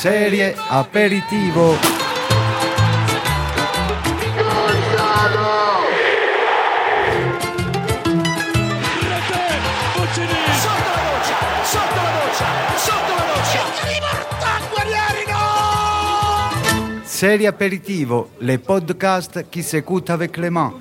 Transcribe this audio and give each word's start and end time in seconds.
Serie 0.00 0.54
aperitivo. 0.70 1.76
Serie 17.04 17.46
aperitivo, 17.46 18.30
le 18.40 18.56
podcast 18.56 19.44
qui 19.50 19.62
s'écoutent 19.62 20.08
avec 20.08 20.38
les 20.38 20.48
mains. 20.48 20.72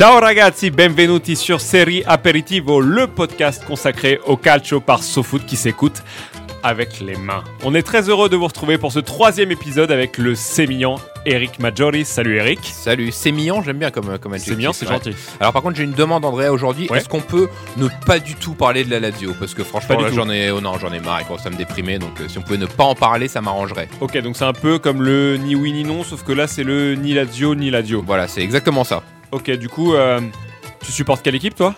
Ciao 0.00 0.18
ragazzi, 0.18 0.70
benvenuti 0.70 1.36
sur 1.36 1.60
Série 1.60 2.02
Aperitivo, 2.06 2.80
le 2.80 3.06
podcast 3.06 3.62
consacré 3.66 4.18
au 4.26 4.34
calcio 4.34 4.80
par 4.80 5.02
SoFoot 5.02 5.44
qui 5.44 5.56
s'écoute 5.56 6.02
avec 6.62 7.00
les 7.00 7.16
mains. 7.16 7.44
On 7.62 7.74
est 7.74 7.82
très 7.82 8.08
heureux 8.08 8.28
de 8.28 8.36
vous 8.36 8.46
retrouver 8.46 8.78
pour 8.78 8.92
ce 8.92 8.98
troisième 8.98 9.50
épisode 9.50 9.90
avec 9.90 10.18
le 10.18 10.34
sémillant 10.34 10.96
Eric 11.26 11.58
Maggiori. 11.58 12.04
Salut 12.04 12.36
Eric. 12.36 12.60
Salut, 12.64 13.12
mignon, 13.26 13.62
j'aime 13.62 13.78
bien 13.78 13.90
comme, 13.90 14.18
comme 14.18 14.32
adjectif. 14.32 14.54
Sémillant, 14.54 14.72
c'est 14.72 14.86
ouais. 14.86 14.92
gentil. 14.92 15.14
Alors 15.40 15.52
par 15.52 15.62
contre, 15.62 15.76
j'ai 15.76 15.84
une 15.84 15.92
demande 15.92 16.24
André 16.24 16.48
aujourd'hui. 16.48 16.88
Ouais. 16.88 16.98
Est-ce 16.98 17.08
qu'on 17.08 17.20
peut 17.20 17.48
ne 17.76 17.88
pas 18.06 18.18
du 18.18 18.34
tout 18.34 18.54
parler 18.54 18.84
de 18.84 18.90
la 18.90 19.00
Lazio 19.00 19.34
Parce 19.38 19.54
que 19.54 19.64
franchement, 19.64 19.98
j'en 20.12 20.30
ai, 20.30 20.50
oh 20.50 20.60
non, 20.60 20.78
j'en 20.78 20.92
ai 20.92 21.00
marre, 21.00 21.20
à 21.44 21.50
me 21.50 21.56
déprimer. 21.56 21.98
Donc 21.98 22.20
euh, 22.20 22.28
si 22.28 22.38
on 22.38 22.42
pouvait 22.42 22.58
ne 22.58 22.66
pas 22.66 22.84
en 22.84 22.94
parler, 22.94 23.28
ça 23.28 23.40
m'arrangerait. 23.40 23.88
Ok, 24.00 24.16
donc 24.18 24.36
c'est 24.36 24.44
un 24.44 24.52
peu 24.52 24.78
comme 24.78 25.02
le 25.02 25.36
ni 25.36 25.54
oui 25.54 25.72
ni 25.72 25.84
non, 25.84 26.04
sauf 26.04 26.22
que 26.24 26.32
là 26.32 26.46
c'est 26.46 26.64
le 26.64 26.94
ni 26.94 27.14
Lazio 27.14 27.54
ni 27.54 27.70
Lazio. 27.70 28.02
Voilà, 28.06 28.28
c'est 28.28 28.42
exactement 28.42 28.84
ça. 28.84 29.02
Ok, 29.32 29.50
du 29.52 29.68
coup, 29.68 29.94
euh, 29.94 30.20
tu 30.84 30.92
supportes 30.92 31.22
quelle 31.22 31.34
équipe 31.34 31.54
toi? 31.54 31.74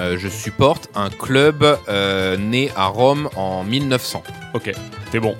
Euh, 0.00 0.16
je 0.18 0.28
supporte 0.28 0.88
un 0.94 1.10
club 1.10 1.62
euh, 1.88 2.38
né 2.38 2.70
à 2.74 2.86
Rome 2.86 3.28
en 3.36 3.64
1900. 3.64 4.22
Ok, 4.54 4.72
t'es 5.10 5.20
bon. 5.20 5.36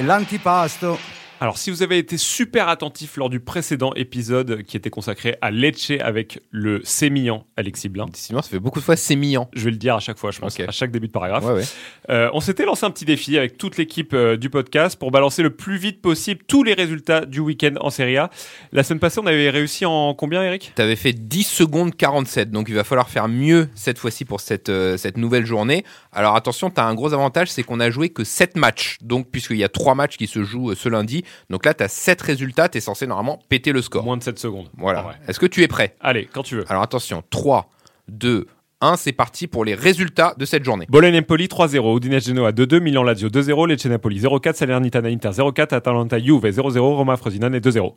L'antipasto, 0.00 0.98
Alors, 1.42 1.58
si 1.58 1.72
vous 1.72 1.82
avez 1.82 1.98
été 1.98 2.18
super 2.18 2.68
attentif 2.68 3.16
lors 3.16 3.28
du 3.28 3.40
précédent 3.40 3.92
épisode 3.94 4.62
qui 4.62 4.76
était 4.76 4.90
consacré 4.90 5.38
à 5.40 5.50
Lecce 5.50 5.90
avec 5.98 6.38
le 6.52 6.80
sémillant 6.84 7.46
Alexis 7.56 7.88
Blin, 7.88 8.06
Sinon, 8.14 8.42
ça 8.42 8.48
fait 8.48 8.60
beaucoup 8.60 8.78
de 8.78 8.84
fois 8.84 8.94
mignon. 9.16 9.48
je 9.52 9.64
vais 9.64 9.72
le 9.72 9.76
dire 9.76 9.96
à 9.96 9.98
chaque 9.98 10.18
fois, 10.18 10.30
je 10.30 10.38
pense, 10.38 10.60
à 10.60 10.70
chaque 10.70 10.92
début 10.92 11.08
de 11.08 11.12
paragraphe. 11.12 11.44
Ouais, 11.44 11.54
ouais. 11.54 11.64
Euh, 12.10 12.30
on 12.32 12.38
s'était 12.38 12.64
lancé 12.64 12.86
un 12.86 12.92
petit 12.92 13.04
défi 13.04 13.36
avec 13.38 13.58
toute 13.58 13.76
l'équipe 13.76 14.14
euh, 14.14 14.36
du 14.36 14.50
podcast 14.50 14.96
pour 14.96 15.10
balancer 15.10 15.42
le 15.42 15.50
plus 15.50 15.78
vite 15.78 16.00
possible 16.00 16.44
tous 16.46 16.62
les 16.62 16.74
résultats 16.74 17.26
du 17.26 17.40
week-end 17.40 17.74
en 17.80 17.90
Serie 17.90 18.18
A. 18.18 18.30
La 18.70 18.84
semaine 18.84 19.00
passée, 19.00 19.18
on 19.18 19.26
avait 19.26 19.50
réussi 19.50 19.84
en 19.84 20.14
combien, 20.14 20.44
Eric? 20.44 20.70
T'avais 20.76 20.94
fait 20.94 21.12
10 21.12 21.42
secondes 21.42 21.96
47, 21.96 22.52
donc 22.52 22.68
il 22.68 22.76
va 22.76 22.84
falloir 22.84 23.08
faire 23.08 23.26
mieux 23.26 23.68
cette 23.74 23.98
fois-ci 23.98 24.24
pour 24.24 24.38
cette, 24.38 24.68
euh, 24.68 24.96
cette 24.96 25.16
nouvelle 25.16 25.44
journée. 25.44 25.84
Alors 26.12 26.36
attention, 26.36 26.70
t'as 26.70 26.84
un 26.84 26.94
gros 26.94 27.12
avantage, 27.12 27.50
c'est 27.50 27.64
qu'on 27.64 27.80
a 27.80 27.90
joué 27.90 28.10
que 28.10 28.22
7 28.22 28.56
matchs, 28.56 28.98
donc 29.02 29.28
puisqu'il 29.28 29.56
y 29.56 29.64
a 29.64 29.68
3 29.68 29.96
matchs 29.96 30.16
qui 30.16 30.28
se 30.28 30.44
jouent 30.44 30.76
ce 30.76 30.88
lundi, 30.88 31.24
donc 31.50 31.64
là 31.66 31.74
t'as 31.74 31.88
7 31.88 32.20
résultats, 32.22 32.68
t'es 32.68 32.80
censé 32.80 33.06
normalement 33.06 33.38
péter 33.48 33.72
le 33.72 33.82
score. 33.82 34.04
Moins 34.04 34.16
de 34.16 34.22
7 34.22 34.38
secondes. 34.38 34.68
Voilà. 34.76 35.02
Vrai. 35.02 35.14
Est-ce 35.28 35.38
que 35.40 35.46
tu 35.46 35.62
es 35.62 35.68
prêt? 35.68 35.94
Allez, 36.00 36.28
quand 36.32 36.42
tu 36.42 36.56
veux. 36.56 36.64
Alors 36.68 36.82
attention, 36.82 37.22
3, 37.30 37.70
2, 38.08 38.46
1, 38.80 38.96
c'est 38.96 39.12
parti 39.12 39.46
pour 39.46 39.64
les 39.64 39.74
résultats 39.74 40.34
de 40.36 40.44
cette 40.44 40.64
journée. 40.64 40.86
Bologne 40.88 41.16
Empoli 41.18 41.46
3-0, 41.46 41.96
Udinese 41.98 42.26
Genoa 42.26 42.50
2-2, 42.50 42.80
Milan 42.80 43.04
Lazio 43.04 43.28
2-0, 43.28 43.68
Lecce 43.68 43.86
Napoli 43.86 44.18
0-4, 44.20 44.54
Salernitana 44.54 45.08
Inter 45.08 45.28
0-4, 45.30 45.74
Atalanta 45.74 46.18
Juve 46.18 46.44
0-0, 46.46 46.78
Roma 46.80 47.16
Frosinone 47.16 47.58
2-0. 47.58 47.94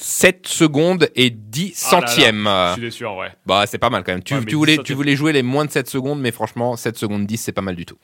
7 0.00 0.46
secondes 0.46 1.08
et 1.16 1.30
10 1.30 1.88
Ah 1.90 1.94
là 1.94 2.00
là, 2.00 2.06
centièmes. 2.06 2.44
Je 2.46 2.72
suis 2.74 2.82
déçu 2.82 3.04
vrai. 3.04 3.36
Bah 3.46 3.64
c'est 3.66 3.78
pas 3.78 3.90
mal 3.90 4.04
quand 4.04 4.12
même. 4.12 4.22
Tu, 4.22 4.34
Ouais, 4.34 4.44
tu 4.44 4.54
voulais, 4.54 4.72
10 4.72 4.76
tu 4.76 4.80
centièmes. 4.82 4.96
voulais 4.96 5.16
jouer 5.16 5.32
les 5.32 5.42
moins 5.42 5.64
de 5.64 5.70
7 5.70 5.88
secondes, 5.88 6.20
mais 6.20 6.30
franchement 6.30 6.76
7 6.76 6.96
secondes 6.98 7.26
10 7.26 7.36
c'est 7.38 7.52
pas 7.52 7.62
mal 7.62 7.74
du 7.74 7.84
tout. 7.86 7.96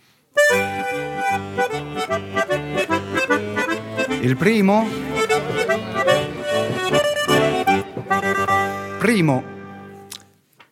Il 4.25 4.37
primo. 4.37 4.85
Primo, 9.01 9.43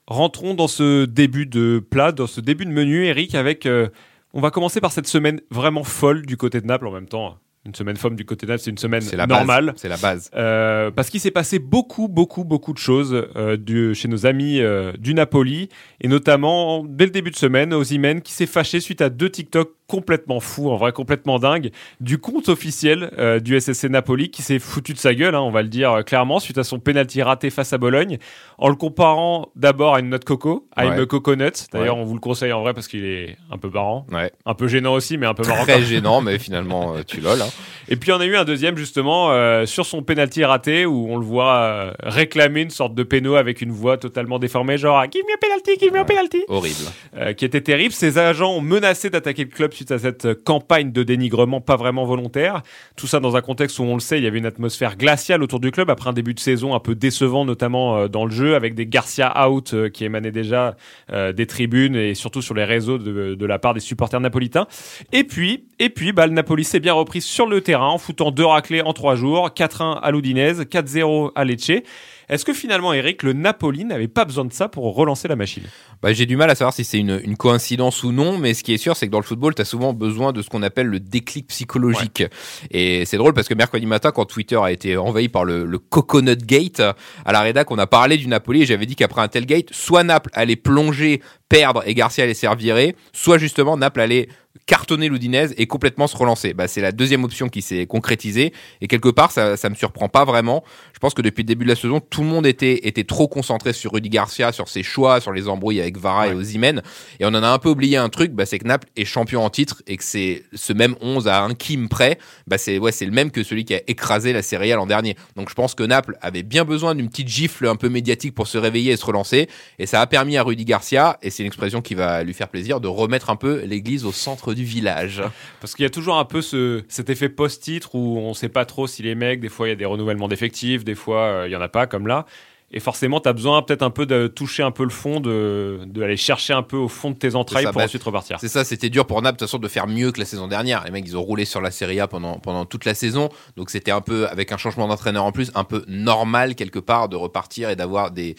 Rentrons 0.07 0.55
dans 0.55 0.69
ce 0.69 1.05
début 1.05 1.47
de 1.47 1.79
plat, 1.79 2.13
dans 2.13 2.27
ce 2.27 2.41
début 2.41 2.65
de 2.67 2.71
menu, 2.71 3.05
Eric, 3.07 3.35
avec. 3.35 3.67
euh, 3.67 3.89
on 4.35 4.41
va 4.41 4.51
commencer 4.51 4.81
par 4.81 4.93
cette 4.93 5.07
semaine 5.07 5.41
vraiment 5.51 5.85
folle 5.85 6.25
du 6.25 6.37
côté 6.39 6.61
de 6.61 6.67
Naples 6.67 6.87
en 6.87 6.93
même 6.93 7.09
temps. 7.09 7.37
Une 7.65 7.75
semaine 7.75 7.97
folle 7.97 8.17
du 8.17 8.25
côté 8.25 8.45
de 8.47 8.51
Naples, 8.53 8.63
c'est 8.65 8.71
une 8.71 8.79
semaine 8.79 9.03
C'est 9.03 9.17
la 9.17 9.27
normale. 9.27 9.67
base. 9.67 9.75
C'est 9.77 9.89
la 9.89 9.97
base. 9.99 10.31
Euh, 10.35 10.91
parce 10.91 11.11
qu'il 11.11 11.21
s'est 11.21 11.31
passé 11.31 11.59
beaucoup, 11.61 12.09
beaucoup, 12.09 12.43
beaucoup 12.45 12.73
de 12.73 12.79
choses 12.79 13.15
euh, 13.37 13.57
du- 13.57 13.95
chez 13.95 14.09
nos 14.09 14.27
amis 14.27 14.61
euh, 14.61 14.93
du 14.99 15.15
Napoli, 15.15 15.69
et 16.01 16.09
notamment 16.09 16.85
dès 16.85 17.05
le 17.05 17.11
début 17.13 17.31
de 17.31 17.37
semaine, 17.37 17.73
Osimhen 17.75 18.21
qui 18.23 18.33
s'est 18.33 18.47
fâché 18.47 18.81
suite 18.81 19.01
à 19.03 19.11
deux 19.11 19.31
TikTok 19.31 19.71
complètement 19.87 20.41
fous, 20.41 20.71
en 20.71 20.77
vrai 20.77 20.93
complètement 20.93 21.39
dingues, 21.39 21.71
du 22.01 22.19
compte 22.19 22.49
officiel 22.49 23.11
euh, 23.19 23.41
du 23.41 23.61
SSC 23.61 23.85
Napoli 23.91 24.31
qui 24.31 24.41
s'est 24.43 24.59
foutu 24.59 24.93
de 24.95 24.99
sa 24.99 25.15
gueule, 25.15 25.35
hein, 25.35 25.41
on 25.41 25.51
va 25.51 25.63
le 25.63 25.69
dire 25.69 25.93
euh, 25.93 26.03
clairement, 26.03 26.41
suite 26.41 26.57
à 26.59 26.65
son 26.65 26.79
penalty 26.79 27.21
raté 27.23 27.51
face 27.51 27.73
à 27.73 27.79
Bologne, 27.79 28.19
en 28.59 28.69
le 28.69 28.75
comparant 28.75 29.49
d'abord 29.57 29.95
à 29.97 30.01
une 30.01 30.09
note 30.09 30.25
coco, 30.25 30.67
à 30.77 30.87
Ouais. 30.87 30.97
une 30.99 31.07
coconut. 31.07 31.51
D'ailleurs, 31.73 31.97
Ouais. 31.97 32.03
on 32.03 32.05
vous 32.07 32.15
le 32.15 32.21
conseille 32.21 32.53
en 32.53 32.63
vrai 32.63 32.73
parce 32.75 32.89
qu'il 32.89 33.05
est 33.05 33.37
un 33.51 33.59
peu 33.59 33.69
marrant, 33.69 34.07
Ouais. 34.11 34.33
un 34.47 34.55
peu 34.55 34.67
gênant 34.69 34.95
aussi, 34.95 35.19
mais 35.19 35.27
un 35.27 35.35
peu 35.35 35.47
marrant. 35.47 35.63
Très 35.65 35.83
gênant, 35.83 36.21
mais 36.23 36.39
finalement 36.39 36.95
euh, 36.97 37.03
tu 37.07 37.21
lol. 37.21 37.41
hein. 37.43 37.49
Et 37.89 37.97
puis 37.97 38.13
on 38.13 38.21
a 38.21 38.25
eu 38.25 38.37
un 38.37 38.45
deuxième 38.45 38.77
justement 38.79 39.31
sur 39.67 39.85
son 39.85 40.03
penalty 40.03 40.45
raté 40.45 40.87
où 40.87 41.09
on 41.11 41.17
le 41.17 41.25
voit 41.25 41.93
réclamer 42.03 42.63
une 42.63 42.71
sorte 42.71 42.95
de 42.95 43.03
péno 43.03 43.35
avec 43.35 43.61
une 43.61 43.73
voix 43.73 43.99
totalement 43.99 44.39
déformée, 44.39 44.79
genre 44.79 45.03
give 45.13 45.23
me 45.29 45.35
a 45.35 45.37
penalty, 45.39 45.79
give 45.79 45.93
me 45.93 45.99
a 45.99 46.05
penalty, 46.05 46.43
Horrible. 46.49 47.35
qui 47.37 47.45
était 47.45 47.61
terrible. 47.61 47.93
Ses 47.93 48.19
agents 48.19 48.53
ont 48.53 48.61
menacé 48.61 49.11
d'attaquer 49.11 49.45
le 49.45 49.51
club 49.51 49.73
suite 49.83 49.91
à 49.91 49.99
cette 49.99 50.45
campagne 50.45 50.93
de 50.93 51.03
dénigrement 51.03 51.61
pas 51.61 51.77
vraiment 51.77 52.05
volontaire. 52.05 52.63
Tout 52.97 53.09
ça 53.09 53.19
dans 53.19 53.37
un 53.37 53.41
contexte 53.41 53.81
où 53.81 53.83
on 53.83 53.95
le 53.95 54.01
sait, 54.01 54.19
il 54.19 54.25
y 54.25 54.29
avait 54.29 54.39
une 54.39 54.47
atmosphère 54.47 54.97
glaciale 54.97 55.43
autour 55.43 55.59
du 55.59 55.73
club 55.73 55.91
après 55.91 56.09
un 56.09 56.13
début 56.13 56.35
de 56.35 56.41
saison 56.41 56.75
un 56.75 56.79
peu 56.79 56.95
décevant, 56.95 57.45
notamment 57.45 57.97
euh, 57.97 58.09
dans 58.09 58.25
le 58.25 58.31
jeu, 58.31 58.55
avec 58.55 58.77
des 58.77 58.87
Garcia 58.87 59.49
out 59.49 59.75
euh, 59.75 59.89
qui 59.89 60.05
émanaient 60.05 60.31
déjà 60.31 60.77
euh, 61.11 61.33
des 61.33 61.47
tribunes 61.47 61.97
et 61.97 62.15
surtout 62.15 62.43
sur 62.43 62.55
les 62.55 62.65
réseaux 62.65 62.99
de, 62.99 63.45
la 63.45 63.59
part 63.59 63.75
des 63.75 63.81
supporters 63.81 64.21
napolitains. 64.21 64.69
Et 65.13 65.25
puis, 65.25 65.65
et 65.81 65.89
puis, 65.89 66.13
bah, 66.13 66.29
le 66.29 66.33
Napoli 66.33 66.63
s'est 66.63 66.79
bien 66.79 66.93
repris 66.93 67.21
sur 67.21 67.47
le 67.47 67.61
terrain 67.61 67.89
en 67.89 67.99
foutant 67.99 68.31
deux 68.31 68.47
raclés 68.47 68.83
en 68.83 68.93
trois 68.93 69.17
jours, 69.17 69.49
4-1 69.49 69.99
à 70.01 70.11
l'Udinese, 70.13 70.61
4-0 70.61 71.33
à 71.35 71.45
Lecce. 71.45 71.83
Est-ce 72.29 72.45
que 72.45 72.53
finalement, 72.53 72.93
Eric, 72.93 73.23
le 73.23 73.33
Napoli 73.33 73.85
n'avait 73.85 74.09
pas 74.09 74.25
besoin 74.25 74.45
de 74.45 74.53
ça 74.53 74.69
pour 74.69 74.95
relancer 74.95 75.29
la 75.29 75.37
machine? 75.37 75.65
Bah, 76.03 76.13
j'ai 76.13 76.27
du 76.27 76.37
mal 76.37 76.51
à 76.51 76.55
savoir 76.55 76.75
si 76.75 76.85
c'est 76.85 76.99
une, 76.99 77.21
une 77.23 77.37
coïncidence 77.37 78.03
ou 78.03 78.13
non, 78.13 78.39
mais 78.39 78.55
ce 78.55 78.63
qui 78.63 78.73
est 78.73 78.79
sûr, 78.79 78.97
c'est 78.97 79.07
que 79.07 79.13
dans 79.13 79.21
le 79.21 79.25
football, 79.25 79.55
tu 79.55 79.63
as 79.63 79.65
souvent 79.65 79.93
besoin 79.93 80.33
de 80.33 80.43
ce 80.43 80.49
qu'on 80.49 80.63
appelle 80.63 80.87
le 80.87 81.01
déclic 81.01 81.47
psychologique. 81.49 82.25
Et 82.71 83.05
c'est 83.05 83.17
drôle 83.17 83.35
parce 83.35 83.49
que 83.49 83.55
mercredi 83.55 83.87
matin, 83.87 84.11
quand 84.11 84.25
Twitter 84.25 84.59
a 84.63 84.73
été 84.73 84.97
envahi 84.97 85.29
par 85.29 85.45
le, 85.45 85.65
le 85.65 85.79
Coconut 85.79 86.37
Gate, 86.37 86.81
à 86.81 87.33
la 87.33 87.41
rédac, 87.41 87.71
on 87.71 87.79
a 87.79 87.87
parlé 87.87 88.17
du 88.17 88.27
Napoli 88.27 88.63
et 88.63 88.67
j'avais 88.67 88.87
dit 88.87 88.97
qu'après 88.97 89.21
un 89.21 89.29
tel 89.29 89.47
gate, 89.47 89.69
soit 89.73 90.05
Naples 90.05 90.31
allait 90.33 90.57
plonger, 90.57 91.23
perdre 91.49 91.83
et 91.87 91.95
Garcia 91.95 92.25
allait 92.25 92.35
se 92.35 92.41
faire 92.41 92.55
virer, 92.55 92.97
soit 93.13 93.39
justement 93.39 93.77
Naples 93.77 94.01
allait 94.01 94.29
cartonner 94.67 95.09
l'Udinese 95.09 95.55
et 95.57 95.67
complètement 95.67 96.07
se 96.07 96.17
relancer. 96.17 96.55
Bah, 96.55 96.69
c'est 96.69 96.81
la 96.81 96.93
deuxième 96.93 97.25
option 97.25 97.49
qui 97.49 97.63
s'est 97.63 97.87
concrétisée 97.87 98.53
et 98.81 98.89
quelque 98.89 99.09
part 99.09 99.33
ça, 99.33 99.57
ça 99.57 99.71
me 99.71 99.75
surprend 99.75 100.09
pas 100.09 100.25
vraiment. 100.25 100.63
Je 100.93 100.99
pense 100.99 101.15
que 101.15 101.23
depuis 101.23 101.43
le 101.43 101.47
début 101.47 101.65
de 101.65 101.71
la 101.71 101.77
saison, 101.77 102.01
tout 102.01 102.23
le 102.23 102.29
monde 102.29 102.47
était, 102.47 102.87
était 102.87 103.05
trop 103.05 103.29
concentré 103.29 103.73
sur 103.73 103.93
Rudy 103.93 104.09
Garcia, 104.09 104.53
sur 104.53 104.69
ses 104.69 104.83
choix, 104.83 105.21
sur 105.21 105.33
les 105.33 105.49
embrouilles 105.49 105.81
avec 105.81 105.97
Vara 105.99 106.29
et. 106.29 106.33
Osimhen 106.33 106.83
et 107.21 107.25
on 107.25 107.29
en 107.29 107.43
a 107.43 107.49
un 107.49 107.59
peu 107.59 107.69
oublié 107.69 107.97
un 107.97 108.09
truc, 108.09 108.33
bah, 108.33 108.47
c'est 108.47 108.59
que 108.59 108.67
Naples 108.67 108.89
est 108.97 109.05
champion 109.05 109.45
en 109.45 109.51
titre 109.51 109.83
et 109.87 109.97
que 109.97 110.05
c'est 110.05 110.45
ce 110.55 110.73
même 110.73 110.97
11 111.01 111.29
à 111.29 111.43
un 111.43 111.55
Kim 111.55 111.89
près, 111.89 112.19
bah, 112.47 112.59
c'est 112.59 112.79
ouais, 112.79 112.93
c'est 112.93 113.07
le 113.07 113.13
même 113.13 113.31
que 113.31 113.43
celui 113.43 113.65
qui 113.65 113.75
a 113.75 113.81
écrasé 113.87 114.33
la 114.33 114.43
Serie 114.43 114.73
A 114.73 114.77
l'an 114.77 114.87
dernier. 114.87 115.17
Donc 115.37 115.49
je 115.49 115.55
pense 115.55 115.75
que 115.75 115.83
Naples 115.83 116.17
avait 116.21 116.43
bien 116.43 116.65
besoin 116.65 116.95
d'une 116.95 117.09
petite 117.09 117.29
gifle 117.29 117.67
un 117.67 117.77
peu 117.77 117.89
médiatique 117.89 118.35
pour 118.35 118.47
se 118.47 118.59
réveiller 118.59 118.93
et 118.93 118.97
se 118.97 119.05
relancer 119.05 119.49
et 119.79 119.87
ça 119.87 120.01
a 120.01 120.07
permis 120.07 120.37
à 120.37 120.43
Rudy 120.43 120.65
Garcia 120.65 121.19
et 121.23 121.31
c'est 121.31 121.43
une 121.43 121.49
expression 121.49 121.83
qui 121.83 121.95
va 121.95 122.23
lui 122.23 122.35
faire 122.35 122.49
plaisir 122.49 122.81
de 122.81 122.89
remettre 122.89 123.31
un 123.31 123.37
peu 123.37 123.63
l'église 123.65 124.05
au 124.05 124.13
centre 124.13 124.42
du 124.51 124.65
village. 124.65 125.23
Parce 125.61 125.75
qu'il 125.75 125.85
y 125.85 125.87
a 125.87 125.91
toujours 125.91 126.19
un 126.19 126.25
peu 126.25 126.43
ce, 126.43 126.83
cet 126.89 127.11
effet 127.11 127.29
post-titre 127.29 127.95
où 127.95 128.19
on 128.19 128.35
sait 128.35 128.49
pas 128.49 128.65
trop 128.65 128.87
si 128.87 129.03
les 129.03 129.15
mecs, 129.15 129.41
des 129.41 129.49
fois 129.49 129.69
il 129.69 129.71
y 129.71 129.73
a 129.73 129.77
des 129.77 129.85
renouvellements 129.85 130.29
d'effectifs, 130.29 130.85
des 130.85 130.95
fois 130.95 131.23
euh, 131.23 131.49
il 131.49 131.53
y 131.53 131.57
en 131.57 131.61
a 131.61 131.69
pas, 131.69 131.87
comme 131.87 132.07
là. 132.07 132.27
Et 132.75 132.81
forcément, 132.81 133.21
tu 133.21 133.29
as 133.29 133.35
besoin 133.35 133.61
peut-être 133.61 133.83
un 133.83 133.91
peu 133.91 134.07
de 134.07 134.29
toucher 134.29 134.63
un 134.63 134.71
peu 134.71 134.85
le 134.85 134.91
fond, 134.91 135.21
de 135.21 135.81
d'aller 135.87 136.17
chercher 136.17 136.55
un 136.55 136.63
peu 136.63 136.79
au 136.79 136.89
fond 136.89 137.11
de 137.11 137.17
tes 137.17 137.35
entrailles 137.35 137.65
ça, 137.65 137.71
pour 137.71 137.81
bah, 137.81 137.85
ensuite 137.85 138.03
repartir. 138.03 138.39
C'est 138.41 138.49
ça, 138.49 138.65
c'était 138.65 138.89
dur 138.89 139.07
pour 139.07 139.21
Naples 139.21 139.37
de 139.37 139.39
toute 139.41 139.49
façon 139.49 139.59
de 139.59 139.69
faire 139.69 139.87
mieux 139.87 140.11
que 140.11 140.19
la 140.19 140.25
saison 140.25 140.49
dernière. 140.49 140.83
Les 140.85 140.91
mecs, 140.91 141.05
ils 141.07 141.17
ont 141.17 141.23
roulé 141.23 141.45
sur 141.45 141.61
la 141.61 141.71
Serie 141.71 142.01
A 142.01 142.09
pendant, 142.09 142.39
pendant 142.39 142.65
toute 142.65 142.87
la 142.87 142.95
saison. 142.95 143.29
Donc 143.57 143.69
c'était 143.69 143.91
un 143.91 144.01
peu, 144.01 144.27
avec 144.27 144.53
un 144.53 144.57
changement 144.57 144.89
d'entraîneur 144.89 145.25
en 145.25 145.33
plus, 145.33 145.53
un 145.55 145.65
peu 145.65 145.85
normal 145.87 146.55
quelque 146.55 146.79
part 146.79 147.11
de 147.11 147.17
repartir 147.17 147.69
et 147.69 147.77
d'avoir 147.77 148.11
des, 148.11 148.37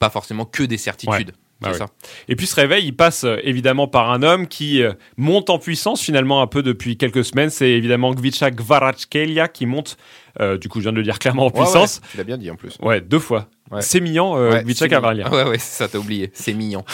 pas 0.00 0.10
forcément 0.10 0.46
que 0.46 0.64
des 0.64 0.78
certitudes. 0.78 1.32
Oui. 1.72 1.78
ça. 1.78 1.86
Et 2.28 2.36
puis 2.36 2.46
ce 2.46 2.54
réveil, 2.56 2.84
il 2.86 2.92
passe 2.96 3.24
euh, 3.24 3.36
évidemment 3.42 3.86
par 3.88 4.10
un 4.10 4.22
homme 4.22 4.46
qui 4.48 4.82
euh, 4.82 4.92
monte 5.16 5.50
en 5.50 5.58
puissance 5.58 6.00
finalement 6.00 6.42
un 6.42 6.46
peu 6.46 6.62
depuis 6.62 6.96
quelques 6.96 7.24
semaines. 7.24 7.50
C'est 7.50 7.70
évidemment 7.70 8.12
Gvicha 8.14 8.50
Kvaratskhelia 8.50 9.48
qui 9.48 9.66
monte, 9.66 9.96
euh, 10.40 10.58
du 10.58 10.68
coup 10.68 10.78
je 10.80 10.84
viens 10.84 10.92
de 10.92 10.96
le 10.98 11.02
dire 11.02 11.18
clairement 11.18 11.46
en 11.46 11.50
Ouais, 11.50 11.52
puissance. 11.62 12.00
ouais, 12.02 12.08
tu 12.12 12.16
l'as 12.18 12.24
bien 12.24 12.38
dit 12.38 12.50
en 12.50 12.56
plus. 12.56 12.76
Ouais, 12.80 13.00
deux 13.00 13.18
fois. 13.18 13.48
Ouais. 13.70 13.80
C'est 13.82 14.00
mignon, 14.00 14.36
euh, 14.36 14.50
Ouais, 14.50 14.62
Gvicha 14.64 14.86
mignon. 14.88 15.30
Ouais, 15.30 15.44
ouais, 15.44 15.58
c'est 15.58 15.76
ça, 15.78 15.88
t'as 15.88 15.98
oublié. 15.98 16.30
C'est 16.34 16.52
mignon. 16.52 16.84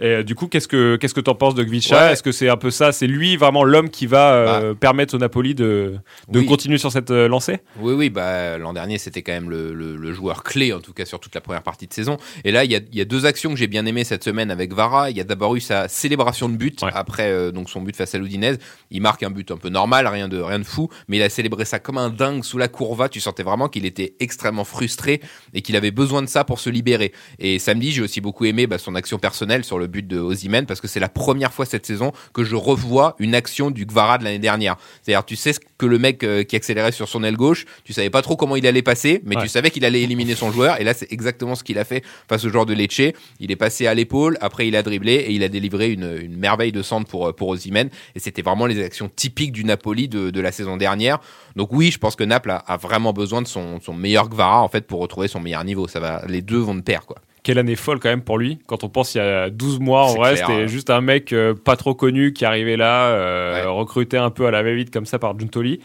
Et 0.00 0.06
euh, 0.06 0.22
du 0.22 0.34
coup, 0.34 0.46
qu'est-ce 0.46 0.68
que 0.68 0.96
qu'est-ce 0.96 1.14
que 1.14 1.20
t'en 1.20 1.34
penses 1.34 1.54
de 1.54 1.64
Gvicha 1.64 2.06
Ouais. 2.06 2.12
Est-ce 2.12 2.22
que 2.22 2.30
c'est 2.32 2.48
un 2.48 2.56
peu 2.56 2.70
ça? 2.70 2.92
C'est 2.92 3.06
lui 3.08 3.36
vraiment 3.36 3.64
l'homme 3.64 3.90
qui 3.90 4.06
va 4.06 4.32
euh, 4.32 4.74
permettre 4.74 5.14
au 5.14 5.18
Napoli 5.18 5.54
de 5.54 5.94
de 6.28 6.38
Oui. 6.40 6.46
continuer 6.46 6.78
sur 6.78 6.92
cette 6.92 7.10
euh, 7.10 7.26
lancée? 7.28 7.58
Oui, 7.80 7.94
oui, 7.94 8.08
bah, 8.10 8.58
l'an 8.58 8.72
dernier, 8.72 8.98
c'était 8.98 9.22
quand 9.22 9.32
même 9.32 9.50
le, 9.50 9.74
le- 9.74 9.96
le 9.96 10.12
joueur 10.12 10.44
clé, 10.44 10.72
en 10.72 10.80
tout 10.80 10.92
cas 10.92 11.04
sur 11.04 11.18
toute 11.18 11.34
la 11.34 11.40
première 11.40 11.62
partie 11.62 11.86
de 11.88 11.92
saison. 11.92 12.16
Et 12.44 12.52
là, 12.52 12.64
il 12.64 12.70
y 12.70 12.76
a, 12.76 12.80
y 12.92 13.00
a 13.00 13.04
deux 13.04 13.26
actions 13.26 13.50
que 13.50 13.56
j'ai 13.56 13.66
bien 13.66 13.86
aimées 13.86 14.04
cette 14.04 14.22
semaine 14.22 14.50
avec 14.50 14.72
Vara. 14.72 15.10
Il 15.10 15.16
y 15.16 15.20
a 15.20 15.24
d'abord 15.24 15.56
eu 15.56 15.60
sa 15.60 15.88
célébration 15.88 16.48
de 16.48 16.56
but 16.56 16.80
Ouais. 16.82 16.90
après 16.94 17.30
euh, 17.32 17.50
donc 17.50 17.68
son 17.68 17.80
but 17.80 17.96
face 17.96 18.14
à 18.14 18.18
l'Udinese. 18.18 18.58
Il 18.92 19.02
marque 19.02 19.22
un 19.24 19.30
but 19.30 19.50
un 19.50 19.56
peu 19.56 19.68
normal, 19.68 20.06
rien 20.06 20.28
de, 20.28 20.38
rien 20.40 20.60
de 20.60 20.64
fou, 20.64 20.88
mais 21.08 21.16
il 21.16 21.22
a 21.22 21.28
célébré 21.28 21.64
ça 21.64 21.80
comme 21.80 21.98
un 21.98 22.10
dingue 22.10 22.44
sous 22.44 22.58
la 22.58 22.68
courva. 22.68 23.08
Tu 23.08 23.18
sentais 23.20 23.42
vraiment 23.42 23.68
qu'il 23.68 23.84
était 23.84 24.14
extrêmement 24.20 24.64
frustré 24.64 25.20
et 25.54 25.62
qu'il 25.62 25.74
avait 25.74 25.90
besoin 25.90 26.22
de 26.22 26.28
ça 26.28 26.44
pour 26.44 26.60
se 26.60 26.70
libérer. 26.70 27.12
Et 27.40 27.58
samedi, 27.58 27.90
j'ai 27.90 28.02
aussi 28.02 28.20
beaucoup 28.20 28.44
aimé 28.44 28.68
bah, 28.68 28.78
son 28.78 28.94
action 28.94 29.18
personnelle 29.18 29.64
sur 29.64 29.78
le 29.80 29.87
but 29.88 30.06
de 30.06 30.18
Osimhen 30.20 30.66
parce 30.66 30.80
que 30.80 30.86
c'est 30.88 31.00
la 31.00 31.08
première 31.08 31.52
fois 31.52 31.66
cette 31.66 31.84
saison 31.86 32.12
que 32.32 32.44
je 32.44 32.54
revois 32.56 33.16
une 33.18 33.34
action 33.34 33.70
du 33.70 33.84
Gvara 33.86 34.18
de 34.18 34.24
l'année 34.24 34.38
dernière. 34.38 34.76
C'est-à-dire, 35.02 35.24
tu 35.24 35.34
sais 35.36 35.52
que 35.76 35.86
le 35.86 35.98
mec 35.98 36.22
euh, 36.24 36.44
qui 36.44 36.56
accélérait 36.56 36.92
sur 36.92 37.08
son 37.08 37.24
aile 37.24 37.36
gauche, 37.36 37.64
tu 37.84 37.92
savais 37.92 38.10
pas 38.10 38.22
trop 38.22 38.36
comment 38.36 38.56
il 38.56 38.66
allait 38.66 38.82
passer, 38.82 39.20
mais 39.24 39.36
Ouais. 39.36 39.42
tu 39.42 39.48
savais 39.48 39.70
qu'il 39.70 39.84
allait 39.84 40.02
éliminer 40.02 40.34
son 40.34 40.50
joueur. 40.52 40.80
Et 40.80 40.84
là, 40.84 40.94
c'est 40.94 41.12
exactement 41.12 41.54
ce 41.54 41.64
qu'il 41.64 41.78
a 41.78 41.84
fait 41.84 42.04
face 42.28 42.44
au 42.44 42.48
joueur 42.48 42.66
de 42.66 42.74
Lecce. 42.74 43.12
Il 43.40 43.50
est 43.50 43.56
passé 43.56 43.86
à 43.86 43.94
l'épaule, 43.94 44.36
après 44.40 44.68
il 44.68 44.76
a 44.76 44.82
dribblé 44.82 45.14
et 45.14 45.32
il 45.32 45.42
a 45.42 45.48
délivré 45.48 45.90
une, 45.92 46.16
une 46.20 46.36
merveille 46.36 46.72
de 46.72 46.82
centre 46.82 47.08
pour, 47.08 47.28
euh, 47.28 47.32
pour. 47.32 47.48
Et 47.54 48.18
c'était 48.18 48.42
vraiment 48.42 48.66
les 48.66 48.82
actions 48.82 49.10
typiques 49.14 49.52
du 49.52 49.64
Napoli 49.64 50.08
de, 50.08 50.30
de 50.30 50.40
la 50.40 50.52
saison 50.52 50.76
dernière. 50.76 51.18
Donc 51.56 51.72
oui, 51.72 51.90
je 51.90 51.98
pense 51.98 52.14
que 52.16 52.24
Naples 52.24 52.50
a, 52.50 52.56
a 52.56 52.76
vraiment 52.76 53.12
besoin 53.12 53.42
de 53.42 53.48
son, 53.48 53.80
son 53.80 53.94
meilleur 53.94 54.28
Gvara 54.28 54.62
en 54.62 54.68
fait 54.68 54.86
pour 54.86 55.00
retrouver 55.00 55.28
son 55.28 55.40
meilleur 55.40 55.64
niveau. 55.64 55.88
Ça 55.88 56.00
va, 56.00 56.22
les 56.28 56.42
deux 56.42 56.58
vont 56.58 56.74
de 56.74 56.82
pair 56.82 57.06
quoi. 57.06 57.16
Quelle 57.48 57.58
année 57.58 57.76
folle 57.76 57.98
quand 57.98 58.10
même 58.10 58.20
pour 58.20 58.36
lui. 58.36 58.58
Quand 58.66 58.84
on 58.84 58.90
pense 58.90 59.14
il 59.14 59.18
y 59.18 59.20
a 59.22 59.48
12 59.48 59.80
mois, 59.80 60.02
en 60.04 60.16
vrai, 60.16 60.36
c'était 60.36 60.52
ouais. 60.52 60.68
juste 60.68 60.90
un 60.90 61.00
mec 61.00 61.32
euh, 61.32 61.54
pas 61.54 61.76
trop 61.76 61.94
connu 61.94 62.34
qui 62.34 62.44
arrivait 62.44 62.76
là, 62.76 63.06
euh, 63.06 63.54
Ouais. 63.54 63.64
recruté 63.70 64.18
un 64.18 64.28
peu 64.28 64.44
à 64.44 64.50
la 64.50 64.62
va-vite 64.62 64.90
comme 64.90 65.06
ça 65.06 65.18
par 65.18 65.38
Giuntoli. 65.38 65.80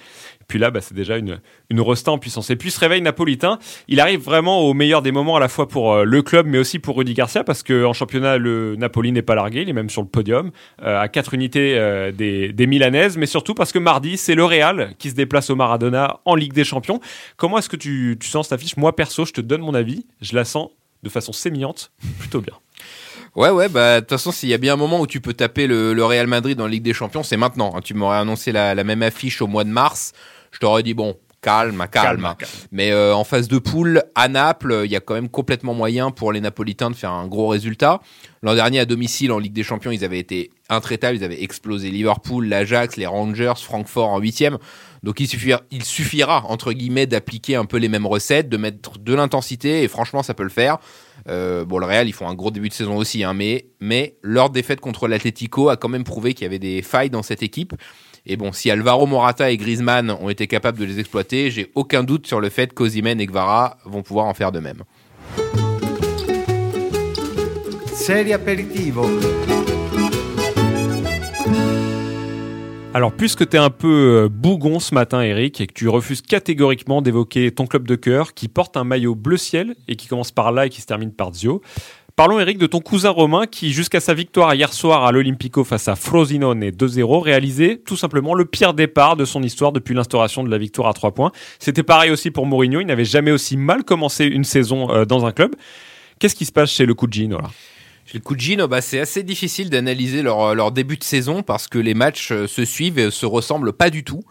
Puis 0.49 0.59
là, 0.59 0.71
bah, 0.71 0.81
c'est 0.81 0.93
déjà 0.93 1.17
une, 1.17 1.39
une 1.69 1.79
resta 1.79 2.11
en 2.11 2.17
puissance. 2.17 2.49
Et 2.49 2.57
puis 2.57 2.69
ce 2.69 2.81
réveil 2.81 3.01
napolitain, 3.01 3.59
il 3.87 4.01
arrive 4.01 4.19
vraiment 4.19 4.59
au 4.59 4.73
meilleur 4.73 5.01
des 5.01 5.13
moments 5.13 5.37
à 5.37 5.39
la 5.39 5.47
fois 5.47 5.69
pour 5.69 5.93
euh, 5.93 6.03
le 6.03 6.21
club, 6.21 6.47
mais 6.47 6.57
aussi 6.57 6.79
pour 6.79 6.97
Rudy 6.97 7.13
Garcia, 7.13 7.45
parce 7.45 7.63
qu'en 7.63 7.93
championnat, 7.93 8.37
le 8.37 8.75
Napoli 8.75 9.13
n'est 9.13 9.21
pas 9.21 9.35
largué, 9.35 9.61
il 9.61 9.69
est 9.69 9.73
même 9.73 9.89
sur 9.89 10.01
le 10.01 10.09
podium, 10.09 10.51
euh, 10.81 10.99
à 10.99 11.07
4 11.07 11.33
unités 11.33 11.77
euh, 11.77 12.11
des, 12.11 12.51
des 12.51 12.67
Milanaises, 12.67 13.15
mais 13.15 13.25
surtout 13.25 13.53
parce 13.53 13.71
que 13.71 13.79
mardi, 13.79 14.17
c'est 14.17 14.35
le 14.35 14.43
Real 14.43 14.95
qui 14.99 15.09
se 15.09 15.15
déplace 15.15 15.49
au 15.49 15.55
Maradona 15.55 16.19
en 16.25 16.35
Ligue 16.35 16.51
des 16.53 16.65
Champions. 16.65 16.99
Comment 17.37 17.57
est-ce 17.59 17.69
que 17.69 17.77
tu, 17.77 18.17
tu 18.19 18.27
sens 18.27 18.47
cette 18.49 18.59
affiche? 18.59 18.75
Moi, 18.75 18.93
perso, 18.95 19.23
je 19.23 19.31
te 19.31 19.39
donne 19.39 19.61
mon 19.61 19.73
avis, 19.73 20.05
je 20.21 20.35
la 20.35 20.43
sens 20.43 20.69
de 21.03 21.09
façon 21.09 21.33
sémillante, 21.33 21.91
plutôt 22.19 22.41
bien. 22.41 22.53
Ouais, 23.35 23.49
ouais, 23.49 23.67
bah, 23.67 23.95
de 23.95 23.99
toute 24.01 24.09
façon, 24.11 24.31
s'il 24.31 24.49
y 24.49 24.53
a 24.53 24.57
bien 24.57 24.73
un 24.73 24.77
moment 24.77 24.99
où 24.99 25.07
tu 25.07 25.19
peux 25.19 25.33
taper 25.33 25.67
le, 25.67 25.93
le 25.93 26.05
Real 26.05 26.27
Madrid 26.27 26.59
en 26.61 26.67
Ligue 26.67 26.83
des 26.83 26.93
Champions, 26.93 27.23
c'est 27.23 27.37
maintenant. 27.37 27.73
hein. 27.75 27.81
Tu 27.83 27.93
m'aurais 27.93 28.17
annoncé 28.17 28.51
la, 28.51 28.75
la 28.75 28.83
même 28.83 29.01
affiche 29.03 29.41
au 29.41 29.47
mois 29.47 29.63
de 29.63 29.69
mars. 29.69 30.13
Je 30.51 30.59
t'aurais 30.59 30.83
dit, 30.83 30.93
bon, 30.93 31.17
calme, 31.41 31.85
calme. 31.91 32.21
Calme, 32.21 32.35
calme. 32.37 32.51
Mais 32.71 32.91
euh, 32.91 33.15
en 33.15 33.23
phase 33.23 33.47
de 33.47 33.57
poule, 33.57 34.03
à 34.13 34.27
Naples, 34.27 34.83
il 34.85 34.91
y 34.91 34.95
a 34.95 34.99
quand 34.99 35.15
même 35.15 35.29
complètement 35.29 35.73
moyen 35.73 36.11
pour 36.11 36.31
les 36.31 36.41
Napolitains 36.41 36.91
de 36.91 36.95
faire 36.95 37.11
un 37.11 37.27
gros 37.27 37.47
résultat. 37.47 38.01
L'an 38.43 38.53
dernier, 38.53 38.79
à 38.81 38.85
domicile, 38.85 39.31
en 39.31 39.39
Ligue 39.39 39.53
des 39.53 39.63
Champions, 39.63 39.89
ils 39.91 40.05
avaient 40.05 40.19
été 40.19 40.51
intraitables. 40.69 41.17
Ils 41.17 41.23
avaient 41.23 41.41
explosé 41.41 41.89
Liverpool, 41.89 42.45
l'Ajax, 42.47 42.97
les 42.97 43.07
Rangers, 43.07 43.53
Francfort 43.57 44.09
en 44.09 44.19
huitième. 44.19 44.59
Donc 45.03 45.19
il 45.19 45.83
suffira, 45.83 46.45
entre 46.47 46.71
guillemets 46.71 47.05
d'appliquer 47.05 47.55
un 47.55 47.65
peu 47.65 47.77
les 47.77 47.89
mêmes 47.89 48.05
recettes, 48.05 48.47
de 48.47 48.55
mettre 48.55 48.97
de 48.97 49.13
l'intensité 49.13 49.83
et 49.83 49.87
franchement 49.89 50.23
ça 50.23 50.33
peut 50.33 50.43
le 50.43 50.49
faire. 50.49 50.77
Euh, 51.27 51.65
bon 51.65 51.77
le 51.77 51.85
Real 51.85 52.07
ils 52.07 52.13
font 52.13 52.27
un 52.27 52.33
gros 52.33 52.51
début 52.51 52.69
de 52.69 52.73
saison 52.73 52.95
aussi, 52.95 53.23
hein, 53.23 53.33
mais 53.33 53.65
mais 53.81 54.15
leur 54.21 54.49
défaite 54.49 54.79
contre 54.79 55.09
l'Atlético 55.09 55.67
a 55.67 55.75
quand 55.75 55.89
même 55.89 56.05
prouvé 56.05 56.33
qu'il 56.33 56.43
y 56.43 56.47
avait 56.47 56.59
des 56.59 56.81
failles 56.81 57.09
dans 57.09 57.23
cette 57.23 57.43
équipe. 57.43 57.73
Et 58.25 58.37
bon, 58.37 58.53
si 58.53 58.71
Alvaro 58.71 59.05
Morata 59.05 59.51
et 59.51 59.57
Griezmann 59.57 60.09
ont 60.09 60.29
été 60.29 60.47
capables 60.47 60.79
de 60.79 60.85
les 60.85 60.99
exploiter, 60.99 61.51
j'ai 61.51 61.71
aucun 61.75 62.03
doute 62.03 62.25
sur 62.25 62.39
le 62.39 62.49
fait 62.49 62.73
qu'Osimhen 62.73 63.19
et 63.19 63.25
Guevara 63.25 63.77
vont 63.83 64.01
pouvoir 64.01 64.27
en 64.27 64.33
faire 64.33 64.53
de 64.53 64.59
même. 64.59 64.83
Serie 67.93 68.31
aperitivo. 68.31 69.05
Alors, 72.95 73.11
puisque 73.11 73.49
tu 73.49 73.57
es 73.57 73.59
un 73.59 73.71
peu 73.71 74.25
euh, 74.25 74.29
bougon 74.29 74.79
ce 74.79 74.93
matin, 74.93 75.23
Eric, 75.23 75.59
et 75.59 75.65
que 75.65 75.73
tu 75.73 75.89
refuses 75.89 76.21
catégoriquement 76.21 77.01
d'évoquer 77.01 77.49
ton 77.49 77.65
club 77.65 77.87
de 77.87 77.95
cœur 77.95 78.35
qui 78.35 78.47
porte 78.47 78.77
un 78.77 78.83
maillot 78.83 79.15
bleu 79.15 79.37
ciel 79.37 79.75
et 79.87 79.95
qui 79.95 80.07
commence 80.07 80.31
par 80.31 80.51
là 80.51 80.67
et 80.67 80.69
qui 80.69 80.79
se 80.79 80.85
termine 80.85 81.11
par 81.11 81.33
Zio, 81.33 81.63
parlons, 82.15 82.39
Eric, 82.39 82.59
de 82.59 82.67
ton 82.67 82.81
cousin 82.81 83.09
Romain 83.09 83.47
qui, 83.47 83.73
jusqu'à 83.73 83.99
sa 83.99 84.13
victoire 84.13 84.53
hier 84.53 84.71
soir 84.71 85.05
à 85.05 85.11
l'Olympico 85.11 85.63
face 85.63 85.87
à 85.87 85.95
Frosinone 85.95 86.69
2-0, 86.69 87.19
réalisait 87.23 87.81
tout 87.83 87.97
simplement 87.97 88.35
le 88.35 88.45
pire 88.45 88.75
départ 88.75 89.15
de 89.15 89.25
son 89.25 89.41
histoire 89.41 89.71
depuis 89.71 89.95
l'instauration 89.95 90.43
de 90.43 90.51
la 90.51 90.59
victoire 90.59 90.87
à 90.87 90.93
3 90.93 91.15
points. 91.15 91.31
C'était 91.57 91.81
pareil 91.81 92.11
aussi 92.11 92.29
pour 92.29 92.45
Mourinho, 92.45 92.79
il 92.79 92.85
n'avait 92.85 93.05
jamais 93.05 93.31
aussi 93.31 93.57
mal 93.57 93.83
commencé 93.83 94.25
une 94.25 94.43
saison 94.43 94.91
euh, 94.91 95.05
dans 95.05 95.25
un 95.25 95.31
club. 95.31 95.55
Qu'est-ce 96.19 96.35
qui 96.35 96.45
se 96.45 96.51
passe 96.51 96.71
chez 96.71 96.85
le 96.85 96.93
Cugino 96.93 97.39
là 97.39 97.49
Chez 98.05 98.17
le 98.17 98.23
Cugino, 98.23 98.67
bah, 98.67 98.81
c'est 98.81 98.99
assez 98.99 99.23
difficile 99.23 99.69
d'analyser 99.69 100.21
leur, 100.21 100.55
leur 100.55 100.71
début 100.71 100.97
de 100.97 101.03
saison 101.03 101.41
parce 101.41 101.67
que 101.67 101.79
les 101.79 101.93
matchs 101.93 102.31
euh, 102.31 102.47
se 102.47 102.65
suivent 102.65 102.99
et 102.99 103.11
se 103.11 103.25
ressemblent 103.25 103.73
pas 103.73 103.89
du 103.89 104.03
tout. 104.03 104.23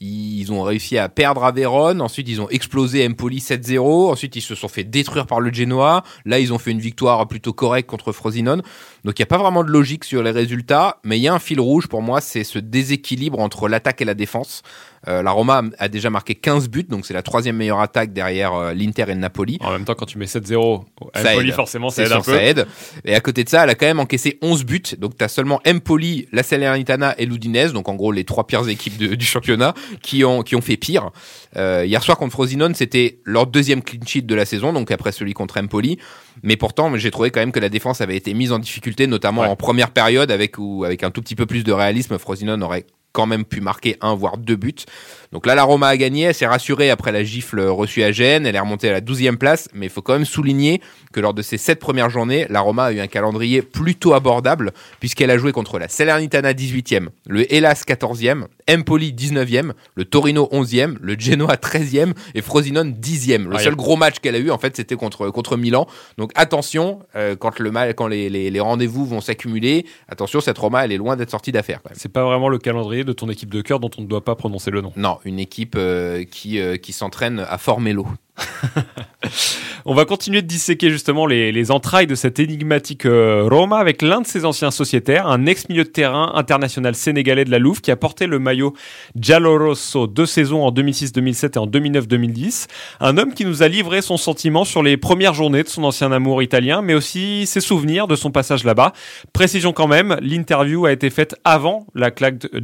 Ils 0.00 0.52
ont 0.52 0.62
réussi 0.62 0.98
à 0.98 1.08
perdre 1.08 1.44
à 1.44 1.52
Vérone, 1.52 2.00
ensuite 2.00 2.28
ils 2.28 2.40
ont 2.40 2.48
explosé 2.48 3.06
Empoli 3.06 3.38
7-0, 3.38 4.10
ensuite 4.10 4.36
ils 4.36 4.42
se 4.42 4.54
sont 4.54 4.68
fait 4.68 4.84
détruire 4.84 5.26
par 5.26 5.40
le 5.40 5.52
Genoa, 5.52 6.02
là 6.24 6.38
ils 6.38 6.52
ont 6.52 6.58
fait 6.58 6.72
une 6.72 6.80
victoire 6.80 7.26
plutôt 7.28 7.52
correcte 7.52 7.88
contre 7.88 8.12
Frosinone. 8.12 8.62
Donc 9.06 9.18
il 9.18 9.22
n'y 9.22 9.26
a 9.26 9.26
pas 9.28 9.38
vraiment 9.38 9.62
de 9.64 9.70
logique 9.70 10.04
sur 10.04 10.22
les 10.22 10.32
résultats, 10.32 10.98
mais 11.04 11.16
il 11.16 11.22
y 11.22 11.28
a 11.28 11.32
un 11.32 11.38
fil 11.38 11.60
rouge 11.60 11.86
pour 11.86 12.02
moi, 12.02 12.20
c'est 12.20 12.42
ce 12.44 12.58
déséquilibre 12.58 13.38
entre 13.40 13.68
l'attaque 13.68 14.02
et 14.02 14.04
la 14.04 14.14
défense. 14.14 14.62
Euh, 15.08 15.22
la 15.22 15.30
Roma 15.30 15.62
a 15.78 15.88
déjà 15.88 16.10
marqué 16.10 16.34
15 16.34 16.68
buts, 16.68 16.82
donc 16.88 17.06
c'est 17.06 17.14
la 17.14 17.22
troisième 17.22 17.54
meilleure 17.56 17.78
attaque 17.80 18.12
derrière 18.12 18.54
euh, 18.54 18.72
l'Inter 18.74 19.02
et 19.04 19.14
le 19.14 19.20
Napoli. 19.20 19.58
En 19.60 19.70
même 19.70 19.84
temps, 19.84 19.94
quand 19.94 20.06
tu 20.06 20.18
mets 20.18 20.24
7-0, 20.26 20.82
Ça 21.14 21.30
Empoli, 21.30 21.48
aide. 21.50 21.54
forcément, 21.54 21.90
ça 21.90 22.02
aide 22.02 22.10
un 22.12 22.20
peu. 22.20 22.32
ça 22.32 22.42
aide. 22.42 22.66
Et 23.04 23.14
à 23.14 23.20
côté 23.20 23.44
de 23.44 23.48
ça, 23.48 23.62
elle 23.62 23.70
a 23.70 23.76
quand 23.76 23.86
même 23.86 24.00
encaissé 24.00 24.36
11 24.42 24.64
buts. 24.64 24.82
Donc, 24.98 25.16
tu 25.16 25.22
as 25.24 25.28
seulement 25.28 25.60
Empoli, 25.64 26.26
la 26.32 26.42
Salernitana 26.42 27.14
et 27.18 27.26
l'Udinese, 27.26 27.72
donc 27.72 27.88
en 27.88 27.94
gros 27.94 28.10
les 28.10 28.24
trois 28.24 28.48
pires 28.48 28.68
équipes 28.68 28.96
de- 28.96 29.14
du 29.14 29.24
championnat, 29.24 29.74
qui 30.02 30.24
ont, 30.24 30.42
qui 30.42 30.56
ont 30.56 30.60
fait 30.60 30.76
pire. 30.76 31.10
Euh, 31.56 31.84
hier 31.86 32.02
soir 32.02 32.18
contre 32.18 32.32
Frosinone, 32.32 32.74
c'était 32.74 33.20
leur 33.24 33.46
deuxième 33.46 33.82
clean 33.82 34.04
sheet 34.04 34.22
de 34.22 34.34
la 34.34 34.44
saison, 34.44 34.72
donc 34.72 34.90
après 34.90 35.12
celui 35.12 35.34
contre 35.34 35.60
Empoli. 35.60 35.98
Mais 36.42 36.56
pourtant, 36.56 36.94
j'ai 36.96 37.10
trouvé 37.10 37.30
quand 37.30 37.40
même 37.40 37.52
que 37.52 37.60
la 37.60 37.68
défense 37.68 38.00
avait 38.00 38.16
été 38.16 38.34
mise 38.34 38.52
en 38.52 38.58
difficulté, 38.58 39.06
notamment 39.06 39.42
Ouais. 39.42 39.48
en 39.48 39.56
première 39.56 39.90
période, 39.90 40.30
avec, 40.30 40.58
ou, 40.58 40.84
avec 40.84 41.02
un 41.02 41.10
tout 41.10 41.20
petit 41.22 41.34
peu 41.34 41.46
plus 41.46 41.64
de 41.64 41.72
réalisme. 41.72 42.18
Frosinone 42.18 42.62
aurait 42.62 42.86
quand 43.12 43.26
même 43.26 43.44
pu 43.44 43.60
marquer 43.62 43.96
un 44.02 44.14
voire 44.14 44.36
deux 44.36 44.56
buts. 44.56 44.74
Donc 45.36 45.44
là, 45.44 45.54
la 45.54 45.64
Roma 45.64 45.88
a 45.88 45.96
gagné, 45.98 46.22
elle 46.22 46.34
s'est 46.34 46.46
rassurée 46.46 46.88
après 46.88 47.12
la 47.12 47.22
gifle 47.22 47.60
reçue 47.60 48.02
à 48.02 48.10
Gênes, 48.10 48.46
elle 48.46 48.56
est 48.56 48.58
remontée 48.58 48.88
à 48.88 48.92
la 48.92 49.02
12e 49.02 49.36
place, 49.36 49.68
mais 49.74 49.84
il 49.84 49.90
faut 49.90 50.00
quand 50.00 50.14
même 50.14 50.24
souligner 50.24 50.80
que 51.12 51.20
lors 51.20 51.34
de 51.34 51.42
ces 51.42 51.58
sept 51.58 51.78
premières 51.78 52.08
journées, 52.08 52.46
la 52.48 52.60
Roma 52.60 52.84
a 52.84 52.92
eu 52.92 53.00
un 53.00 53.06
calendrier 53.06 53.60
plutôt 53.60 54.14
abordable, 54.14 54.72
puisqu'elle 54.98 55.30
a 55.30 55.36
joué 55.36 55.52
contre 55.52 55.78
la 55.78 55.88
Salernitana 55.88 56.54
18e, 56.54 57.08
le 57.26 57.52
Hellas 57.54 57.84
14e, 57.86 58.46
Empoli 58.66 59.12
19e, 59.12 59.72
le 59.94 60.04
Torino 60.06 60.48
11e, 60.52 60.96
le 61.02 61.16
Genoa 61.18 61.56
13e 61.56 62.14
et 62.34 62.40
Frosinone 62.40 62.92
10e. 62.92 63.46
Le 63.46 63.58
seul 63.58 63.76
gros 63.76 63.96
match 63.96 64.20
qu'elle 64.20 64.36
a 64.36 64.38
eu, 64.38 64.50
en 64.50 64.56
fait, 64.56 64.74
c'était 64.74 64.96
contre, 64.96 65.28
contre 65.28 65.58
Milan. 65.58 65.86
Donc 66.16 66.32
attention, 66.34 67.00
euh, 67.14 67.36
quand, 67.36 67.58
le 67.58 67.70
mal, 67.70 67.94
quand 67.94 68.06
les, 68.06 68.30
les, 68.30 68.50
les 68.50 68.60
rendez-vous 68.60 69.04
vont 69.04 69.20
s'accumuler, 69.20 69.84
attention, 70.08 70.40
cette 70.40 70.56
Roma, 70.56 70.86
elle 70.86 70.92
est 70.92 70.96
loin 70.96 71.14
d'être 71.14 71.30
sortie 71.30 71.52
d'affaire. 71.52 71.82
quand 71.82 71.90
même. 71.90 71.98
C'est 72.00 72.12
pas 72.12 72.24
vraiment 72.24 72.48
le 72.48 72.56
calendrier 72.56 73.04
de 73.04 73.12
ton 73.12 73.28
équipe 73.28 73.50
de 73.50 73.60
cœur 73.60 73.80
dont 73.80 73.90
on 73.98 74.00
ne 74.00 74.06
doit 74.06 74.24
pas 74.24 74.34
prononcer 74.34 74.70
le 74.70 74.80
nom. 74.80 74.94
Non, 74.96 75.18
une 75.26 75.38
équipe 75.38 75.74
euh, 75.76 76.24
qui, 76.24 76.58
euh, 76.58 76.76
qui 76.76 76.92
s'entraîne 76.92 77.40
à 77.40 77.58
Formello. 77.58 78.06
On 79.88 79.94
va 79.94 80.04
continuer 80.04 80.42
de 80.42 80.46
disséquer 80.46 80.90
justement 80.90 81.26
les, 81.26 81.52
les 81.52 81.70
entrailles 81.70 82.06
de 82.06 82.14
cette 82.14 82.38
énigmatique 82.40 83.06
euh, 83.06 83.46
Roma 83.48 83.78
avec 83.78 84.02
l'un 84.02 84.20
de 84.20 84.26
ses 84.26 84.44
anciens 84.44 84.70
sociétaires, 84.70 85.26
un 85.28 85.46
ex-milieu 85.46 85.84
de 85.84 85.88
terrain 85.88 86.32
international 86.34 86.94
sénégalais 86.94 87.44
de 87.44 87.50
la 87.50 87.58
Louve 87.58 87.80
qui 87.80 87.90
a 87.90 87.96
porté 87.96 88.26
le 88.26 88.38
maillot 88.38 88.74
Giallo 89.14 89.58
Rosso 89.58 90.06
deux 90.06 90.26
saisons 90.26 90.64
en 90.64 90.72
2006-2007 90.72 91.54
et 91.54 91.58
en 91.58 91.66
2009-2010. 91.66 92.66
Un 93.00 93.16
homme 93.16 93.32
qui 93.32 93.44
nous 93.44 93.62
a 93.62 93.68
livré 93.68 94.02
son 94.02 94.16
sentiment 94.16 94.64
sur 94.64 94.82
les 94.82 94.96
premières 94.96 95.34
journées 95.34 95.62
de 95.62 95.68
son 95.68 95.84
ancien 95.84 96.10
amour 96.12 96.42
italien, 96.42 96.82
mais 96.82 96.94
aussi 96.94 97.46
ses 97.46 97.60
souvenirs 97.60 98.08
de 98.08 98.16
son 98.16 98.30
passage 98.30 98.64
là-bas. 98.64 98.92
Précision 99.32 99.72
quand 99.72 99.86
même, 99.86 100.16
l'interview 100.20 100.86
a 100.86 100.92
été 100.92 101.10
faite 101.10 101.36
avant 101.44 101.86
la 101.94 102.10
claque 102.10 102.38
de 102.38 102.60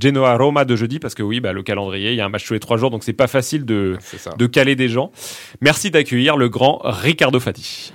Genoa-Roma 0.00 0.64
de 0.64 0.76
jeudi 0.76 0.98
parce 0.98 1.14
que 1.14 1.22
oui, 1.22 1.40
bah, 1.40 1.52
le 1.52 1.62
calendrier, 1.62 2.10
il 2.10 2.16
y 2.16 2.20
a 2.20 2.26
un 2.26 2.28
match 2.28 2.46
tous 2.46 2.54
les 2.54 2.60
trois 2.60 2.76
jours, 2.76 2.90
donc 2.90 3.04
c'est 3.04 3.12
pas 3.12 3.26
facile 3.26 3.64
de, 3.64 3.98
de 4.38 4.46
caler 4.46 4.76
des 4.76 4.88
gens. 4.88 5.09
Merci 5.60 5.90
d'accueillir 5.90 6.36
le 6.36 6.48
grand 6.48 6.80
Ricardo 6.84 7.40
Fati. 7.40 7.92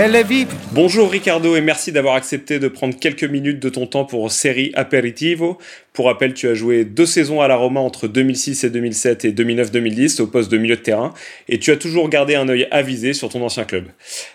Elle 0.00 0.14
est 0.14 0.22
vive 0.22 0.54
Bonjour 0.70 1.10
Ricardo 1.10 1.56
et 1.56 1.60
merci 1.60 1.90
d'avoir 1.90 2.14
accepté 2.14 2.60
de 2.60 2.68
prendre 2.68 2.94
quelques 2.96 3.24
minutes 3.24 3.58
de 3.58 3.68
ton 3.68 3.88
temps 3.88 4.04
pour 4.04 4.30
série 4.30 4.70
Aperitivo. 4.76 5.58
Pour 5.92 6.06
rappel, 6.06 6.34
tu 6.34 6.46
as 6.46 6.54
joué 6.54 6.84
deux 6.84 7.04
saisons 7.04 7.40
à 7.40 7.48
la 7.48 7.56
Roma 7.56 7.80
entre 7.80 8.06
2006 8.06 8.62
et 8.62 8.70
2007 8.70 9.24
et 9.24 9.32
2009-2010 9.32 10.22
au 10.22 10.28
poste 10.28 10.52
de 10.52 10.58
milieu 10.58 10.76
de 10.76 10.82
terrain 10.82 11.12
et 11.48 11.58
tu 11.58 11.72
as 11.72 11.76
toujours 11.76 12.08
gardé 12.08 12.36
un 12.36 12.48
œil 12.48 12.68
avisé 12.70 13.12
sur 13.12 13.28
ton 13.28 13.42
ancien 13.42 13.64
club. 13.64 13.86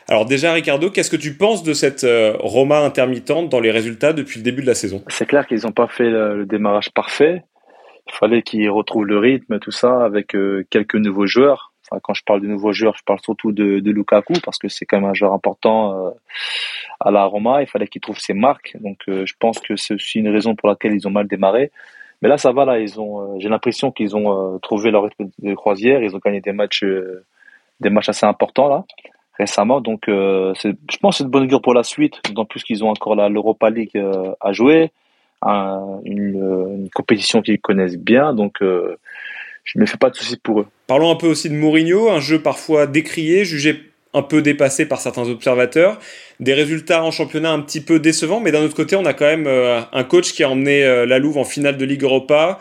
Alors 0.10 0.26
déjà 0.26 0.52
Ricardo, 0.52 0.90
qu'est-ce 0.90 1.10
que 1.10 1.16
tu 1.16 1.34
penses 1.34 1.64
de 1.64 1.72
cette 1.72 2.04
euh, 2.04 2.36
Roma 2.42 2.80
intermittente 2.80 3.48
dans 3.48 3.62
les 3.62 3.72
résultats 3.72 4.12
depuis 4.12 4.40
le 4.40 4.44
début 4.44 4.64
de 4.64 4.68
la 4.68 4.76
saison? 4.76 5.02
C'est 5.08 5.26
clair 5.26 5.48
qu'ils 5.48 5.62
n'ont 5.64 5.72
pas 5.72 5.88
fait 5.88 6.10
le, 6.10 6.40
le, 6.40 6.46
démarrage 6.46 6.92
parfait. 6.94 7.42
Il 8.10 8.14
fallait 8.14 8.42
qu'ils 8.42 8.70
retrouvent 8.70 9.06
le 9.06 9.18
rythme, 9.18 9.60
tout 9.60 9.72
ça, 9.72 10.04
avec 10.04 10.36
euh, 10.36 10.66
quelques 10.70 10.96
nouveaux 10.96 11.26
joueurs 11.26 11.73
quand 12.02 12.14
je 12.14 12.24
parle 12.24 12.42
de 12.42 12.48
nouveaux 12.48 12.74
joueurs, 12.74 12.96
je 12.98 13.04
parle 13.04 13.20
surtout 13.22 13.52
de, 13.52 13.80
de 13.80 13.92
Lukaku 13.92 14.34
parce 14.44 14.58
que 14.58 14.68
c'est 14.68 14.86
quand 14.86 15.00
même 15.00 15.10
un 15.10 15.14
joueur 15.14 15.34
important 15.34 16.08
euh, 16.08 16.10
à 17.00 17.12
la 17.12 17.26
Roma. 17.26 17.62
Il 17.62 17.68
fallait 17.68 17.88
qu'il 17.88 18.02
trouve 18.02 18.20
ses 18.20 18.34
marques. 18.34 18.76
Donc, 18.80 18.98
euh, 19.08 19.26
je 19.26 19.34
pense 19.40 19.60
que 19.60 19.76
c'est 19.76 19.94
aussi 19.94 20.20
une 20.20 20.30
raison 20.30 20.56
pour 20.56 20.70
laquelle 20.70 20.94
ils 20.94 21.08
ont 21.08 21.12
mal 21.12 21.28
démarré. 21.28 21.72
Mais 22.22 22.30
là, 22.30 22.38
ça 22.38 22.52
va. 22.52 22.66
Là, 22.66 22.80
ils 22.80 23.00
ont. 23.00 23.22
Euh, 23.22 23.40
j'ai 23.40 23.50
l'impression 23.50 23.92
qu'ils 23.92 24.16
ont 24.16 24.60
trouvé 24.60 24.92
leur 24.92 25.04
rythme 25.04 25.30
de 25.40 25.54
croisière. 25.54 26.02
Ils 26.02 26.16
ont 26.16 26.20
gagné 26.24 26.42
des 26.42 26.54
matchs, 26.54 26.86
des 27.80 27.90
matchs 27.90 28.10
assez 28.10 28.26
importants 28.26 28.70
là 28.70 28.86
récemment. 29.40 29.82
Donc, 29.82 30.04
je 30.08 30.98
pense 31.02 31.16
que 31.16 31.18
c'est 31.18 31.24
une 31.24 31.32
bonne 31.32 31.46
augure 31.46 31.62
pour 31.62 31.74
la 31.74 31.82
suite. 31.82 32.22
D'autant 32.26 32.46
plus 32.46 32.64
qu'ils 32.64 32.84
ont 32.84 32.90
encore 32.90 33.16
l'Europa 33.16 33.72
League 33.72 34.00
à 34.40 34.54
jouer, 34.54 34.92
une, 35.44 36.04
une, 36.06 36.90
compétition 36.94 37.42
qu'ils 37.42 37.60
connaissent 37.60 37.98
bien. 37.98 38.36
Donc 38.36 38.62
je 39.64 39.80
me 39.80 39.86
fais 39.86 39.98
pas 39.98 40.10
de 40.10 40.16
soucis 40.16 40.38
pour 40.38 40.62
eux. 40.62 40.68
Parlons 40.88 41.12
un 41.12 41.16
peu 41.16 41.28
aussi 41.28 41.50
de 41.50 41.56
Mourinho, 41.56 42.10
un 42.10 42.20
jeu 42.20 42.42
parfois 42.42 42.88
décrié, 42.88 43.46
jugé 43.46 43.82
un 44.14 44.22
peu 44.22 44.42
dépassé 44.42 44.88
par 44.88 45.00
certains 45.00 45.28
observateurs, 45.28 46.00
des 46.40 46.54
résultats 46.54 47.04
en 47.04 47.12
championnat 47.12 47.52
un 47.52 47.62
petit 47.62 47.82
peu 47.82 48.00
décevants, 48.00 48.40
mais 48.40 48.52
d'un 48.52 48.62
autre 48.62 48.76
côté, 48.76 48.96
on 48.96 49.06
a 49.06 49.14
quand 49.14 49.26
même 49.26 49.48
euh, 49.48 49.82
un 49.92 50.04
coach 50.04 50.34
qui 50.34 50.44
a 50.44 50.50
emmené 50.50 50.84
euh, 50.84 51.06
la 51.06 51.18
Louve 51.18 51.38
en 51.38 51.44
finale 51.44 51.78
de 51.78 51.86
Ligue 51.86 52.04
Europa, 52.04 52.60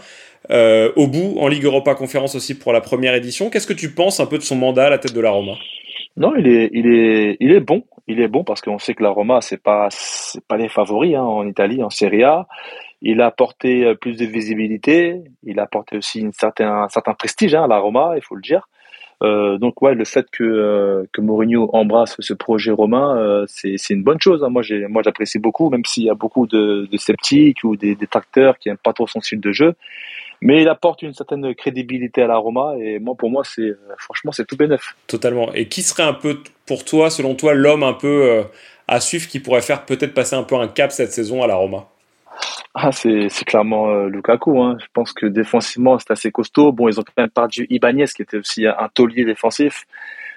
euh, 0.50 0.90
au 0.96 1.06
bout 1.06 1.36
en 1.38 1.48
Ligue 1.48 1.64
Europa 1.64 1.94
Conférence 1.94 2.34
aussi 2.34 2.58
pour 2.58 2.72
la 2.72 2.80
première 2.80 3.14
édition. 3.14 3.50
Qu'est-ce 3.50 3.66
que 3.66 3.72
tu 3.72 3.90
penses 3.90 4.18
un 4.18 4.26
peu 4.26 4.38
de 4.38 4.42
son 4.42 4.56
mandat 4.56 4.86
à 4.86 4.90
la 4.90 4.98
tête 4.98 5.12
de 5.14 5.20
la 5.20 5.30
Roma? 5.30 5.52
Non, 6.16 6.34
il 6.36 6.46
est, 6.48 6.70
il 6.72 6.86
est, 6.86 7.36
il 7.40 7.52
est 7.52 7.60
bon. 7.60 7.84
Il 8.08 8.20
est 8.20 8.28
bon 8.28 8.42
parce 8.42 8.60
qu'on 8.60 8.78
sait 8.78 8.94
que 8.94 9.02
la 9.02 9.10
Roma 9.10 9.40
c'est 9.40 9.62
pas, 9.62 9.86
c'est 9.90 10.44
pas 10.44 10.56
les 10.56 10.68
favoris 10.68 11.14
hein, 11.14 11.22
en 11.22 11.46
Italie, 11.46 11.82
en 11.82 11.90
Serie 11.90 12.24
A. 12.24 12.48
Il 13.02 13.20
a 13.20 13.26
apporté 13.26 13.84
euh, 13.84 13.94
plus 13.94 14.16
de 14.16 14.24
visibilité, 14.24 15.22
il 15.42 15.58
a 15.60 15.64
apporté 15.64 15.96
aussi 15.96 16.20
une 16.20 16.32
un 16.60 16.88
certain 16.88 17.14
prestige 17.14 17.54
hein, 17.54 17.64
à 17.64 17.66
la 17.66 17.78
Roma, 17.78 18.12
il 18.16 18.22
faut 18.22 18.36
le 18.36 18.42
dire. 18.42 18.68
Euh, 19.22 19.56
donc 19.58 19.80
ouais, 19.82 19.94
le 19.94 20.04
fait 20.04 20.26
que 20.30 20.42
euh, 20.42 21.04
que 21.12 21.20
Mourinho 21.20 21.70
embrasse 21.72 22.16
ce 22.18 22.34
projet 22.34 22.72
romain, 22.72 23.16
euh, 23.16 23.44
c'est 23.46 23.90
une 23.90 24.02
bonne 24.02 24.20
chose. 24.20 24.42
Hein. 24.42 24.48
Moi 24.48 24.62
moi 24.88 25.02
j'apprécie 25.04 25.38
beaucoup, 25.38 25.70
même 25.70 25.84
s'il 25.84 26.04
y 26.04 26.10
a 26.10 26.14
beaucoup 26.14 26.46
de, 26.46 26.88
de 26.90 26.96
sceptiques 26.96 27.62
ou 27.62 27.76
des 27.76 27.94
détracteurs 27.94 28.58
qui 28.58 28.68
aiment 28.68 28.78
pas 28.78 28.92
trop 28.92 29.06
son 29.06 29.20
style 29.20 29.40
de 29.40 29.52
jeu, 29.52 29.74
mais 30.40 30.62
il 30.62 30.68
apporte 30.68 31.02
une 31.02 31.14
certaine 31.14 31.54
crédibilité 31.54 32.22
à 32.22 32.26
la 32.26 32.36
Roma 32.36 32.74
et 32.80 32.98
moi 32.98 33.14
pour 33.14 33.30
moi 33.30 33.44
c'est 33.44 33.72
franchement 33.98 34.32
c'est 34.32 34.44
tout 34.44 34.56
bénef. 34.56 34.96
Totalement. 35.06 35.52
Et 35.54 35.68
qui 35.68 35.82
serait 35.82 36.02
un 36.02 36.14
peu 36.14 36.38
pour 36.66 36.84
toi, 36.84 37.08
selon 37.08 37.36
toi, 37.36 37.54
l'homme 37.54 37.84
un 37.84 37.94
peu 37.94 38.44
à 38.88 39.00
suivre 39.00 39.28
qui 39.28 39.38
pourrait 39.38 39.62
faire 39.62 39.84
peut-être 39.84 40.14
passer 40.14 40.34
un 40.34 40.42
peu 40.42 40.56
un 40.56 40.66
cap 40.66 40.90
cette 40.90 41.12
saison 41.12 41.44
à 41.44 41.46
la 41.46 41.54
Roma? 41.54 41.91
Ah, 42.74 42.90
c'est, 42.90 43.28
clairement 43.44 43.90
euh, 43.90 44.08
Lukaku. 44.08 44.62
Hein. 44.62 44.78
Je 44.80 44.86
pense 44.94 45.12
que 45.12 45.26
défensivement, 45.26 45.98
c'est 45.98 46.10
assez 46.10 46.30
costaud. 46.30 46.72
Bon, 46.72 46.88
ils 46.88 46.98
ont 46.98 47.02
quand 47.02 47.22
même 47.22 47.30
perdu 47.30 47.66
Ibanez, 47.68 48.06
qui 48.06 48.22
était 48.22 48.38
aussi 48.38 48.66
un 48.66 48.88
taulier 48.94 49.24
défensif. 49.24 49.84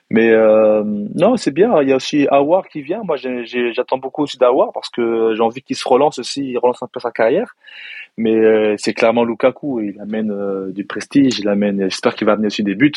Mais 0.09 0.29
euh, 0.31 0.83
non, 0.85 1.37
c'est 1.37 1.51
bien. 1.51 1.81
Il 1.81 1.89
y 1.89 1.93
a 1.93 1.95
aussi 1.95 2.27
Awar 2.29 2.67
qui 2.67 2.81
vient. 2.81 3.01
Moi, 3.03 3.15
j'attends 3.15 3.97
beaucoup 3.97 4.23
aussi 4.23 4.37
d'Awar 4.37 4.71
parce 4.73 4.89
que 4.89 5.33
j'ai 5.35 5.41
envie 5.41 5.61
qu'il 5.61 5.77
se 5.77 5.87
relance 5.87 6.19
aussi. 6.19 6.43
Il 6.43 6.57
relance 6.57 6.83
un 6.83 6.87
peu 6.87 6.99
sa 6.99 7.11
carrière. 7.11 7.55
Mais 8.17 8.35
euh, 8.35 8.75
c'est 8.77 8.93
clairement 8.93 9.23
Lukaku. 9.23 9.81
Il 9.81 9.99
amène 10.01 10.71
du 10.73 10.85
prestige. 10.85 11.39
Il 11.39 11.47
amène. 11.47 11.83
J'espère 11.83 12.15
qu'il 12.15 12.27
va 12.27 12.33
amener 12.33 12.47
aussi 12.47 12.63
des 12.63 12.75
buts. 12.75 12.91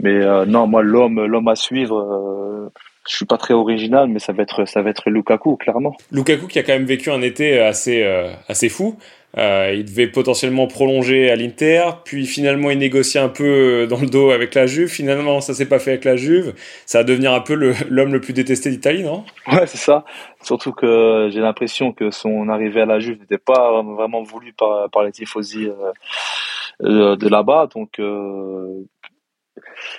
Mais 0.00 0.20
non, 0.46 0.66
moi, 0.66 0.82
l'homme, 0.82 1.24
l'homme 1.24 1.48
à 1.48 1.54
suivre 1.54 2.70
je 3.08 3.16
suis 3.16 3.26
pas 3.26 3.36
très 3.36 3.54
original, 3.54 4.08
mais 4.08 4.18
ça 4.18 4.32
va 4.32 4.42
être 4.42 4.64
ça 4.66 4.82
va 4.82 4.90
être 4.90 5.10
Lukaku 5.10 5.56
clairement. 5.56 5.96
Lukaku 6.10 6.46
qui 6.46 6.58
a 6.58 6.62
quand 6.62 6.72
même 6.72 6.86
vécu 6.86 7.10
un 7.10 7.22
été 7.22 7.60
assez 7.60 8.02
euh, 8.02 8.32
assez 8.48 8.68
fou. 8.68 8.96
Euh, 9.36 9.74
il 9.74 9.84
devait 9.84 10.06
potentiellement 10.06 10.68
prolonger 10.68 11.28
à 11.28 11.34
l'Inter, 11.34 11.82
puis 12.04 12.24
finalement 12.24 12.70
il 12.70 12.78
négociait 12.78 13.20
un 13.20 13.28
peu 13.28 13.86
dans 13.88 14.00
le 14.00 14.06
dos 14.06 14.30
avec 14.30 14.54
la 14.54 14.66
Juve. 14.66 14.88
Finalement, 14.88 15.40
ça 15.40 15.54
s'est 15.54 15.66
pas 15.66 15.80
fait 15.80 15.90
avec 15.90 16.04
la 16.04 16.16
Juve. 16.16 16.54
Ça 16.86 16.98
va 16.98 17.04
devenir 17.04 17.32
un 17.32 17.40
peu 17.40 17.54
l'homme 17.90 18.12
le, 18.12 18.20
plus 18.20 18.32
détesté 18.32 18.70
d'Italie, 18.70 19.02
non? 19.02 19.24
Ouais, 19.50 19.66
c'est 19.66 19.78
ça. 19.78 20.04
Surtout 20.40 20.72
que 20.72 21.30
j'ai 21.32 21.40
l'impression 21.40 21.92
que 21.92 22.12
son 22.12 22.48
arrivée 22.48 22.82
à 22.82 22.86
la 22.86 23.00
Juve 23.00 23.18
n'était 23.18 23.38
pas 23.38 23.82
vraiment 23.82 24.22
voulu 24.22 24.52
par, 24.52 24.88
par 24.90 25.02
les 25.02 25.10
tifosi 25.10 25.68
euh, 26.82 27.16
de 27.16 27.28
là-bas. 27.28 27.68
Donc 27.74 27.98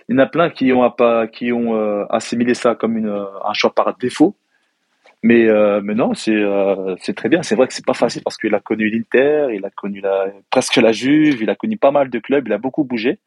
il 0.08 0.15
y 0.15 0.20
en 0.20 0.22
a 0.22 0.25
plein 0.25 0.50
qui 0.50 0.72
ont, 0.72 0.94
qui 1.32 1.51
ont 1.51 1.75
euh, 1.75 2.06
assimilé 2.10 2.54
ça 2.54 2.75
comme 2.75 2.98
une, 2.98 3.10
un 3.10 3.54
choix 3.54 3.74
par 3.74 3.96
défaut. 3.98 4.36
Mais, 5.24 5.48
euh, 5.48 5.82
mais 5.84 5.96
non, 5.96 6.13
c'est 6.13 6.36
euh, 6.36 6.96
très 7.15 7.30
bien. 7.30 7.42
C'est 7.42 7.56
vrai 7.56 7.68
que 7.68 7.74
c'est 7.74 7.86
pas 7.86 7.94
facile 7.94 8.22
parce 8.24 8.38
qu'il 8.38 8.54
a 8.54 8.60
connu 8.60 8.89
l'Inter, 8.89 9.48
il 9.54 9.65
a 9.65 9.70
connu 9.72 10.00
la, 10.01 10.27
presque 10.51 10.75
la 10.75 10.92
Juve, 10.92 11.42
il 11.42 11.50
a 11.50 11.56
connu 11.56 11.77
pas 11.77 11.92
mal 11.92 12.10
de 12.10 12.20
clubs, 12.20 12.48
il 12.48 12.54
a 12.54 12.58
beaucoup 12.58 12.84
bougé. 12.84 13.18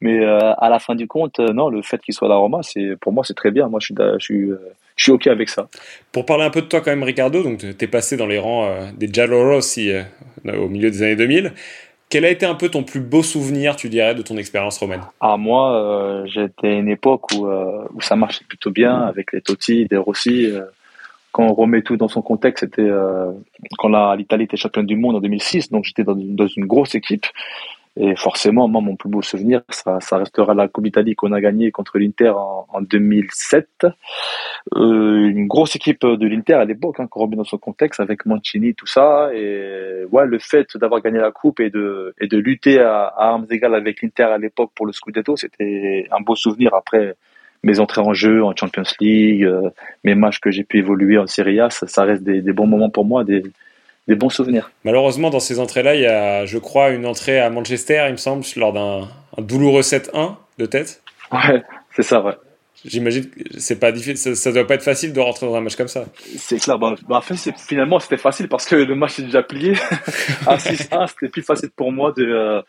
Mais 0.00 0.24
à 0.24 0.68
la 0.68 0.80
fin 0.80 0.96
du 0.96 1.06
compte, 1.06 1.38
non, 1.38 1.68
le 1.68 1.80
fait 1.80 2.00
qu'il 2.02 2.12
soit 2.12 2.26
à 2.26 2.30
la 2.30 2.34
Roma, 2.34 2.58
c'est 2.62 2.96
pour 3.00 3.12
moi 3.12 3.22
c'est 3.22 3.34
très 3.34 3.52
bien. 3.52 3.68
Moi, 3.68 3.78
je 3.78 3.84
suis, 3.84 3.94
je 4.18 4.18
suis, 4.18 4.50
je 4.96 5.02
suis 5.04 5.12
ok 5.12 5.28
avec 5.28 5.48
ça. 5.48 5.68
Pour 6.10 6.26
parler 6.26 6.42
un 6.42 6.50
peu 6.50 6.60
de 6.60 6.66
toi 6.66 6.80
quand 6.80 6.90
même, 6.90 7.04
Ricardo, 7.04 7.44
donc 7.44 7.62
es 7.62 7.86
passé 7.86 8.16
dans 8.16 8.26
les 8.26 8.38
rangs 8.38 8.68
des 8.96 9.06
Giallorossi 9.06 9.92
au 10.44 10.68
milieu 10.68 10.90
des 10.90 11.04
années 11.04 11.14
2000. 11.14 11.52
Quel 12.12 12.26
a 12.26 12.28
été 12.28 12.44
un 12.44 12.54
peu 12.54 12.68
ton 12.68 12.82
plus 12.82 13.00
beau 13.00 13.22
souvenir, 13.22 13.74
tu 13.74 13.88
dirais, 13.88 14.14
de 14.14 14.20
ton 14.20 14.36
expérience 14.36 14.76
romaine? 14.76 15.00
Ah 15.18 15.38
moi, 15.38 15.74
euh, 15.74 16.26
j'étais 16.26 16.68
à 16.68 16.72
une 16.72 16.90
époque 16.90 17.32
où, 17.32 17.46
euh, 17.46 17.88
où 17.94 18.02
ça 18.02 18.16
marchait 18.16 18.44
plutôt 18.46 18.70
bien 18.70 19.00
avec 19.00 19.32
les 19.32 19.40
Totti, 19.40 19.88
les 19.90 19.96
Rossi. 19.96 20.44
Euh, 20.44 20.60
quand 21.30 21.44
on 21.44 21.54
remet 21.54 21.80
tout 21.80 21.96
dans 21.96 22.08
son 22.08 22.20
contexte, 22.20 22.64
c'était 22.64 22.90
quand 23.78 24.12
l'Italie 24.14 24.44
était 24.44 24.58
championne 24.58 24.84
du 24.84 24.94
monde 24.94 25.16
en 25.16 25.20
2006, 25.20 25.70
donc 25.70 25.86
j'étais 25.86 26.04
dans, 26.04 26.14
une 26.14 26.66
grosse 26.66 26.94
équipe. 26.94 27.24
Et 27.96 28.16
forcément, 28.16 28.68
moi, 28.68 28.80
mon 28.80 28.96
plus 28.96 29.10
beau 29.10 29.20
souvenir, 29.20 29.62
ça, 29.68 30.00
ça 30.00 30.16
restera 30.16 30.54
la 30.54 30.66
Coupe 30.66 30.84
d'Italie 30.84 31.14
qu'on 31.14 31.32
a 31.32 31.40
gagnée 31.42 31.70
contre 31.70 31.98
l'Inter 31.98 32.30
en, 32.30 32.66
en, 32.72 32.80
2007. 32.80 33.68
Euh, 34.76 35.28
une 35.28 35.46
grosse 35.46 35.76
équipe 35.76 36.06
de 36.06 36.26
l'Inter 36.26 36.54
à 36.54 36.64
l'époque, 36.64 37.00
hein, 37.00 37.06
qu'on 37.06 37.20
remet 37.20 37.36
dans 37.36 37.44
son 37.44 37.58
contexte 37.58 38.00
avec 38.00 38.24
Mancini, 38.24 38.74
tout 38.74 38.86
ça. 38.86 39.30
Et 39.34 40.04
ouais, 40.10 40.26
le 40.26 40.38
fait 40.38 40.74
d'avoir 40.78 41.02
gagné 41.02 41.18
la 41.18 41.32
Coupe 41.32 41.60
et 41.60 41.68
de, 41.68 42.14
et 42.18 42.28
de 42.28 42.38
lutter 42.38 42.80
à, 42.80 43.04
à 43.04 43.28
armes 43.28 43.46
égales 43.50 43.74
avec 43.74 44.00
l'Inter 44.00 44.24
à 44.24 44.38
l'époque 44.38 44.70
pour 44.74 44.86
le 44.86 44.92
Scudetto, 44.92 45.36
c'était 45.36 46.08
un 46.10 46.20
beau 46.22 46.34
souvenir. 46.34 46.74
Après, 46.74 47.14
mes 47.62 47.78
entrées 47.78 48.00
en 48.00 48.14
jeu 48.14 48.42
en 48.42 48.54
Champions 48.56 48.82
League, 49.00 49.44
euh, 49.44 49.70
mes 50.04 50.14
matchs 50.14 50.40
que 50.40 50.50
j'ai 50.50 50.64
pu 50.64 50.78
évoluer 50.78 51.18
en 51.18 51.26
Serie 51.26 51.60
A, 51.60 51.70
ça, 51.70 51.86
ça 51.86 52.04
reste 52.04 52.22
des, 52.22 52.40
des, 52.40 52.52
bons 52.52 52.66
moments 52.66 52.90
pour 52.90 53.04
moi, 53.04 53.22
des, 53.22 53.42
des 54.08 54.16
bons 54.16 54.30
souvenirs. 54.30 54.70
Malheureusement, 54.84 55.30
dans 55.30 55.40
ces 55.40 55.60
entrées-là, 55.60 55.94
il 55.94 56.02
y 56.02 56.06
a, 56.06 56.44
je 56.46 56.58
crois, 56.58 56.90
une 56.90 57.06
entrée 57.06 57.38
à 57.38 57.50
Manchester, 57.50 58.04
il 58.08 58.12
me 58.12 58.16
semble, 58.16 58.44
lors 58.56 58.72
d'un 58.72 59.08
douloureux 59.38 59.82
7-1 59.82 60.34
de 60.58 60.66
tête. 60.66 61.02
Ouais, 61.30 61.62
c'est 61.94 62.02
ça, 62.02 62.20
ouais. 62.20 62.34
J'imagine 62.84 63.30
que 63.30 63.40
c'est 63.58 63.78
pas 63.78 63.92
difficile, 63.92 64.34
ça, 64.34 64.50
doit 64.50 64.66
pas 64.66 64.74
être 64.74 64.82
facile 64.82 65.12
de 65.12 65.20
rentrer 65.20 65.46
dans 65.46 65.54
un 65.54 65.60
match 65.60 65.76
comme 65.76 65.88
ça. 65.88 66.04
C'est 66.36 66.58
clair. 66.58 66.78
Bah, 66.80 66.96
bah, 67.08 67.18
en 67.18 67.20
fait, 67.20 67.36
finalement, 67.56 68.00
c'était 68.00 68.16
facile 68.16 68.48
parce 68.48 68.66
que 68.66 68.74
le 68.74 68.94
match 68.96 69.20
est 69.20 69.22
déjà 69.22 69.42
plié. 69.42 69.74
à 70.48 70.56
6-1, 70.56 71.06
c'était 71.06 71.28
plus 71.28 71.42
facile 71.42 71.70
pour 71.70 71.92
moi 71.92 72.12
de, 72.16 72.24
euh, 72.24 72.62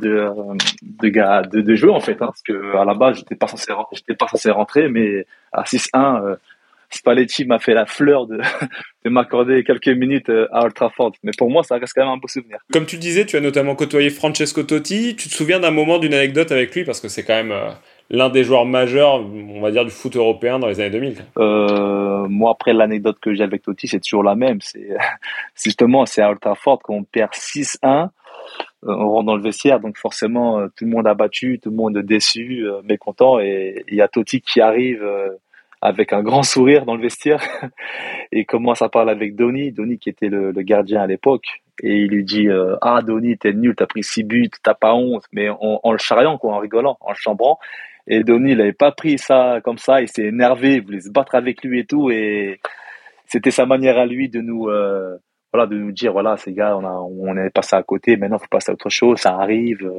de, 0.00 0.08
euh, 0.08 0.54
de, 1.02 1.48
de, 1.48 1.60
de 1.60 1.74
jouer, 1.74 1.90
en 1.90 2.00
fait. 2.00 2.12
Hein, 2.22 2.26
parce 2.26 2.40
que 2.40 2.74
à 2.74 2.86
la 2.86 2.94
base, 2.94 3.18
j'étais 3.18 3.34
pas 3.34 3.48
censé, 3.48 3.70
j'étais 3.92 4.14
pas 4.14 4.28
censé 4.28 4.50
rentrer, 4.50 4.88
mais 4.88 5.26
à 5.52 5.64
6-1, 5.64 6.38
Spalletti 6.94 7.44
m'a 7.44 7.58
fait 7.58 7.74
la 7.74 7.86
fleur 7.86 8.26
de, 8.26 8.38
de 9.04 9.10
m'accorder 9.10 9.64
quelques 9.64 9.88
minutes 9.88 10.28
euh, 10.28 10.46
à 10.52 10.64
Old 10.64 10.74
Trafford. 10.74 11.12
Mais 11.22 11.32
pour 11.36 11.50
moi, 11.50 11.62
ça 11.62 11.76
reste 11.76 11.92
quand 11.94 12.02
même 12.02 12.12
un 12.12 12.16
beau 12.16 12.28
souvenir. 12.28 12.58
Comme 12.72 12.86
tu 12.86 12.96
disais, 12.96 13.26
tu 13.26 13.36
as 13.36 13.40
notamment 13.40 13.74
côtoyé 13.74 14.10
Francesco 14.10 14.62
Totti. 14.62 15.16
Tu 15.16 15.28
te 15.28 15.34
souviens 15.34 15.60
d'un 15.60 15.70
moment, 15.70 15.98
d'une 15.98 16.14
anecdote 16.14 16.52
avec 16.52 16.74
lui? 16.74 16.84
Parce 16.84 17.00
que 17.00 17.08
c'est 17.08 17.24
quand 17.24 17.34
même 17.34 17.52
euh, 17.52 17.70
l'un 18.10 18.28
des 18.30 18.44
joueurs 18.44 18.64
majeurs, 18.64 19.20
on 19.20 19.60
va 19.60 19.70
dire, 19.70 19.84
du 19.84 19.90
foot 19.90 20.16
européen 20.16 20.58
dans 20.58 20.68
les 20.68 20.80
années 20.80 20.90
2000. 20.90 21.16
Euh, 21.38 22.28
moi, 22.28 22.52
après, 22.52 22.72
l'anecdote 22.72 23.18
que 23.20 23.34
j'ai 23.34 23.42
avec 23.42 23.62
Totti, 23.62 23.88
c'est 23.88 24.00
toujours 24.00 24.22
la 24.22 24.36
même. 24.36 24.58
C'est 24.60 24.88
justement, 25.62 26.06
c'est 26.06 26.22
à 26.22 26.30
Old 26.30 26.40
Trafford 26.40 26.78
qu'on 26.80 27.04
perd 27.04 27.32
6-1 27.32 28.08
on 28.86 29.08
rentre 29.08 29.24
dans 29.24 29.36
le 29.36 29.42
vestiaire, 29.42 29.80
donc 29.80 29.96
forcément 29.96 30.68
tout 30.76 30.84
le 30.84 30.90
monde 30.90 31.06
a 31.06 31.14
battu, 31.14 31.58
tout 31.58 31.70
le 31.70 31.76
monde 31.76 31.96
déçu, 32.00 32.66
mécontent, 32.84 33.40
et 33.40 33.82
il 33.88 33.94
y 33.94 34.02
a 34.02 34.08
Totti 34.08 34.42
qui 34.42 34.60
arrive 34.60 35.02
avec 35.84 36.14
un 36.14 36.22
grand 36.22 36.42
sourire 36.42 36.86
dans 36.86 36.96
le 36.96 37.02
vestiaire. 37.02 37.42
Et 38.32 38.46
commence 38.46 38.82
à 38.82 38.88
parler 38.88 39.12
avec 39.12 39.36
Donny, 39.36 39.70
Donny 39.70 39.98
qui 39.98 40.08
était 40.08 40.28
le, 40.28 40.50
gardien 40.62 41.02
à 41.02 41.06
l'époque. 41.06 41.62
Et 41.82 41.98
il 41.98 42.08
lui 42.08 42.24
dit 42.24 42.48
euh, 42.48 42.76
ah 42.80 43.00
Donny 43.02 43.36
t'es 43.36 43.52
nul 43.52 43.74
t'as 43.76 43.86
pris 43.86 44.02
six 44.02 44.22
buts 44.22 44.48
t'as 44.62 44.74
pas 44.74 44.94
honte 44.94 45.24
mais 45.32 45.48
en, 45.50 45.90
le 45.90 45.98
charriant 45.98 46.38
quoi 46.38 46.54
en 46.54 46.58
rigolant 46.58 46.96
en 47.00 47.10
le 47.10 47.16
chambrant. 47.16 47.58
Et 48.06 48.22
Donny, 48.22 48.52
il 48.52 48.58
n'avait 48.58 48.72
pas 48.72 48.92
pris 48.92 49.18
ça 49.18 49.60
comme 49.64 49.78
ça, 49.78 50.02
il 50.02 50.08
s'est 50.08 50.24
énervé, 50.24 50.74
il 50.74 50.84
voulait 50.84 51.00
se 51.00 51.10
battre 51.10 51.34
avec 51.34 51.62
lui 51.64 51.80
et 51.80 51.86
tout. 51.86 52.10
Et 52.10 52.60
c'était 53.26 53.50
sa 53.50 53.64
manière 53.64 53.96
à 53.96 54.04
lui 54.04 54.28
de 54.28 54.42
nous, 54.42 54.68
euh, 54.68 55.16
voilà, 55.54 55.66
de 55.66 55.74
nous 55.74 55.90
dire, 55.90 56.12
voilà, 56.12 56.36
ces 56.36 56.52
gars, 56.52 56.76
on, 56.76 56.84
a, 56.84 56.92
on 56.92 57.34
est 57.38 57.48
passé 57.48 57.76
à 57.76 57.82
côté, 57.82 58.18
maintenant 58.18 58.36
il 58.36 58.40
faut 58.42 58.48
passer 58.50 58.70
à 58.70 58.74
autre 58.74 58.90
chose, 58.90 59.20
ça 59.20 59.34
arrive. 59.36 59.90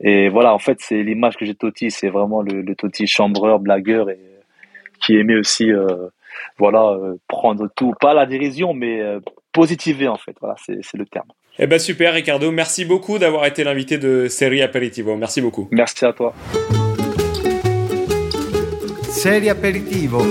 Et 0.00 0.28
voilà, 0.28 0.54
en 0.54 0.58
fait, 0.58 0.78
c'est 0.80 1.04
l'image 1.04 1.36
que 1.36 1.44
j'ai 1.44 1.52
de 1.52 1.58
Totti, 1.58 1.92
c'est 1.92 2.08
vraiment 2.08 2.42
le, 2.42 2.62
le 2.62 2.74
Totti 2.74 3.06
chambreur, 3.06 3.60
blagueur, 3.60 4.08
qui 5.00 5.16
aimait 5.16 5.36
aussi, 5.36 5.70
euh, 5.70 6.08
voilà, 6.58 6.90
euh, 6.92 7.16
prendre 7.28 7.68
tout, 7.74 7.92
pas 8.00 8.14
la 8.14 8.26
dérision, 8.26 8.74
mais 8.74 9.00
euh, 9.00 9.20
positiver 9.52 10.08
en 10.08 10.16
fait. 10.16 10.36
Voilà, 10.40 10.56
c'est 10.58 10.96
le 10.96 11.06
terme. 11.06 11.28
Eh 11.58 11.66
ben 11.66 11.78
super 11.78 12.12
Ricardo, 12.12 12.52
merci 12.52 12.84
beaucoup 12.84 13.18
d'avoir 13.18 13.46
été 13.46 13.64
l'invité 13.64 13.96
de 13.96 14.28
Série 14.28 14.62
Aperitivo. 14.62 15.16
Merci 15.16 15.40
beaucoup. 15.40 15.68
Merci 15.70 16.04
à 16.04 16.12
toi. 16.12 16.34
Serie 19.08 19.48
aperitivo. 19.48 20.22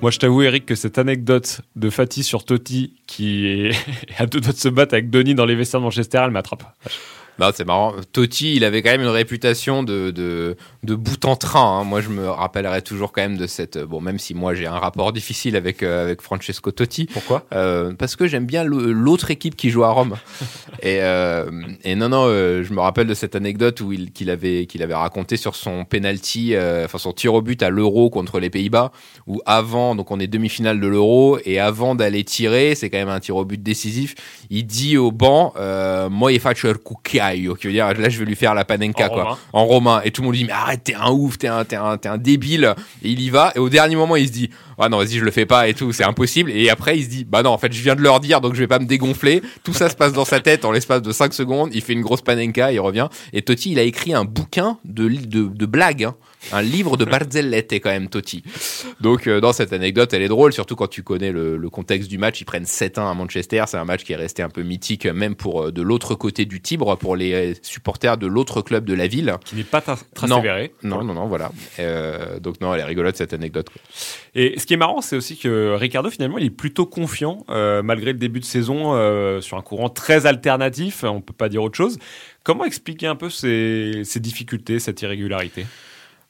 Moi, 0.00 0.12
je 0.12 0.18
t'avoue, 0.20 0.42
Eric, 0.42 0.64
que 0.64 0.76
cette 0.76 0.96
anecdote 0.96 1.60
de 1.74 1.90
Fatih 1.90 2.22
sur 2.22 2.44
Totti, 2.44 2.94
qui 3.06 3.46
est 3.46 3.70
à 4.18 4.26
deux 4.26 4.40
doigts 4.40 4.52
de 4.52 4.58
se 4.58 4.68
battre 4.68 4.94
avec 4.94 5.10
Denis 5.10 5.34
dans 5.34 5.44
les 5.44 5.56
vestiaires 5.56 5.80
de 5.80 5.84
Manchester, 5.84 6.20
elle 6.24 6.30
m'attrape. 6.30 6.62
Non, 7.38 7.50
c'est 7.54 7.64
marrant. 7.64 7.94
Totti, 8.12 8.56
il 8.56 8.64
avait 8.64 8.82
quand 8.82 8.90
même 8.90 9.02
une 9.02 9.06
réputation 9.08 9.82
de, 9.82 10.10
de, 10.10 10.56
de 10.82 10.94
bout 10.94 11.24
en 11.24 11.36
train. 11.36 11.80
hein. 11.80 11.84
Moi, 11.84 12.00
je 12.00 12.08
me 12.08 12.28
rappellerai 12.28 12.82
toujours 12.82 13.12
quand 13.12 13.22
même 13.22 13.36
de 13.36 13.46
cette. 13.46 13.78
Bon, 13.78 14.00
même 14.00 14.18
si 14.18 14.34
moi 14.34 14.54
j'ai 14.54 14.66
un 14.66 14.78
rapport 14.78 15.12
difficile 15.12 15.54
avec, 15.56 15.82
euh, 15.82 16.02
avec 16.02 16.20
Francesco 16.20 16.70
Totti. 16.72 17.06
Pourquoi? 17.06 17.46
Euh, 17.52 17.92
Parce 17.96 18.16
que 18.16 18.26
j'aime 18.26 18.44
bien 18.46 18.64
l'autre 18.64 19.30
équipe 19.30 19.56
qui 19.56 19.70
joue 19.70 19.84
à 19.84 19.90
Rome. 19.90 20.16
et, 20.82 20.98
euh, 21.02 21.48
et 21.84 21.94
non, 21.94 22.08
non, 22.08 22.24
euh, 22.26 22.64
je 22.64 22.72
me 22.72 22.80
rappelle 22.80 23.06
de 23.06 23.14
cette 23.14 23.36
anecdote 23.36 23.80
où 23.80 23.92
il 23.92 24.10
qu'il 24.10 24.30
avait, 24.30 24.66
qu'il 24.66 24.82
avait 24.82 24.94
raconté 24.94 25.36
sur 25.36 25.54
son 25.54 25.84
penalty, 25.84 26.54
euh, 26.54 26.86
enfin 26.86 26.98
son 26.98 27.12
tir 27.12 27.34
au 27.34 27.42
but 27.42 27.62
à 27.62 27.70
l'Euro 27.70 28.10
contre 28.10 28.40
les 28.40 28.50
Pays-Bas, 28.50 28.90
où 29.26 29.40
avant, 29.46 29.94
donc 29.94 30.10
on 30.10 30.18
est 30.18 30.26
demi-finale 30.26 30.80
de 30.80 30.86
l'Euro, 30.88 31.38
et 31.44 31.60
avant 31.60 31.94
d'aller 31.94 32.24
tirer, 32.24 32.74
c'est 32.74 32.90
quand 32.90 32.98
même 32.98 33.08
un 33.08 33.20
tir 33.20 33.36
au 33.36 33.44
but 33.44 33.62
décisif, 33.62 34.14
il 34.50 34.64
dit 34.66 34.96
au 34.96 35.12
banc, 35.12 35.52
euh, 35.56 36.08
moi 36.08 36.32
il 36.32 36.40
faccio 36.40 36.68
il 36.70 37.27
veut 37.36 37.72
dire 37.72 37.92
là 37.94 38.08
je 38.08 38.18
vais 38.18 38.24
lui 38.24 38.36
faire 38.36 38.54
la 38.54 38.64
panenka 38.64 39.06
En 39.06 39.08
quoi, 39.08 39.22
romain. 39.24 39.38
en 39.52 39.64
romain, 39.66 40.00
et 40.04 40.10
tout 40.10 40.22
le 40.22 40.26
monde 40.26 40.34
lui 40.34 40.42
dit 40.42 40.46
mais 40.46 40.52
arrête 40.52 40.82
t'es 40.84 40.94
un 40.94 41.10
ouf, 41.10 41.38
t'es 41.38 41.48
un, 41.48 41.64
t'es 41.64 41.76
un, 41.76 41.96
t'es 41.96 42.08
un 42.08 42.18
débile, 42.18 42.74
et 43.02 43.10
il 43.10 43.20
y 43.20 43.30
va, 43.30 43.52
et 43.54 43.58
au 43.58 43.68
dernier 43.68 43.96
moment 43.96 44.16
il 44.16 44.26
se 44.26 44.32
dit 44.32 44.50
ah 44.78 44.88
non 44.88 44.98
vas-y 44.98 45.18
je 45.18 45.24
le 45.24 45.30
fais 45.30 45.46
pas 45.46 45.68
et 45.68 45.74
tout, 45.74 45.92
c'est 45.92 46.04
impossible, 46.04 46.50
et 46.50 46.70
après 46.70 46.98
il 46.98 47.04
se 47.04 47.08
dit 47.08 47.24
bah 47.24 47.42
non 47.42 47.50
en 47.50 47.58
fait 47.58 47.72
je 47.72 47.82
viens 47.82 47.96
de 47.96 48.00
leur 48.00 48.20
dire 48.20 48.40
donc 48.40 48.54
je 48.54 48.60
vais 48.60 48.66
pas 48.66 48.78
me 48.78 48.86
dégonfler, 48.86 49.42
tout 49.64 49.74
ça 49.74 49.88
se 49.90 49.96
passe 49.96 50.12
dans 50.12 50.24
sa 50.24 50.40
tête 50.40 50.64
en 50.64 50.72
l'espace 50.72 51.02
de 51.02 51.12
5 51.12 51.32
secondes, 51.34 51.70
il 51.72 51.82
fait 51.82 51.92
une 51.92 52.02
grosse 52.02 52.22
panenka, 52.22 52.72
il 52.72 52.80
revient, 52.80 53.08
et 53.32 53.42
Totti 53.42 53.72
il 53.72 53.78
a 53.78 53.82
écrit 53.82 54.14
un 54.14 54.24
bouquin 54.24 54.78
de, 54.84 55.08
de, 55.08 55.48
de 55.48 55.66
blagues, 55.66 56.04
hein. 56.04 56.14
Un 56.52 56.62
livre 56.62 56.96
de 56.96 57.04
barzellette 57.04 57.72
quand 57.74 57.90
même 57.90 58.08
Totti. 58.08 58.42
Donc 59.00 59.26
euh, 59.26 59.40
dans 59.40 59.52
cette 59.52 59.72
anecdote, 59.72 60.12
elle 60.12 60.22
est 60.22 60.28
drôle, 60.28 60.52
surtout 60.52 60.76
quand 60.76 60.86
tu 60.88 61.02
connais 61.02 61.32
le, 61.32 61.56
le 61.56 61.70
contexte 61.70 62.08
du 62.08 62.18
match. 62.18 62.40
Ils 62.40 62.44
prennent 62.44 62.64
7-1 62.64 63.10
à 63.10 63.14
Manchester, 63.14 63.64
c'est 63.66 63.76
un 63.76 63.84
match 63.84 64.04
qui 64.04 64.12
est 64.12 64.16
resté 64.16 64.42
un 64.42 64.48
peu 64.48 64.62
mythique, 64.62 65.06
même 65.06 65.34
pour 65.34 65.64
euh, 65.64 65.72
de 65.72 65.82
l'autre 65.82 66.14
côté 66.14 66.44
du 66.44 66.60
Tibre, 66.60 66.96
pour 66.96 67.16
les 67.16 67.32
euh, 67.32 67.54
supporters 67.62 68.16
de 68.18 68.26
l'autre 68.26 68.62
club 68.62 68.84
de 68.84 68.94
la 68.94 69.06
ville. 69.06 69.34
Qui 69.44 69.56
n'est 69.56 69.64
pas 69.64 69.80
tra- 69.80 69.98
Non. 70.28 70.36
Non, 70.82 71.04
non, 71.04 71.14
non, 71.14 71.26
voilà. 71.26 71.50
Euh, 71.78 72.38
donc 72.40 72.60
non, 72.60 72.72
elle 72.74 72.80
est 72.80 72.84
rigolote 72.84 73.16
cette 73.16 73.32
anecdote. 73.34 73.68
quoi. 73.70 73.80
Et 74.34 74.58
ce 74.58 74.66
qui 74.66 74.74
est 74.74 74.78
marrant, 74.78 75.00
c'est 75.00 75.16
aussi 75.16 75.36
que 75.36 75.74
Ricardo, 75.74 76.10
finalement, 76.10 76.38
il 76.38 76.44
est 76.46 76.50
plutôt 76.50 76.86
confiant, 76.86 77.44
malgré 77.48 78.12
le 78.12 78.18
début 78.18 78.40
de 78.40 78.44
saison, 78.44 78.92
sur 79.40 79.56
un 79.56 79.62
courant 79.62 79.88
très 79.88 80.26
alternatif, 80.26 81.04
on 81.04 81.20
peut 81.20 81.32
pas 81.32 81.48
dire 81.48 81.62
autre 81.62 81.76
chose. 81.76 81.98
Comment 82.44 82.64
expliquer 82.64 83.06
un 83.06 83.16
peu 83.16 83.30
ces, 83.30 84.02
ces 84.04 84.20
difficultés, 84.20 84.78
cette 84.78 85.02
irrégularité? 85.02 85.66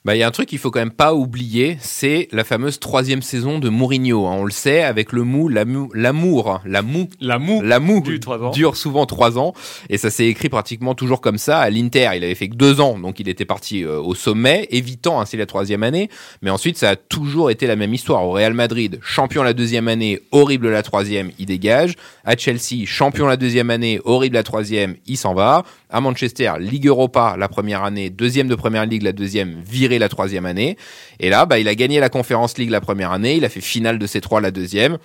Bah, 0.05 0.15
il 0.15 0.21
y 0.21 0.23
a 0.23 0.29
un 0.29 0.31
truc 0.31 0.49
qu'il 0.49 0.59
faut 0.59 0.71
quand 0.71 0.79
même 0.79 0.93
pas 0.93 1.13
oublier, 1.13 1.77
c'est 1.81 2.29
la 2.31 2.45
fameuse 2.45 2.79
troisième 2.79 3.21
saison 3.21 3.59
de 3.59 3.69
Mourinho. 3.69 4.27
hein. 4.27 4.37
On 4.39 4.45
le 4.45 4.53
sait, 4.53 4.83
avec 4.83 5.13
le 5.13 5.25
mou, 5.25 5.49
l'amour, 5.49 5.89
l'amour, 5.93 6.61
la 6.65 6.83
moue 6.83 7.09
La 7.21 7.39
moue 7.39 7.61
La 7.63 7.81
du 8.01 8.21
trois 8.21 8.41
ans. 8.41 8.51
dure 8.51 8.77
souvent 8.77 9.07
trois 9.07 9.39
ans 9.39 9.53
et 9.91 9.99
ça 9.99 10.09
s'est 10.09 10.27
écrit 10.27 10.49
pratiquement 10.49 10.95
toujours 10.95 11.21
comme 11.21 11.37
ça. 11.37 11.59
À 11.59 11.69
l'Inter, 11.69 12.11
il 12.15 12.23
avait 12.23 12.37
fait 12.37 12.49
que 12.49 12.55
deux 12.55 12.81
ans, 12.81 12.97
donc 12.99 13.19
il 13.19 13.29
était 13.29 13.45
parti 13.45 13.85
euh, 13.85 13.99
au 13.99 14.15
sommet, 14.15 14.69
évitant 14.71 15.21
ainsi 15.21 15.37
la 15.37 15.47
troisième 15.47 15.83
année. 15.83 16.09
Mais 16.43 16.51
ensuite, 16.51 16.79
ça 16.79 16.91
a 16.91 16.97
toujours 16.97 17.51
été 17.51 17.67
la 17.67 17.75
même 17.77 17.93
histoire. 17.93 18.25
Au 18.25 18.31
Real 18.31 18.55
Madrid, 18.55 19.01
champion 19.03 19.43
la 19.43 19.53
deuxième 19.53 19.89
année, 19.89 20.21
horrible 20.31 20.71
la 20.71 20.85
troisième, 20.85 21.33
il 21.41 21.47
dégage. 21.47 21.95
À 22.25 22.37
Chelsea, 22.37 22.87
champion 22.87 23.27
la 23.27 23.37
deuxième 23.37 23.69
année, 23.69 24.01
horrible 24.05 24.37
la 24.37 24.45
troisième, 24.45 24.95
il 25.07 25.17
s'en 25.17 25.35
va. 25.35 25.65
À 25.91 26.03
Manchester, 26.03 26.53
Ligue 26.59 26.87
Europa 26.87 27.37
la 27.39 27.49
première 27.49 27.83
année, 27.83 28.11
deuxième 28.11 28.47
de 28.47 28.55
première 28.55 28.85
ligue 28.85 29.03
la 29.03 29.13
deuxième, 29.13 29.63
viré 29.65 29.99
la 29.99 30.11
troisième 30.11 30.45
année. 30.45 30.77
Et 31.19 31.31
là, 31.31 31.47
bah, 31.47 31.59
il 31.59 31.67
a 31.67 31.75
gagné 31.75 31.99
la 31.99 32.11
Conference 32.11 32.59
League 32.59 32.69
la 32.69 32.83
première 32.83 33.11
année, 33.11 33.37
il 33.37 33.45
a 33.47 33.49
fait 33.49 33.63
finale 33.63 33.99
de 33.99 34.07
C3 34.07 34.43
la 34.43 34.51
deuxième. 34.51 34.99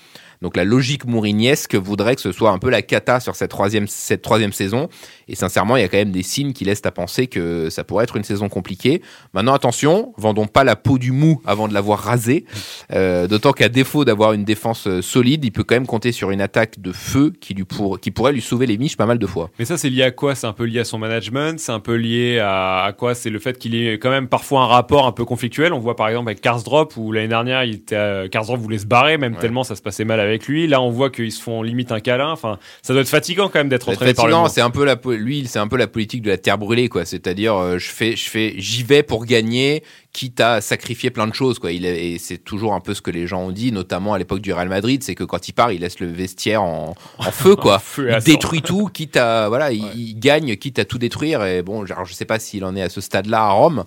Donc 0.44 0.56
la 0.58 0.66
logique 0.66 1.06
mourignesque 1.06 1.74
voudrait 1.76 2.16
que 2.16 2.22
ce 2.22 2.32
soit 2.32 2.52
un 2.52 2.60
peu 2.60 2.70
la 2.70 2.82
cata 2.84 3.20
sur 3.20 3.36
cette 3.36 3.50
troisième, 3.50 3.88
cette 3.88 4.22
troisième 4.22 4.54
saison. 4.54 4.90
Et 5.28 5.36
sincèrement, 5.36 5.78
il 5.78 5.82
y 5.82 5.84
a 5.84 5.88
quand 5.88 5.98
même 5.98 6.12
des 6.12 6.22
signes 6.22 6.52
qui 6.54 6.66
laissent 6.66 6.82
à 6.86 6.92
penser 6.92 7.28
que 7.28 7.70
ça 7.70 7.84
pourrait 7.86 8.04
être 8.04 8.18
une 8.18 8.26
saison 8.26 8.50
compliquée. 8.50 9.02
Maintenant, 9.34 9.54
attention, 9.54 10.14
vendons 10.18 10.46
pas 10.46 10.64
la 10.66 10.76
peau 10.76 10.98
du 11.00 11.12
mou 11.14 11.42
avant 11.46 11.68
de 11.70 11.74
l'avoir 11.74 12.00
rasé. 12.00 12.44
Euh, 12.92 13.26
D'autant 13.28 13.54
qu'à 13.54 13.70
défaut 13.70 14.04
d'avoir 14.04 14.34
une 14.34 14.44
défense 14.44 14.86
euh, 14.86 15.02
solide, 15.02 15.46
il 15.46 15.52
peut 15.52 15.64
quand 15.64 15.76
même 15.76 15.88
compter 15.88 16.12
sur 16.12 16.30
une 16.30 16.42
attaque 16.42 16.80
de 16.82 16.92
feu 16.92 17.32
qui, 17.40 17.54
lui 17.54 17.64
pour, 17.64 18.00
qui 18.02 18.12
pourrait 18.12 18.34
lui 18.34 18.42
sauver 18.42 18.66
les 18.66 18.78
miches 18.78 18.98
pas 18.98 19.06
mal 19.06 19.18
de 19.20 19.26
fois. 19.28 19.50
Mais 19.60 19.64
ça, 19.66 19.78
c'est 19.78 19.90
lié 19.90 20.04
à 20.04 20.12
quoi? 20.12 20.36
C'est 20.36 20.46
un 20.48 20.52
peu 20.54 20.66
lié 20.66 20.80
à 20.82 20.84
son 20.84 20.98
management? 20.98 21.58
C'est 21.58 21.72
un 21.72 21.80
peu 21.80 21.96
lié 21.96 22.40
à, 22.40 22.84
à 22.84 22.92
quoi? 22.92 23.16
C'est 23.16 23.30
le 23.30 23.40
fait 23.40 23.58
qu'il 23.58 23.76
ait 23.76 23.94
quand 23.98 24.10
même 24.10 24.28
parfois 24.28 24.64
un 24.64 24.68
rapport 24.68 25.08
un 25.08 25.14
peu 25.14 25.24
conflictuel. 25.24 25.72
On 25.72 25.80
voit 25.80 25.96
par 25.96 26.10
exemple 26.10 26.28
avec 26.28 26.42
Karsdrop, 26.42 26.98
où 26.98 27.14
l'année 27.14 27.30
dernière, 27.30 27.64
il 27.64 27.76
était, 27.76 27.96
euh, 27.96 28.28
Karsdrop 28.28 28.60
voulait 28.60 28.78
se 28.78 28.86
barrer, 28.86 29.18
même 29.18 29.34
Ouais. 29.36 29.40
tellement 29.40 29.64
ça 29.64 29.76
se 29.78 29.82
passait 29.82 30.04
mal 30.04 30.20
avec 30.20 30.33
lui. 30.48 30.68
Là, 30.68 30.82
on 30.82 30.90
voit 30.90 31.10
qu'ils 31.10 31.32
se 31.32 31.42
font 31.42 31.62
limite 31.62 31.92
un 31.92 32.00
câlin. 32.00 32.32
Enfin, 32.32 32.60
ça 32.82 32.94
doit 32.94 33.02
être 33.02 33.10
fatigant 33.10 33.50
quand 33.50 33.60
même 33.60 33.70
d'être 33.70 33.90
entraîné 33.90 34.14
par 34.14 34.26
le 34.26 34.32
fatigant, 34.32 34.42
monde. 34.44 34.52
c'est 34.52 34.62
un 34.62 34.70
peu 34.70 34.86
la 34.86 34.98
lui, 35.06 35.46
c'est 35.48 35.60
un 35.60 35.68
peu 35.68 35.78
la 35.78 35.88
politique 35.88 36.22
de 36.22 36.30
la 36.30 36.38
terre 36.38 36.58
brûlée 36.58 36.90
quoi. 36.90 37.06
C'est-à-dire 37.06 37.56
euh, 37.56 37.78
je 37.78 37.90
fais 37.90 38.16
je 38.16 38.30
fais 38.30 38.54
j'y 38.58 38.84
vais 38.84 39.04
pour 39.04 39.26
gagner 39.26 39.84
quitte 40.14 40.40
à 40.42 40.62
sacrifier 40.62 41.10
plein 41.10 41.26
de 41.28 41.34
choses 41.34 41.58
quoi. 41.58 41.72
Il 41.72 41.86
est- 41.86 42.14
et 42.14 42.20
c'est 42.20 42.38
toujours 42.38 42.74
un 42.76 42.80
peu 42.80 42.94
ce 42.94 43.02
que 43.02 43.10
les 43.12 43.26
gens 43.26 43.42
ont 43.42 43.52
dit 43.52 43.72
notamment 43.72 44.14
à 44.14 44.20
l'époque 44.20 44.42
du 44.42 44.54
Real 44.54 44.70
Madrid, 44.70 45.04
c'est 45.04 45.16
que 45.16 45.24
quand 45.24 45.48
il 45.48 45.54
part, 45.54 45.72
il 45.72 45.82
laisse 45.82 46.00
le 46.00 46.08
vestiaire 46.08 46.62
en, 46.62 46.94
en 47.18 47.24
feu 47.32 47.56
quoi. 47.56 47.80
feu 47.80 48.10
il 48.16 48.24
détruit 48.24 48.62
tout 48.62 48.88
quitte 48.94 49.18
à 49.18 49.50
voilà, 49.50 49.72
il, 49.72 49.84
il 49.96 50.20
gagne 50.20 50.56
quitte 50.56 50.78
à 50.80 50.86
tout 50.86 51.00
détruire 51.00 51.44
et 51.44 51.64
bon, 51.64 51.86
genre, 51.86 52.06
je 52.06 52.14
sais 52.14 52.26
pas 52.26 52.38
s'il 52.38 52.64
en 52.64 52.76
est 52.76 52.82
à 52.84 52.90
ce 52.90 53.02
stade-là 53.02 53.42
à 53.42 53.50
Rome, 53.52 53.84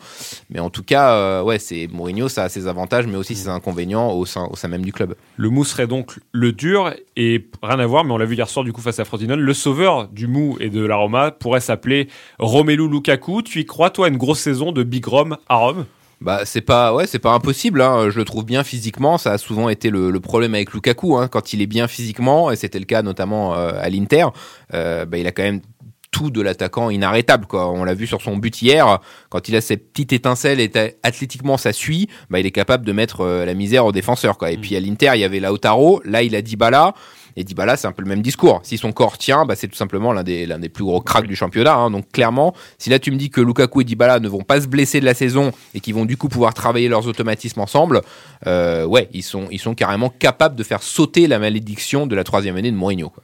mais 0.51 0.59
en 0.59 0.69
tout 0.69 0.83
cas 0.83 1.13
euh, 1.13 1.43
ouais, 1.43 1.59
c'est 1.61 1.87
Mourinho, 1.93 2.29
ça 2.29 2.43
a 2.45 2.49
ses 2.49 2.67
avantages 2.67 3.07
mais 3.07 3.17
aussi 3.17 3.37
ses 3.37 3.49
inconvénients 3.49 4.11
au 4.13 4.27
sein 4.27 4.49
au 4.51 4.57
sein 4.57 4.67
même 4.69 4.85
du 4.85 4.93
club. 4.93 5.15
Le 5.37 5.49
mou 5.49 5.65
serait 5.65 5.87
donc 5.87 6.19
le 6.33 6.51
dur 6.53 6.93
et 7.17 7.47
rien 7.63 7.79
à 7.79 7.87
voir, 7.87 8.05
mais 8.05 8.13
on 8.13 8.19
l'a 8.19 8.25
vu 8.25 8.35
hier 8.35 8.49
soir 8.49 8.65
du 8.65 8.73
coup 8.73 8.81
face 8.81 8.99
à 8.99 9.05
Frosinone. 9.05 9.41
Le 9.41 9.55
sauveur 9.55 10.09
du 10.09 10.27
mou 10.27 10.57
et 10.59 10.71
de 10.71 10.85
la 10.85 10.97
Roma 10.97 11.31
pourrait 11.31 11.61
s'appeler 11.61 12.09
Romelu 12.41 12.89
Lukaku. 12.89 13.43
Tu 13.43 13.61
y 13.61 13.65
crois 13.65 13.91
toi 13.91 14.09
une 14.09 14.17
grosse 14.17 14.41
saison 14.41 14.73
de 14.73 14.83
Big 14.83 15.07
Rom 15.07 15.37
à 15.49 15.55
Rome? 15.57 15.85
Bah 16.23 16.41
c'est 16.47 16.63
pas 16.63 16.95
ouais 16.95 17.07
c'est 17.07 17.19
pas 17.19 17.33
impossible 17.33 17.83
hein. 17.83 18.09
je 18.09 18.19
le 18.19 18.25
trouve 18.25 18.47
bien 18.47 18.65
physiquement 18.65 19.19
ça 19.19 19.33
a 19.33 19.39
souvent 19.39 19.69
été 19.69 19.91
le, 19.91 20.11
le 20.11 20.21
problème 20.21 20.55
avec 20.55 20.73
Lukaku 20.73 21.19
hein. 21.19 21.29
quand 21.29 21.53
il 21.53 21.61
est 21.61 21.67
bien 21.67 21.89
physiquement 21.89 22.51
et 22.51 22.57
c'était 22.57 22.79
le 22.79 22.87
cas 22.87 23.03
notamment 23.03 23.55
euh, 23.55 23.73
à 23.79 23.91
l'Inter 23.91 24.29
euh, 24.73 25.05
bah, 25.05 25.19
il 25.19 25.27
a 25.27 25.33
quand 25.33 25.43
même 25.43 25.61
tout 26.11 26.31
de 26.31 26.41
l'attaquant 26.41 26.91
inarrêtable 26.91 27.47
quoi 27.47 27.71
on 27.71 27.85
l'a 27.85 27.95
vu 27.95 28.07
sur 28.07 28.23
son 28.23 28.37
but 28.37 28.63
hier 28.63 28.99
quand 29.29 29.49
il 29.49 29.57
a 29.57 29.61
cette 29.61 29.93
petite 29.93 30.13
étincelle 30.13 30.61
et 30.61 30.71
athlétiquement 31.03 31.57
ça 31.57 31.73
suit 31.73 32.09
bah 32.31 32.41
il 32.41 32.47
est 32.47 32.53
capable 32.53 32.87
de 32.87 32.93
mettre 32.93 33.23
euh, 33.23 33.45
la 33.45 33.55
misère 33.55 33.85
aux 33.87 33.93
défenseurs 33.93 34.39
quoi 34.39 34.51
et 34.51 34.57
puis 34.57 34.77
à 34.77 34.81
l'Inter 34.81 35.13
il 35.15 35.21
y 35.21 35.25
avait 35.25 35.41
Lautaro 35.41 36.01
là 36.05 36.23
il 36.23 36.35
a 36.35 36.43
Dybala 36.43 36.95
et 37.39 37.45
Dybala, 37.45 37.77
c'est 37.77 37.87
un 37.87 37.93
peu 37.93 38.03
le 38.03 38.09
même 38.09 38.23
discours. 38.23 38.61
Si 38.63 38.79
son 38.79 38.93
corps 38.93 39.19
tient, 39.19 39.45
bah, 39.45 39.55
c'est 39.57 39.69
tout 39.69 39.77
simplement 39.77 40.15
l'un 40.15 40.23
des, 40.23 40.47
l'un 40.47 40.59
des 40.59 40.71
plus 40.71 40.85
gros 40.85 41.03
cracks 41.03 41.27
du 41.27 41.37
championnat. 41.37 41.75
hein. 41.75 41.91
Donc 41.91 42.11
clairement, 42.11 42.55
si 42.79 42.89
là 42.89 42.99
tu 42.99 43.11
me 43.11 43.17
dis 43.17 43.29
que 43.29 43.43
Lukaku 43.43 43.83
et 43.83 43.85
Dybala 43.85 44.21
ne 44.21 44.29
vont 44.29 44.41
pas 44.41 44.59
se 44.61 44.67
blesser 44.67 45.01
de 45.01 45.05
la 45.05 45.13
saison 45.13 45.53
et 45.75 45.81
qu'ils 45.81 45.95
vont 45.95 46.07
du 46.07 46.17
coup 46.17 46.31
pouvoir 46.31 46.55
travailler 46.55 46.89
leurs 46.89 47.07
automatismes 47.07 47.61
ensemble, 47.61 48.01
euh, 48.47 48.87
ouais, 48.87 49.11
ils 49.13 49.23
sont, 49.23 49.49
ils 49.51 49.59
sont 49.59 49.75
carrément 49.75 50.09
capables 50.09 50.57
de 50.57 50.63
faire 50.63 50.83
sauter 50.83 51.27
la 51.27 51.39
malédiction 51.39 52.07
de 52.07 52.17
la 52.17 52.25
troisième 52.25 52.57
année 52.57 52.71
de 52.71 52.77
Mourinho. 52.77 53.11
Quoi. 53.11 53.23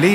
Brrr. 0.00 0.10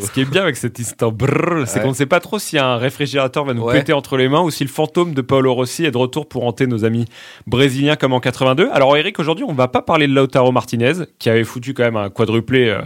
Ce 0.00 0.10
qui 0.10 0.22
est 0.22 0.24
bien 0.30 0.42
avec 0.42 0.56
cet 0.56 0.80
instant 0.80 1.12
brrr, 1.12 1.66
c'est 1.66 1.76
Ouais. 1.78 1.82
qu'on 1.84 1.90
ne 1.90 1.94
sait 1.94 2.06
pas 2.06 2.18
trop 2.18 2.40
si 2.40 2.58
un 2.58 2.76
réfrigérateur 2.76 3.44
va 3.44 3.54
nous 3.54 3.62
Ouais. 3.62 3.74
péter 3.78 3.92
entre 3.92 4.16
les 4.16 4.28
mains 4.28 4.40
ou 4.40 4.50
si 4.50 4.64
le 4.64 4.68
fantôme 4.70 5.14
de 5.14 5.20
Paolo 5.22 5.54
Rossi 5.54 5.84
est 5.84 5.92
de 5.92 5.98
retour 5.98 6.28
pour 6.28 6.44
hanter 6.44 6.66
nos 6.66 6.84
amis 6.84 7.04
brésiliens 7.46 7.94
comme 7.94 8.12
en 8.12 8.18
82. 8.20 8.68
Alors 8.72 8.96
Eric, 8.96 9.20
aujourd'hui, 9.20 9.44
on 9.48 9.52
va 9.52 9.68
pas 9.68 9.82
parler 9.82 10.08
de 10.08 10.12
Lautaro 10.14 10.50
Martinez, 10.50 10.94
qui 11.20 11.30
avait 11.30 11.44
foutu 11.44 11.72
quand 11.74 11.84
même 11.84 11.96
un 11.96 12.10
quadruplé 12.10 12.68
euh, 12.68 12.80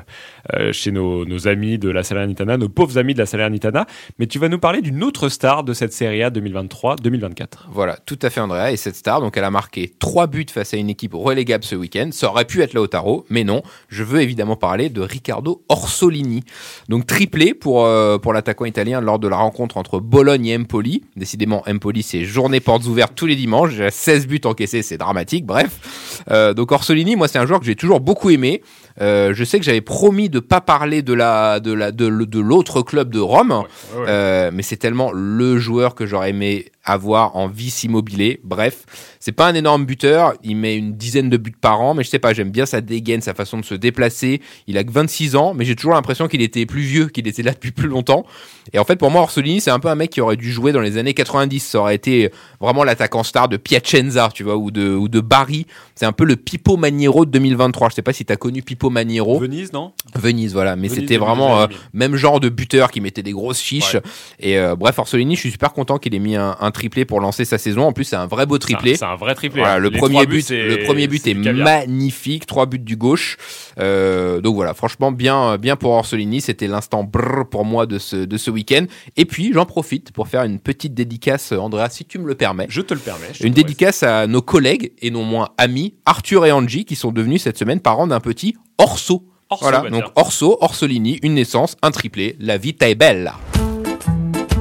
euh, 0.55 0.73
chez 0.73 0.91
nos, 0.91 1.49
amis 1.49 1.79
de 1.79 1.91
la 1.91 2.03
Salernitana, 2.03 2.57
nos 2.57 2.69
pauvres 2.69 2.99
amis 2.99 3.15
de 3.15 3.19
la 3.19 3.27
Salernitana. 3.27 3.87
Mais 4.19 4.27
tu 4.27 4.39
vas 4.39 4.49
nous 4.49 4.59
parler 4.59 4.81
d'une 4.81 5.03
autre 5.05 5.29
star 5.29 5.65
de 5.65 5.73
cette 5.73 5.93
Serie 5.93 6.23
A 6.23 6.31
2023-2024. 6.31 7.47
Voilà, 7.71 7.97
tout 8.07 8.19
à 8.23 8.31
fait 8.31 8.41
Andrea. 8.41 8.73
Et 8.73 8.77
cette 8.77 8.97
star, 8.97 9.21
donc 9.21 9.37
elle 9.37 9.45
a 9.45 9.51
marqué 9.51 9.93
trois 9.99 10.27
buts 10.27 10.47
face 10.51 10.75
à 10.75 10.77
une 10.77 10.91
équipe 10.91 11.15
relégable 11.15 11.65
ce 11.65 11.75
week-end. 11.75 12.11
Ça 12.13 12.29
aurait 12.29 12.45
pu 12.45 12.63
être 12.63 12.75
Lautaro, 12.75 13.27
mais 13.31 13.45
non. 13.45 13.63
Je 13.89 14.03
veux 14.03 14.21
évidemment 14.21 14.57
parler 14.57 14.89
de 14.89 15.01
Riccardo 15.01 15.63
Orsolini. 15.69 16.43
Donc 16.89 17.07
triplé 17.07 17.55
pour, 17.55 17.85
euh, 17.85 18.19
pour 18.19 18.33
l'attaquant 18.33 18.65
italien 18.65 19.01
lors 19.01 19.19
de 19.19 19.29
la 19.29 19.37
rencontre 19.37 19.77
entre 19.77 20.01
Bologne 20.01 20.47
et 20.47 20.57
Empoli. 20.57 21.05
Décidément, 21.17 21.63
Empoli, 21.69 22.03
c'est 22.03 22.25
journée 22.25 22.61
portes 22.61 22.87
ouvertes 22.87 23.13
tous 23.15 23.27
les 23.27 23.37
dimanches. 23.37 23.73
J'ai 23.73 23.91
16 23.91 24.27
buts 24.27 24.41
encaissés, 24.45 24.83
c'est 24.83 24.99
dramatique. 24.99 25.45
Bref. 25.45 26.23
Euh, 26.31 26.55
donc 26.55 26.73
Orsolini, 26.73 27.17
moi, 27.17 27.29
c'est 27.29 27.39
un 27.39 27.47
joueur 27.47 27.61
que 27.61 27.67
j'ai 27.67 27.77
toujours 27.77 28.01
beaucoup 28.01 28.31
aimé. 28.31 28.63
Je 29.01 29.45
sais 29.45 29.59
que 29.59 29.65
j'avais 29.65 29.81
promis 29.81 30.30
de 30.31 30.41
pas 30.41 30.61
parler 30.61 31.03
de 31.03 31.13
la 31.13 31.61
de 31.61 31.73
la 31.73 31.93
de, 31.93 32.09
de 32.25 32.41
l'autre 32.41 32.83
club 32.83 33.11
de 33.11 33.21
Rome, 33.21 33.65
Euh, 34.09 34.51
mais 34.53 34.63
c'est 34.63 34.77
tellement 34.77 35.11
le 35.13 35.59
joueur 35.59 35.95
que 35.95 36.07
j'aurais 36.07 36.31
aimé 36.31 36.71
avoir 36.93 37.37
en 37.37 37.49
vice 37.49 37.85
immobilier. 37.85 38.41
Bref, 38.45 38.85
c'est 39.19 39.33
pas 39.33 39.47
un 39.47 39.55
énorme 39.55 39.85
buteur, 39.85 40.35
il 40.43 40.57
met 40.57 40.77
une 40.77 40.95
dizaine 40.95 41.29
de 41.31 41.37
buts 41.37 41.55
par 41.59 41.81
an, 41.81 41.95
mais 41.95 42.05
je 42.05 42.09
sais 42.09 42.19
pas, 42.19 42.33
j'aime 42.33 42.51
bien 42.51 42.67
sa 42.67 42.81
dégaine, 42.81 43.21
sa 43.21 43.35
façon 43.35 43.59
de 43.59 43.65
se 43.65 43.75
déplacer. 43.75 44.41
Il 44.67 44.79
a 44.79 44.85
que 44.85 44.91
26 44.91 45.37
ans, 45.37 45.55
mais 45.55 45.65
j'ai 45.65 45.77
toujours 45.77 45.93
l'impression 45.93 46.29
qu'il 46.29 46.43
était 46.43 46.67
plus 46.67 46.83
vieux, 46.83 47.09
qu'il 47.09 47.29
était 47.29 47.43
là 47.43 47.53
depuis 47.53 47.71
plus 47.71 47.89
longtemps. 47.89 48.25
Et 48.73 48.79
en 48.79 48.85
fait, 48.85 48.97
pour 48.97 49.11
moi, 49.11 49.23
Orsolini, 49.23 49.61
c'est 49.61 49.71
un 49.71 49.79
peu 49.79 49.89
un 49.89 49.95
mec 49.95 50.11
qui 50.11 50.21
aurait 50.21 50.37
dû 50.37 50.51
jouer 50.53 50.73
dans 50.73 50.81
les 50.81 50.97
années 50.97 51.15
90. 51.15 51.61
Ça 51.61 51.81
aurait 51.81 51.95
été 51.95 52.31
vraiment 52.61 52.85
l'attaquant 52.85 53.23
star 53.23 53.49
de 53.49 53.57
Piacenza, 53.57 54.31
tu 54.33 54.45
vois, 54.45 54.57
ou 54.57 54.71
de 54.71 54.95
ou 54.95 55.09
de 55.09 55.21
Bari. 55.21 55.67
C'est 55.95 56.07
un 56.07 56.13
peu 56.13 56.25
le 56.25 56.37
Pipo 56.37 56.77
Maniero 56.77 57.25
de 57.25 57.31
2023. 57.31 57.91
Je 57.91 57.95
sais 57.97 58.03
pas 58.03 58.13
si 58.13 58.25
t'as 58.25 58.37
connu 58.37 58.63
Pipo 58.63 58.91
Maniero. 58.91 59.39
Venise, 59.39 59.73
non? 59.73 59.93
Venise, 60.15 60.53
voilà. 60.53 60.77
Mais 60.77 60.89
c'était 60.89 61.19
2000, 61.19 61.19
vraiment 61.19 61.61
euh, 61.61 61.67
2000. 61.67 61.81
même 61.95 62.17
genre 62.17 62.41
de 62.41 62.49
buteur 62.49 62.91
qui 62.91 63.01
mettait 63.01 63.23
des 63.23 63.33
grosses 63.33 63.61
fiches. 63.61 63.95
Ouais. 63.95 64.03
Et 64.39 64.59
euh, 64.59 64.77
bref, 64.77 64.99
Orsolini, 64.99 65.35
je 65.35 65.41
suis 65.41 65.51
super 65.51 65.73
content 65.73 65.99
qu'il 65.99 66.15
ait 66.15 66.21
mis 66.21 66.37
un, 66.37 66.57
un 66.61 66.71
triplé 66.81 67.05
pour 67.05 67.21
lancer 67.21 67.45
sa 67.45 67.59
saison. 67.59 67.83
En 67.83 67.93
plus, 67.93 68.05
c'est 68.05 68.17
un 68.17 68.27
vrai 68.27 68.47
beau 68.47 68.57
triplé. 68.57 68.97
C'est 68.97 69.05
un 69.05 69.17
vrai 69.17 69.35
triplé. 69.35 69.61
Voilà, 69.61 69.79
le 69.79 69.91
premier 69.91 70.25
but, 70.25 70.49
le 70.49 70.85
premier 70.87 71.09
but 71.09 71.27
est 71.27 71.35
magnifique, 71.35 72.47
trois 72.47 72.65
buts 72.65 72.79
du 72.79 72.97
gauche. 72.97 73.37
Euh, 73.79 74.41
donc 74.41 74.55
voilà, 74.55 74.73
franchement 74.73 75.13
bien, 75.13 75.59
bien 75.59 75.77
pour 75.77 75.93
Orsolini. 75.93 76.41
C'était 76.41 76.67
l'instant 76.67 77.05
brrr 77.05 77.49
pour 77.51 77.67
moi 77.67 77.85
de 77.85 77.99
ce 77.99 78.17
de 78.17 78.37
ce 78.39 78.51
week-end. 78.51 78.87
Et 79.19 79.27
puis 79.27 79.53
j'en 79.53 79.67
profite 79.67 80.13
pour 80.13 80.29
faire 80.29 80.45
une 80.45 80.59
petite 80.59 80.95
dédicace, 80.95 81.53
Andrea, 81.53 81.89
si 81.91 82.07
tu 82.07 82.19
me 82.19 82.27
le 82.27 82.35
permets. 82.35 82.67
Je 82.71 82.81
te 82.81 82.95
le 82.95 83.01
permets. 83.01 83.29
te 83.39 83.47
Une 83.47 83.53
dédicace 83.53 84.03
à 84.03 84.27
nos 84.27 84.43
collègues 84.43 84.93
et 85.03 85.11
non 85.11 85.25
moins 85.25 85.51
amis, 85.59 85.95
Arthur 86.07 86.47
et 86.47 86.53
Angie, 86.53 86.87
qui 86.87 86.97
sont 86.97 87.13
devenus 87.13 87.43
cette 87.43 87.59
semaine 87.59 87.81
parents 87.81 88.07
d'un 88.07 88.21
petit 88.21 88.57
Orso. 88.79 89.27
Orso, 89.51 89.65
voilà, 89.65 89.91
donc. 89.91 90.05
Orso, 90.15 90.57
Orsolini, 90.61 91.19
une 91.23 91.35
naissance, 91.35 91.77
un 91.83 91.91
triplé, 91.91 92.37
la 92.39 92.57
vita 92.57 92.95
bella. 92.95 93.35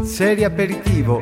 Serie 0.03 0.43
aperitivo. 0.43 1.21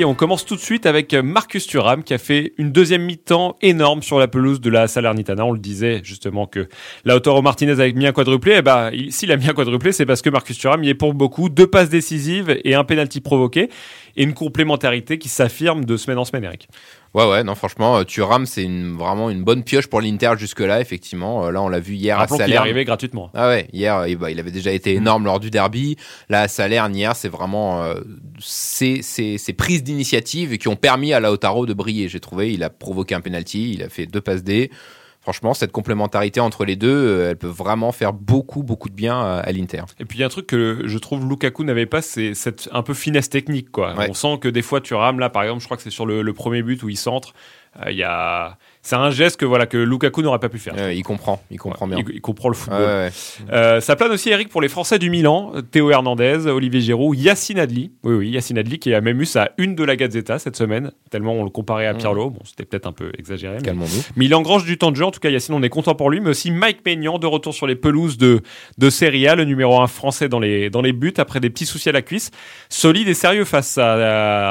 Et 0.00 0.04
on 0.06 0.14
commence 0.14 0.46
tout 0.46 0.56
de 0.56 0.60
suite 0.62 0.86
avec 0.86 1.12
Marcus 1.12 1.66
Thuram 1.66 2.02
qui 2.02 2.14
a 2.14 2.18
fait 2.18 2.54
une 2.56 2.72
deuxième 2.72 3.02
mi-temps 3.02 3.58
énorme 3.60 4.02
sur 4.02 4.18
la 4.18 4.28
pelouse 4.28 4.58
de 4.58 4.70
la 4.70 4.88
Salernitana. 4.88 5.44
On 5.44 5.52
le 5.52 5.58
disait 5.58 6.00
justement 6.02 6.46
que 6.46 6.68
Lautaro 7.04 7.42
Martinez 7.42 7.72
avait 7.72 7.92
mis 7.92 8.06
un 8.06 8.12
quadruplé. 8.12 8.54
Et 8.54 8.62
bah, 8.62 8.88
il- 8.94 9.12
s'il 9.12 9.30
a 9.30 9.36
mis 9.36 9.46
un 9.46 9.52
quadruplé, 9.52 9.92
c'est 9.92 10.06
parce 10.06 10.22
que 10.22 10.30
Marcus 10.30 10.56
Thuram 10.56 10.82
y 10.84 10.88
est 10.88 10.94
pour 10.94 11.12
beaucoup. 11.12 11.50
Deux 11.50 11.66
passes 11.66 11.90
décisives 11.90 12.58
et 12.64 12.74
un 12.74 12.82
penalty 12.84 13.20
provoqué 13.20 13.68
et 14.16 14.22
une 14.22 14.32
complémentarité 14.32 15.18
qui 15.18 15.28
s'affirme 15.28 15.84
de 15.84 15.98
semaine 15.98 16.16
en 16.16 16.24
semaine, 16.24 16.44
Eric. 16.44 16.68
Ouais, 17.12 17.28
ouais, 17.28 17.42
non, 17.42 17.56
franchement, 17.56 17.98
euh, 17.98 18.04
Thuram, 18.04 18.46
c'est 18.46 18.62
une, 18.62 18.96
vraiment 18.96 19.30
une 19.30 19.42
bonne 19.42 19.64
pioche 19.64 19.88
pour 19.88 20.00
l'Inter 20.00 20.32
jusque-là, 20.38 20.80
effectivement. 20.80 21.44
Euh, 21.46 21.50
Là, 21.50 21.60
on 21.60 21.68
l'a 21.68 21.80
vu 21.80 21.94
hier 21.94 22.16
à 22.16 22.20
Rappelons 22.20 22.36
qu'il 22.36 22.42
est 22.42 22.46
Salerne. 22.46 22.62
arrivé 22.62 22.84
gratuitement. 22.84 23.30
Ah 23.34 23.48
ouais, 23.48 23.66
hier, 23.72 23.96
euh, 23.96 24.14
bah, 24.14 24.30
il 24.30 24.38
avait 24.38 24.52
déjà 24.52 24.70
été 24.70 24.94
énorme 24.94 25.24
lors 25.24 25.40
du 25.40 25.50
derby. 25.50 25.96
Là, 26.28 26.42
à 26.42 26.48
Salerne, 26.48 26.94
hier, 26.94 27.16
c'est 27.16 27.28
vraiment 27.28 27.82
euh, 27.82 27.94
ces, 28.38 29.02
ces, 29.02 29.38
ces 29.38 29.52
prises 29.52 29.82
d'initiative 29.82 30.56
qui 30.56 30.68
ont 30.68 30.76
permis 30.76 31.12
à 31.12 31.18
Lautaro 31.18 31.66
de 31.66 31.74
briller. 31.74 32.08
J'ai 32.08 32.20
trouvé, 32.20 32.52
il 32.52 32.62
a 32.62 32.70
provoqué 32.70 33.16
un 33.16 33.20
penalty, 33.20 33.72
il 33.74 33.82
a 33.82 33.88
fait 33.88 34.06
deux 34.06 34.20
passes 34.20 34.44
D. 34.44 34.70
Franchement, 35.20 35.52
cette 35.52 35.70
complémentarité 35.70 36.40
entre 36.40 36.64
les 36.64 36.76
deux, 36.76 36.88
euh, 36.88 37.30
elle 37.30 37.36
peut 37.36 37.46
vraiment 37.46 37.92
faire 37.92 38.12
beaucoup, 38.12 38.62
beaucoup 38.62 38.88
de 38.88 38.94
bien 38.94 39.20
à, 39.20 39.40
à 39.40 39.52
l'Inter. 39.52 39.82
Et 39.98 40.04
puis 40.06 40.18
il 40.18 40.20
y 40.20 40.24
a 40.24 40.26
un 40.26 40.30
truc 40.30 40.46
que 40.46 40.82
je 40.84 40.98
trouve 40.98 41.28
Lukaku 41.28 41.62
n'avait 41.64 41.86
pas, 41.86 42.00
c'est 42.00 42.32
cette 42.34 42.68
un 42.72 42.82
peu 42.82 42.94
finesse 42.94 43.28
technique. 43.28 43.70
Quoi. 43.70 43.94
Ouais. 43.96 44.06
On 44.08 44.14
sent 44.14 44.38
que 44.40 44.48
des 44.48 44.62
fois 44.62 44.80
Thuram, 44.80 45.18
là 45.18 45.28
par 45.28 45.42
exemple, 45.42 45.60
je 45.60 45.66
crois 45.66 45.76
que 45.76 45.82
c'est 45.82 45.90
sur 45.90 46.06
le, 46.06 46.22
le 46.22 46.32
premier 46.32 46.62
but 46.62 46.82
où 46.82 46.88
il 46.88 46.96
centre, 46.96 47.34
euh, 47.84 47.90
il 47.90 47.98
y 47.98 48.02
a... 48.02 48.56
c'est 48.82 48.96
un 48.96 49.10
geste 49.10 49.38
que, 49.38 49.44
voilà, 49.44 49.66
que 49.66 49.76
Lukaku 49.76 50.22
n'aurait 50.22 50.38
pas 50.38 50.48
pu 50.48 50.58
faire. 50.58 50.74
Euh, 50.78 50.92
il 50.92 51.02
comprend, 51.02 51.42
il 51.50 51.58
comprend 51.58 51.86
bien. 51.86 51.98
Il, 51.98 52.14
il 52.14 52.20
comprend 52.20 52.48
le 52.48 52.54
football. 52.54 52.80
ouais. 52.80 53.10
Euh, 53.52 53.80
ça 53.80 53.94
plane 53.96 54.10
aussi, 54.12 54.30
Eric, 54.30 54.48
pour 54.48 54.62
les 54.62 54.68
Français 54.68 54.98
du 54.98 55.10
Milan, 55.10 55.52
Théo 55.70 55.90
Hernandez, 55.90 56.46
Olivier 56.46 56.80
Giroud, 56.80 57.18
Yacine 57.18 57.58
Adli. 57.58 57.92
Oui, 58.04 58.14
oui, 58.14 58.30
Yacine 58.30 58.58
Adli 58.58 58.78
qui 58.78 58.94
a 58.94 59.00
même 59.00 59.20
eu 59.20 59.26
sa 59.26 59.50
une 59.58 59.74
de 59.74 59.84
la 59.84 59.96
Gazzetta 59.96 60.38
cette 60.38 60.56
semaine, 60.56 60.92
tellement 61.10 61.34
on 61.34 61.44
le 61.44 61.50
comparait 61.50 61.86
à 61.86 61.94
Pirlo. 61.94 62.30
Bon, 62.30 62.40
c'était 62.44 62.64
peut-être 62.64 62.86
un 62.86 62.92
peu 62.92 63.12
exagéré. 63.18 63.58
mais- 63.64 63.72
mais 64.16 64.24
il 64.24 64.34
engrange 64.34 64.64
du 64.64 64.78
temps 64.78 64.90
de 64.90 64.96
jeu. 64.96 65.04
En 65.04 65.10
tout 65.10 65.20
cas, 65.20 65.28
Yacine, 65.30 65.54
on 65.54 65.62
est 65.62 65.68
content 65.68 65.94
pour 65.94 66.10
lui. 66.10 66.20
Mais 66.20 66.30
aussi 66.30 66.50
Mike 66.50 66.84
Maignan, 66.86 67.18
de 67.18 67.26
retour 67.26 67.52
sur 67.54 67.66
les 67.66 67.76
pelouses 67.76 68.16
de, 68.18 68.40
de 68.78 68.90
Serie 68.90 69.28
A, 69.28 69.34
le 69.34 69.44
numéro 69.44 69.80
1 69.80 69.86
français 69.88 70.28
dans 70.28 70.40
les, 70.40 70.70
dans 70.70 70.80
les 70.82 70.92
buts, 70.92 71.12
après 71.18 71.40
des 71.40 71.50
petits 71.50 71.66
soucis 71.66 71.88
à 71.90 71.92
la 71.92 72.02
cuisse. 72.02 72.30
Solide 72.68 73.08
et 73.08 73.14
sérieux 73.14 73.44
face 73.44 73.76
à, 73.78 73.92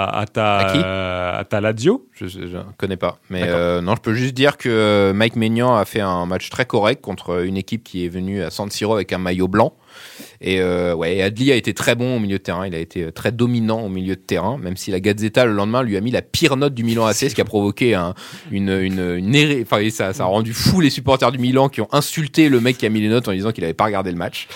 à, 0.05 0.19
à 0.19 0.25
ta, 0.27 0.57
À 0.57 0.71
qui? 0.71 0.79
à 0.79 1.45
ta 1.49 1.61
Lazio? 1.61 2.07
Je, 2.13 2.27
je 2.27 2.57
connais 2.77 2.97
pas. 2.97 3.17
Mais 3.29 3.43
euh, 3.45 3.81
non, 3.81 3.95
je 3.95 4.01
peux 4.01 4.13
juste 4.19 4.35
dire 4.35 4.57
que 4.57 4.69
euh, 4.69 5.13
Mike 5.13 5.35
Maignan 5.35 5.75
a 5.75 5.85
fait 5.85 6.01
un 6.01 6.25
match 6.25 6.49
très 6.49 6.65
correct 6.65 7.01
contre 7.01 7.43
une 7.43 7.57
équipe 7.57 7.83
qui 7.83 8.05
est 8.05 8.09
venue 8.09 8.43
à 8.43 8.51
San 8.51 8.69
Siro 8.69 8.93
avec 8.93 9.11
un 9.13 9.17
maillot 9.17 9.47
blanc. 9.47 9.73
Et 10.41 10.61
euh, 10.61 10.93
ouais, 10.95 11.21
Adli 11.21 11.51
a 11.51 11.55
été 11.55 11.73
très 11.73 11.95
bon 11.95 12.15
au 12.15 12.19
milieu 12.19 12.37
de 12.37 12.43
terrain. 12.43 12.65
Il 12.65 12.73
a 12.73 12.79
été 12.79 13.03
euh, 13.03 13.11
très 13.11 13.31
dominant 13.31 13.81
au 13.81 13.89
milieu 13.89 14.15
de 14.15 14.21
terrain, 14.21 14.57
même 14.57 14.77
si 14.77 14.89
la 14.89 14.99
Gazzetta 15.01 15.45
le 15.45 15.51
lendemain 15.53 15.83
lui 15.83 15.97
a 15.97 16.01
mis 16.01 16.11
la 16.11 16.21
pire 16.21 16.55
note 16.55 16.73
du 16.73 16.83
Milan 16.83 17.05
AC, 17.05 17.15
ce 17.15 17.35
qui 17.35 17.41
a 17.41 17.45
provoqué 17.45 17.93
un, 17.95 18.13
une, 18.51 18.69
une, 18.69 19.15
une 19.17 19.61
Enfin, 19.61 19.87
ça, 19.89 20.13
ça 20.13 20.23
a 20.23 20.27
rendu 20.27 20.53
fou 20.53 20.79
les 20.81 20.89
supporters 20.89 21.31
du 21.31 21.39
Milan 21.39 21.67
qui 21.69 21.81
ont 21.81 21.87
insulté 21.91 22.47
le 22.49 22.61
mec 22.61 22.77
qui 22.77 22.85
a 22.85 22.89
mis 22.89 23.01
les 23.01 23.09
notes 23.09 23.27
en 23.27 23.33
disant 23.33 23.51
qu'il 23.51 23.63
avait 23.63 23.73
pas 23.73 23.85
regardé 23.85 24.11
le 24.11 24.17
match. 24.17 24.47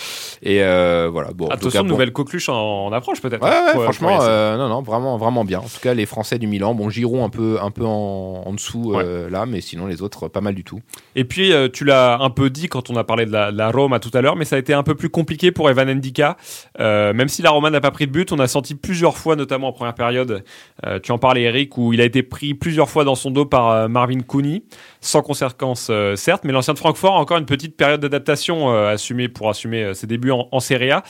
Et 0.41 0.63
euh, 0.63 1.10
voilà. 1.12 1.32
Bon, 1.34 1.48
Attention, 1.48 1.69
cas, 1.69 1.84
bon. 1.84 1.89
nouvelle 1.89 2.12
coqueluche 2.13 2.50
en, 2.50 2.86
en 2.86 2.93
approche 2.93 3.22
peut-être. 3.22 3.43
Ouais, 3.43 3.50
ouais, 3.50 3.74
Pour- 3.74 3.84
franchement, 3.84 4.19
euh, 4.22 4.58
non, 4.58 4.69
non, 4.69 4.82
vraiment, 4.82 5.17
vraiment 5.17 5.43
bien. 5.43 5.60
En 5.60 5.63
tout 5.63 5.80
cas, 5.82 5.93
les 5.93 6.06
Français 6.06 6.39
du 6.39 6.48
Milan, 6.48 6.74
bon, 6.76 6.89
Giroud 6.89 7.22
un 7.22 7.30
peu, 7.30 7.58
un 7.62 7.72
peu 7.72 7.86
en, 7.86 8.43
en 8.46 8.54
dessous 8.54 8.96
là, 9.30 9.46
mais 9.46 9.60
sinon 9.62 9.86
les 9.88 10.02
autres, 10.02 10.28
pas 10.30 10.41
mal 10.41 10.56
du 10.56 10.63
tout. 10.63 10.80
Et 11.15 11.26
puis, 11.26 11.52
tu 11.74 11.84
l'as 11.86 12.17
un 12.22 12.30
peu 12.30 12.50
dit 12.50 12.67
quand 12.67 12.89
on 12.89 12.96
a 12.96 13.04
parlé 13.04 13.26
de 13.26 13.32
la, 13.32 13.52
de 13.52 13.58
la 13.58 13.69
Roma 13.72 14.00
tout 14.00 14.12
à 14.13 14.22
l'heure, 14.22 14.36
mais 14.36 14.46
ça 14.46 14.56
a 14.56 14.60
été 14.60 14.74
un 14.74 14.84
peu 14.84 14.96
plus 14.96 15.10
compliqué 15.10 15.52
pour 15.52 15.69
Evan 15.73 15.93
Ndika. 15.93 16.38
Euh, 16.79 17.13
même 17.13 17.27
si 17.27 17.41
la 17.41 17.49
Roma 17.49 17.69
n'a 17.69 17.81
pas 17.81 17.91
pris 17.91 18.07
de 18.07 18.12
but, 18.12 18.31
on 18.31 18.39
a 18.39 18.47
senti 18.47 18.75
plusieurs 18.75 19.17
fois, 19.17 19.36
notamment 19.36 19.67
en 19.67 19.73
première 19.73 19.95
période, 19.95 20.43
euh, 20.86 20.99
tu 20.99 21.12
en 21.12 21.17
parlais 21.17 21.43
Eric, 21.43 21.77
où 21.77 21.93
il 21.93 22.01
a 22.01 22.05
été 22.05 22.23
pris 22.23 22.53
plusieurs 22.53 22.89
fois 22.89 23.03
dans 23.03 23.15
son 23.15 23.31
dos 23.31 23.45
par 23.45 23.69
euh, 23.69 23.88
Marvin 23.88 24.21
Cooney, 24.21 24.63
sans 25.01 25.21
conséquence 25.21 25.91
certes, 26.15 26.43
mais 26.45 26.53
l'ancien 26.53 26.73
de 26.73 26.79
Francfort 26.79 27.15
a 27.15 27.19
encore 27.19 27.38
une 27.38 27.45
petite 27.45 27.75
période 27.75 27.99
d'adaptation 27.99 28.73
assumée 28.88 29.27
pour 29.27 29.49
assumer 29.49 29.93
ses 29.93 30.07
débuts 30.07 30.31
en, 30.31 30.47
en 30.51 30.59
Serie 30.59 30.91
A. 30.91 31.03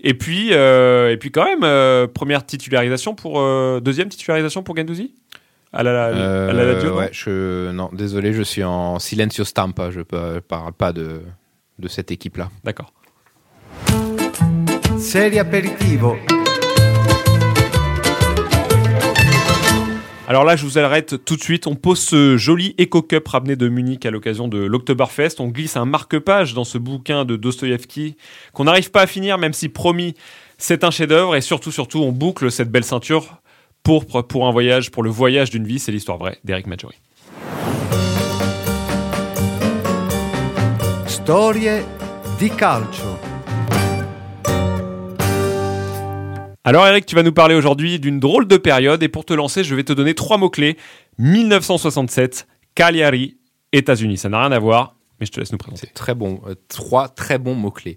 Et 0.00 0.14
puis, 0.14 0.50
et 0.50 1.16
puis 1.20 1.30
quand 1.30 1.44
même, 1.44 2.08
première 2.08 2.44
titularisation 2.44 3.14
pour 3.14 3.40
deuxième 3.80 4.08
titularisation 4.08 4.62
pour 4.62 4.76
Gendouzi 4.76 5.14
à 5.72 5.82
la, 5.82 6.06
à 6.06 6.52
la 6.52 6.82
non? 6.82 6.96
ouais, 6.96 7.10
je, 7.12 7.70
non, 7.70 7.90
désolé, 7.92 8.32
je 8.32 8.42
suis 8.42 8.64
en 8.64 8.98
silencio 8.98 9.44
stampa. 9.44 9.90
Je 9.90 10.00
ne 10.00 10.40
parle 10.40 10.72
pas 10.72 10.92
de, 10.92 11.20
de 11.78 11.88
cette 11.88 12.10
équipe-là. 12.10 12.50
D'accord. 12.64 12.92
Serie 14.98 15.38
aperitivo. 15.38 16.16
Alors 20.28 20.44
là, 20.44 20.56
je 20.56 20.64
vous 20.64 20.76
arrête 20.78 21.24
tout 21.24 21.36
de 21.36 21.42
suite. 21.42 21.68
On 21.68 21.76
pose 21.76 22.00
ce 22.00 22.36
joli 22.36 22.74
Eco 22.80 23.02
Cup 23.02 23.28
ramené 23.28 23.54
de 23.54 23.68
Munich 23.68 24.04
à 24.06 24.10
l'occasion 24.10 24.48
de 24.48 24.58
l'Oktoberfest. 24.58 25.36
On 25.38 25.48
glisse 25.48 25.76
un 25.76 25.84
marque-page 25.84 26.52
dans 26.52 26.64
ce 26.64 26.78
bouquin 26.78 27.24
de 27.24 27.36
Dostoïevski 27.36 28.16
qu'on 28.52 28.64
n'arrive 28.64 28.90
pas 28.90 29.02
à 29.02 29.06
finir, 29.06 29.38
même 29.38 29.52
si 29.52 29.68
promis, 29.68 30.14
c'est 30.58 30.82
un 30.82 30.90
chef-d'œuvre. 30.90 31.36
Et 31.36 31.40
surtout, 31.40 31.70
surtout, 31.70 32.00
on 32.00 32.10
boucle 32.10 32.50
cette 32.50 32.70
belle 32.70 32.84
ceinture 32.84 33.40
pourpre 33.84 34.22
pour 34.22 34.48
un 34.48 34.50
voyage, 34.50 34.90
pour 34.90 35.04
le 35.04 35.10
voyage 35.10 35.50
d'une 35.50 35.64
vie. 35.64 35.78
C'est 35.78 35.92
l'histoire 35.92 36.18
vraie 36.18 36.38
d'Eric 36.42 36.66
Maggiori. 36.66 36.96
Storie 41.06 41.84
di 42.38 42.50
calcio. 42.50 43.15
Alors 46.66 46.84
Eric, 46.84 47.06
tu 47.06 47.14
vas 47.14 47.22
nous 47.22 47.32
parler 47.32 47.54
aujourd'hui 47.54 48.00
d'une 48.00 48.18
drôle 48.18 48.48
de 48.48 48.56
période 48.56 49.00
et 49.04 49.08
pour 49.08 49.24
te 49.24 49.32
lancer, 49.32 49.62
je 49.62 49.72
vais 49.76 49.84
te 49.84 49.92
donner 49.92 50.14
trois 50.14 50.36
mots-clés. 50.36 50.76
1967, 51.18 52.48
Cagliari, 52.74 53.36
États-Unis. 53.70 54.16
Ça 54.16 54.28
n'a 54.28 54.40
rien 54.40 54.50
à 54.50 54.58
voir, 54.58 54.96
mais 55.20 55.26
je 55.26 55.30
te 55.30 55.38
laisse 55.38 55.52
nous 55.52 55.58
présenter. 55.58 55.86
Très 55.94 56.16
bon, 56.16 56.40
euh, 56.48 56.56
trois 56.66 57.08
très 57.08 57.38
bons 57.38 57.54
mots 57.54 57.70
clés. 57.70 57.96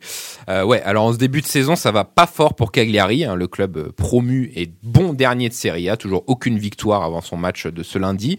Euh, 0.49 0.63
ouais, 0.63 0.84
alors 0.84 1.05
en 1.05 1.13
ce 1.13 1.17
début 1.17 1.41
de 1.41 1.47
saison, 1.47 1.75
ça 1.75 1.91
va 1.91 2.03
pas 2.03 2.27
fort 2.27 2.53
pour 2.53 2.71
Cagliari, 2.71 3.25
hein, 3.25 3.34
le 3.34 3.47
club 3.47 3.75
euh, 3.75 3.91
promu 3.91 4.51
et 4.55 4.71
bon 4.84 5.13
dernier 5.13 5.49
de 5.49 5.55
Serie 5.55 5.89
A, 5.89 5.97
toujours 5.97 6.23
aucune 6.27 6.60
victoire 6.60 7.01
avant 7.01 7.21
son 7.21 7.38
match 7.38 7.65
de 7.65 7.82
ce 7.82 7.97
lundi. 7.97 8.38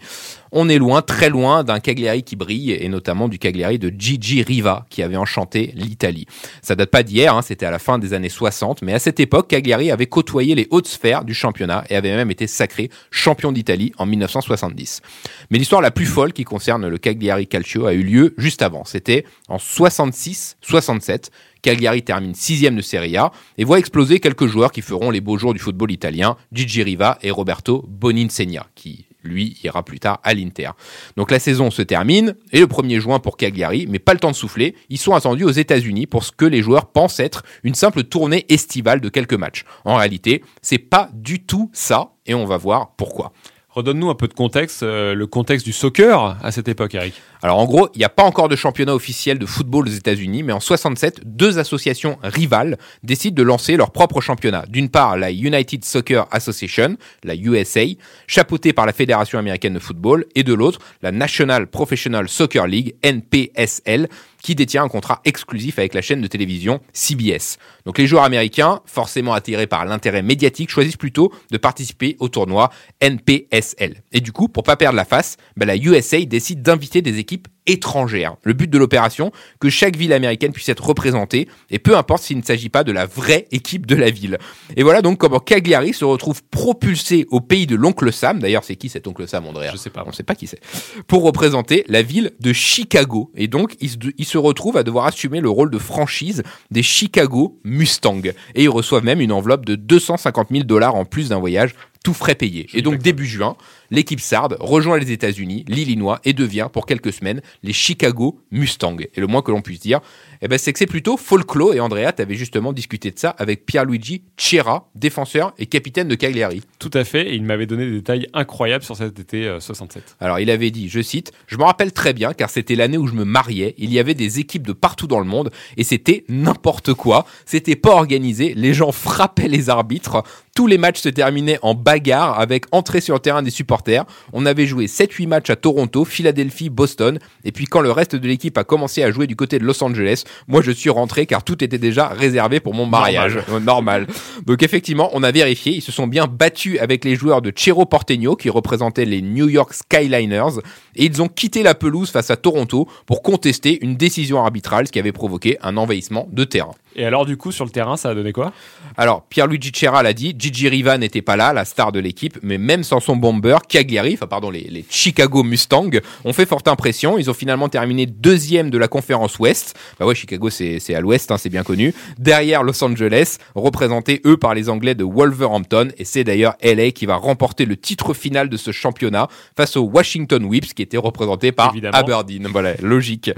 On 0.51 0.69
est 0.69 0.77
loin, 0.77 1.01
très 1.01 1.29
loin 1.29 1.63
d'un 1.63 1.79
Cagliari 1.79 2.23
qui 2.23 2.35
brille, 2.35 2.71
et 2.71 2.89
notamment 2.89 3.27
du 3.27 3.39
Cagliari 3.39 3.79
de 3.79 3.91
Gigi 3.95 4.43
Riva, 4.43 4.85
qui 4.89 5.01
avait 5.01 5.17
enchanté 5.17 5.71
l'Italie. 5.75 6.25
Ça 6.61 6.75
date 6.75 6.89
pas 6.89 7.03
d'hier, 7.03 7.35
hein, 7.35 7.41
c'était 7.41 7.65
à 7.65 7.71
la 7.71 7.79
fin 7.79 7.99
des 7.99 8.13
années 8.13 8.29
60, 8.29 8.81
mais 8.81 8.93
à 8.93 8.99
cette 8.99 9.19
époque, 9.19 9.47
Cagliari 9.47 9.91
avait 9.91 10.07
côtoyé 10.07 10.55
les 10.55 10.67
hautes 10.69 10.87
sphères 10.87 11.23
du 11.23 11.33
championnat 11.33 11.83
et 11.89 11.95
avait 11.95 12.15
même 12.15 12.31
été 12.31 12.47
sacré 12.47 12.89
champion 13.11 13.51
d'Italie 13.51 13.93
en 13.97 14.05
1970. 14.05 15.01
Mais 15.49 15.57
l'histoire 15.57 15.81
la 15.81 15.91
plus 15.91 16.05
folle 16.05 16.33
qui 16.33 16.43
concerne 16.43 16.87
le 16.87 16.97
Cagliari 16.97 17.47
Calcio 17.47 17.85
a 17.85 17.93
eu 17.93 18.03
lieu 18.03 18.33
juste 18.37 18.61
avant. 18.61 18.83
C'était 18.83 19.25
en 19.47 19.57
66-67. 19.57 21.29
Cagliari 21.61 22.01
termine 22.01 22.33
sixième 22.33 22.75
de 22.75 22.81
Serie 22.81 23.17
A 23.17 23.31
et 23.57 23.63
voit 23.63 23.79
exploser 23.79 24.19
quelques 24.19 24.47
joueurs 24.47 24.71
qui 24.71 24.81
feront 24.81 25.11
les 25.11 25.21
beaux 25.21 25.37
jours 25.37 25.53
du 25.53 25.59
football 25.59 25.91
italien, 25.91 26.35
Gigi 26.51 26.81
Riva 26.81 27.19
et 27.21 27.29
Roberto 27.29 27.85
Boninsegna, 27.87 28.65
qui 28.73 29.05
lui 29.23 29.57
ira 29.63 29.83
plus 29.83 29.99
tard 29.99 30.19
à 30.23 30.33
l'Inter. 30.33 30.71
Donc 31.17 31.31
la 31.31 31.39
saison 31.39 31.71
se 31.71 31.81
termine 31.81 32.35
et 32.51 32.59
le 32.59 32.67
1er 32.67 32.99
juin 32.99 33.19
pour 33.19 33.37
Cagliari, 33.37 33.87
mais 33.89 33.99
pas 33.99 34.13
le 34.13 34.19
temps 34.19 34.31
de 34.31 34.35
souffler, 34.35 34.75
ils 34.89 34.97
sont 34.97 35.13
attendus 35.13 35.43
aux 35.43 35.51
États-Unis 35.51 36.07
pour 36.07 36.23
ce 36.23 36.31
que 36.31 36.45
les 36.45 36.61
joueurs 36.61 36.87
pensent 36.87 37.19
être 37.19 37.43
une 37.63 37.75
simple 37.75 38.03
tournée 38.03 38.45
estivale 38.49 39.01
de 39.01 39.09
quelques 39.09 39.33
matchs. 39.33 39.65
En 39.85 39.95
réalité, 39.95 40.43
c'est 40.61 40.77
pas 40.77 41.09
du 41.13 41.43
tout 41.43 41.69
ça 41.73 42.11
et 42.25 42.33
on 42.33 42.45
va 42.45 42.57
voir 42.57 42.91
pourquoi. 42.95 43.33
Redonne-nous 43.73 44.09
un 44.09 44.15
peu 44.15 44.27
de 44.27 44.33
contexte, 44.33 44.83
euh, 44.83 45.13
le 45.13 45.27
contexte 45.27 45.65
du 45.65 45.71
soccer 45.71 46.37
à 46.43 46.51
cette 46.51 46.67
époque, 46.67 46.93
Eric. 46.93 47.13
Alors 47.41 47.57
en 47.57 47.65
gros, 47.65 47.87
il 47.95 47.99
n'y 47.99 48.03
a 48.03 48.09
pas 48.09 48.23
encore 48.23 48.49
de 48.49 48.57
championnat 48.57 48.93
officiel 48.93 49.39
de 49.39 49.45
football 49.45 49.87
aux 49.87 49.91
États-Unis, 49.91 50.43
mais 50.43 50.51
en 50.51 50.59
67, 50.59 51.21
deux 51.23 51.57
associations 51.57 52.19
rivales 52.21 52.77
décident 53.03 53.35
de 53.35 53.43
lancer 53.43 53.77
leur 53.77 53.91
propre 53.91 54.19
championnat. 54.19 54.65
D'une 54.67 54.89
part, 54.89 55.15
la 55.15 55.31
United 55.31 55.85
Soccer 55.85 56.27
Association, 56.31 56.97
la 57.23 57.35
USA, 57.35 57.85
chapeautée 58.27 58.73
par 58.73 58.85
la 58.85 58.91
Fédération 58.91 59.39
américaine 59.39 59.73
de 59.73 59.79
football, 59.79 60.25
et 60.35 60.43
de 60.43 60.53
l'autre, 60.53 60.79
la 61.01 61.13
National 61.13 61.67
Professional 61.67 62.27
Soccer 62.27 62.67
League, 62.67 62.95
NPSL, 63.03 64.09
qui 64.41 64.55
détient 64.55 64.83
un 64.83 64.89
contrat 64.89 65.21
exclusif 65.25 65.79
avec 65.79 65.93
la 65.93 66.01
chaîne 66.01 66.21
de 66.21 66.27
télévision 66.27 66.81
CBS. 66.93 67.57
Donc 67.85 67.97
les 67.97 68.07
joueurs 68.07 68.23
américains, 68.23 68.81
forcément 68.85 69.33
attirés 69.33 69.67
par 69.67 69.85
l'intérêt 69.85 70.21
médiatique, 70.21 70.69
choisissent 70.69 70.97
plutôt 70.97 71.31
de 71.51 71.57
participer 71.57 72.15
au 72.19 72.29
tournoi 72.29 72.71
NPSL. 73.01 74.03
Et 74.11 74.21
du 74.21 74.31
coup, 74.31 74.47
pour 74.47 74.63
pas 74.63 74.75
perdre 74.75 74.95
la 74.95 75.05
face, 75.05 75.37
bah, 75.55 75.65
la 75.65 75.77
USA 75.77 76.23
décide 76.25 76.61
d'inviter 76.61 77.01
des 77.01 77.19
équipes 77.19 77.47
étrangères. 77.67 78.35
Le 78.43 78.53
but 78.53 78.69
de 78.69 78.77
l'opération, 78.77 79.31
que 79.59 79.69
chaque 79.69 79.95
ville 79.95 80.13
américaine 80.13 80.51
puisse 80.51 80.69
être 80.69 80.85
représentée, 80.85 81.47
et 81.69 81.79
peu 81.79 81.95
importe 81.95 82.23
s'il 82.23 82.37
ne 82.37 82.43
s'agit 82.43 82.69
pas 82.69 82.83
de 82.83 82.91
la 82.91 83.05
vraie 83.05 83.47
équipe 83.51 83.85
de 83.85 83.95
la 83.95 84.09
ville. 84.09 84.37
Et 84.75 84.83
voilà 84.83 85.01
donc 85.01 85.17
comment 85.17 85.39
Cagliari 85.39 85.93
se 85.93 86.05
retrouve 86.05 86.41
propulsé 86.43 87.25
au 87.29 87.39
pays 87.41 87.67
de 87.67 87.75
l'oncle 87.75 88.11
Sam, 88.11 88.39
d'ailleurs 88.39 88.63
c'est 88.63 88.75
qui 88.75 88.89
cet 88.89 89.07
oncle 89.07 89.27
Sam 89.27 89.45
Andrea 89.45 89.71
Je 89.71 89.77
sais 89.77 89.89
pas. 89.89 90.03
On 90.05 90.11
sait 90.11 90.23
pas 90.23 90.35
qui 90.35 90.47
c'est. 90.47 90.59
Pour 91.07 91.23
représenter 91.23 91.85
la 91.87 92.01
ville 92.01 92.31
de 92.39 92.53
Chicago. 92.53 93.31
Et 93.35 93.47
donc 93.47 93.75
il 93.79 93.89
se, 93.89 93.97
il 94.17 94.25
se 94.25 94.37
retrouve 94.37 94.77
à 94.77 94.83
devoir 94.83 95.05
assumer 95.05 95.39
le 95.39 95.49
rôle 95.49 95.71
de 95.71 95.77
franchise 95.77 96.43
des 96.71 96.83
Chicago 96.83 97.59
Mustang. 97.63 98.21
Et 98.55 98.63
ils 98.63 98.69
reçoivent 98.69 99.05
même 99.05 99.21
une 99.21 99.31
enveloppe 99.31 99.65
de 99.65 99.75
250 99.75 100.49
000 100.51 100.63
dollars 100.63 100.95
en 100.95 101.05
plus 101.05 101.29
d'un 101.29 101.39
voyage 101.39 101.73
tout 102.03 102.13
frais 102.13 102.35
payé. 102.35 102.67
Et 102.73 102.81
donc 102.81 102.99
début 102.99 103.25
juin, 103.25 103.55
l'équipe 103.91 104.19
sarde 104.19 104.57
rejoint 104.59 104.97
les 104.97 105.11
États-Unis, 105.11 105.65
l'Illinois 105.67 106.19
et 106.25 106.33
devient 106.33 106.67
pour 106.71 106.85
quelques 106.85 107.13
semaines 107.13 107.41
les 107.63 107.73
Chicago 107.73 108.39
Mustangs. 108.51 108.97
Et 109.13 109.19
le 109.19 109.27
moins 109.27 109.41
que 109.41 109.51
l'on 109.51 109.61
puisse 109.61 109.79
dire, 109.79 110.01
eh 110.41 110.47
ben, 110.47 110.57
c'est 110.57 110.73
que 110.73 110.79
c'est 110.79 110.87
plutôt 110.87 111.17
folklore. 111.17 111.73
Et 111.73 111.79
Andrea, 111.79 112.11
t'avais 112.11 112.35
justement 112.35 112.73
discuté 112.73 113.11
de 113.11 113.19
ça 113.19 113.29
avec 113.29 113.65
Pierluigi 113.65 114.23
Chiera, 114.37 114.89
défenseur 114.95 115.53
et 115.59 115.67
capitaine 115.67 116.07
de 116.07 116.15
Cagliari. 116.15 116.61
Tout 116.81 116.89
à 116.95 117.03
fait, 117.03 117.29
et 117.29 117.35
il 117.35 117.43
m'avait 117.43 117.67
donné 117.67 117.85
des 117.85 117.91
détails 117.91 118.25
incroyables 118.33 118.83
sur 118.83 118.97
cet 118.97 119.19
été 119.19 119.45
euh, 119.45 119.59
67. 119.59 120.15
Alors 120.19 120.39
il 120.39 120.49
avait 120.49 120.71
dit, 120.71 120.89
je 120.89 120.99
cite, 120.99 121.31
Je 121.45 121.55
me 121.57 121.63
rappelle 121.63 121.91
très 121.91 122.11
bien 122.11 122.33
car 122.33 122.49
c'était 122.49 122.73
l'année 122.73 122.97
où 122.97 123.05
je 123.05 123.13
me 123.13 123.23
mariais, 123.23 123.75
il 123.77 123.93
y 123.93 123.99
avait 123.99 124.15
des 124.15 124.39
équipes 124.39 124.65
de 124.65 124.73
partout 124.73 125.05
dans 125.05 125.19
le 125.19 125.25
monde 125.25 125.51
et 125.77 125.83
c'était 125.83 126.25
n'importe 126.27 126.95
quoi, 126.95 127.27
c'était 127.45 127.75
pas 127.75 127.91
organisé, 127.91 128.55
les 128.55 128.73
gens 128.73 128.91
frappaient 128.91 129.47
les 129.47 129.69
arbitres, 129.69 130.23
tous 130.55 130.67
les 130.67 130.77
matchs 130.77 130.99
se 130.99 131.09
terminaient 131.09 131.59
en 131.61 131.75
bagarre 131.75 132.39
avec 132.39 132.65
entrée 132.71 132.99
sur 132.99 133.13
le 133.13 133.21
terrain 133.21 133.41
des 133.41 133.51
supporters. 133.51 134.03
On 134.33 134.45
avait 134.45 134.65
joué 134.65 134.87
7-8 134.87 135.27
matchs 135.27 135.49
à 135.49 135.55
Toronto, 135.55 136.03
Philadelphie, 136.03 136.69
Boston. 136.69 137.19
Et 137.45 137.51
puis 137.51 137.65
quand 137.65 137.79
le 137.79 137.91
reste 137.91 138.15
de 138.15 138.27
l'équipe 138.27 138.57
a 138.57 138.63
commencé 138.63 139.01
à 139.03 139.11
jouer 139.11 139.27
du 139.27 139.35
côté 139.35 139.59
de 139.59 139.63
Los 139.63 139.81
Angeles, 139.83 140.23
moi 140.47 140.61
je 140.61 140.71
suis 140.71 140.89
rentré 140.89 141.25
car 141.25 141.43
tout 141.43 141.63
était 141.63 141.77
déjà 141.77 142.09
réservé 142.09 142.59
pour 142.59 142.73
mon 142.73 142.85
mariage. 142.85 143.37
Euh, 143.49 143.59
Normal. 143.61 144.07
Donc 144.45 144.61
effectivement, 144.63 145.09
on 145.13 145.23
a 145.23 145.31
vérifié. 145.31 145.73
Ils 145.73 145.81
se 145.81 145.91
sont 145.91 146.07
bien 146.07 146.27
battus 146.27 146.70
avec 146.79 147.05
les 147.05 147.15
joueurs 147.15 147.41
de 147.41 147.51
Cerro 147.55 147.85
Porteño 147.85 148.35
qui 148.35 148.49
représentaient 148.49 149.05
les 149.05 149.21
New 149.21 149.49
York 149.49 149.73
Skyliners. 149.73 150.59
Et 150.95 151.05
ils 151.05 151.21
ont 151.21 151.27
quitté 151.27 151.63
la 151.63 151.75
pelouse 151.75 152.09
face 152.09 152.29
à 152.29 152.37
Toronto 152.37 152.87
pour 153.05 153.21
contester 153.21 153.79
une 153.81 153.95
décision 153.95 154.43
arbitrale, 154.43 154.89
qui 154.89 154.99
avait 154.99 155.11
provoqué 155.11 155.57
un 155.61 155.77
envahissement 155.77 156.27
de 156.31 156.43
terrain. 156.43 156.75
Et 156.95 157.05
alors, 157.05 157.25
du 157.25 157.37
coup, 157.37 157.51
sur 157.51 157.65
le 157.65 157.71
terrain, 157.71 157.95
ça 157.97 158.09
a 158.09 158.15
donné 158.15 158.33
quoi? 158.33 158.51
Alors, 158.97 159.23
Pierluigi 159.23 159.71
Cera 159.73 160.03
l'a 160.03 160.13
dit, 160.13 160.35
Gigi 160.37 160.67
Riva 160.67 160.97
n'était 160.97 161.21
pas 161.21 161.37
là, 161.37 161.53
la 161.53 161.63
star 161.63 161.91
de 161.91 161.99
l'équipe, 161.99 162.37
mais 162.41 162.57
même 162.57 162.83
sans 162.83 162.99
son 162.99 163.15
bomber, 163.15 163.57
Cagliari, 163.69 164.13
enfin 164.15 164.27
pardon, 164.27 164.49
les, 164.49 164.67
les 164.69 164.85
Chicago 164.89 165.43
Mustangs, 165.43 165.89
ont 166.25 166.33
fait 166.33 166.45
forte 166.45 166.67
impression. 166.67 167.17
Ils 167.17 167.29
ont 167.29 167.33
finalement 167.33 167.69
terminé 167.69 168.05
deuxième 168.05 168.69
de 168.69 168.77
la 168.77 168.87
conférence 168.87 169.39
Ouest. 169.39 169.75
Bah 169.99 170.05
ouais, 170.05 170.15
Chicago, 170.15 170.49
c'est 170.49 170.93
à 170.93 170.99
l'Ouest, 170.99 171.31
hein, 171.31 171.37
c'est 171.37 171.49
bien 171.49 171.63
connu. 171.63 171.93
Derrière 172.17 172.63
Los 172.63 172.83
Angeles, 172.83 173.37
représentés 173.55 174.21
eux 174.25 174.37
par 174.37 174.53
les 174.53 174.67
Anglais 174.67 174.95
de 174.95 175.05
Wolverhampton, 175.05 175.89
et 175.97 176.03
c'est 176.03 176.25
d'ailleurs 176.25 176.55
LA 176.61 176.91
qui 176.91 177.05
va 177.05 177.15
remporter 177.15 177.65
le 177.65 177.77
titre 177.77 178.13
final 178.13 178.49
de 178.49 178.57
ce 178.57 178.71
championnat 178.71 179.29
face 179.55 179.77
aux 179.77 179.83
Washington 179.83 180.43
Whips, 180.43 180.73
qui 180.73 180.81
étaient 180.81 180.97
représentés 180.97 181.51
par 181.53 181.71
Évidemment. 181.71 181.97
Aberdeen. 181.97 182.47
Voilà, 182.51 182.73
logique. 182.81 183.31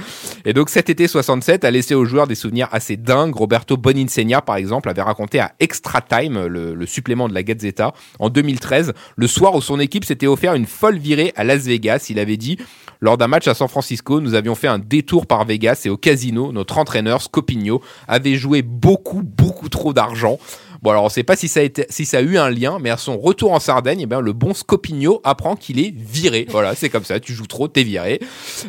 Et 0.46 0.54
donc 0.54 0.70
cet 0.70 0.90
été 0.90 1.08
67 1.08 1.64
a 1.66 1.72
laissé 1.72 1.94
aux 1.94 2.06
joueurs 2.06 2.26
des 2.26 2.36
souvenirs 2.36 2.68
assez 2.72 2.98
dingues. 2.98 3.43
Roberto 3.44 3.76
Boninsegna, 3.76 4.40
par 4.40 4.56
exemple, 4.56 4.88
avait 4.88 5.02
raconté 5.02 5.42
à 5.42 5.52
Extra 5.60 6.00
Time, 6.00 6.46
le, 6.46 6.86
supplément 6.86 7.28
de 7.28 7.34
la 7.34 7.44
Gazzetta, 7.44 7.94
en 8.20 8.30
2013, 8.30 8.94
le 9.18 9.28
soir 9.28 9.54
où 9.54 9.62
son 9.62 9.82
équipe 9.82 10.06
s'était 10.06 10.28
offert 10.28 10.54
une 10.54 10.66
folle 10.66 10.98
virée 10.98 11.34
à 11.36 11.44
Las 11.44 11.64
Vegas. 11.64 12.08
Il 12.10 12.20
avait 12.20 12.38
dit, 12.38 12.58
lors 13.02 13.18
d'un 13.18 13.28
match 13.28 13.50
à 13.50 13.54
San 13.54 13.68
Francisco, 13.68 14.22
nous 14.22 14.34
avions 14.34 14.56
fait 14.56 14.70
un 14.70 14.80
détour 14.80 15.28
par 15.28 15.44
Vegas 15.44 15.82
et 15.84 15.90
au 15.90 15.98
casino, 15.98 16.54
notre 16.54 16.78
entraîneur, 16.78 17.22
Scopigno, 17.22 17.82
avait 18.08 18.36
joué 18.36 18.62
beaucoup, 18.62 19.24
beaucoup 19.24 19.68
trop 19.68 19.92
d'argent. 19.92 20.40
Bon, 20.84 20.90
alors 20.90 21.06
on 21.06 21.10
sait 21.10 21.24
pas 21.24 21.38
si 21.38 21.48
ça, 21.48 21.62
a 21.62 22.22
eu 22.22 22.38
un 22.38 22.50
lien, 22.50 22.78
mais 22.82 22.90
à 22.90 22.98
son 22.98 23.18
retour 23.18 23.54
en 23.54 23.62
Sardaigne, 23.62 24.02
eh 24.02 24.06
ben, 24.06 24.20
le 24.20 24.34
bon 24.34 24.54
Scopigno 24.54 25.22
apprend 25.24 25.56
qu'il 25.56 25.80
est 25.80 25.96
viré. 25.96 26.46
Voilà, 26.50 26.76
c'est 26.76 26.90
comme 26.90 27.06
ça, 27.06 27.22
tu 27.22 27.32
joues 27.34 27.48
trop, 27.48 27.70
t'es 27.70 27.84
viré. 27.84 28.20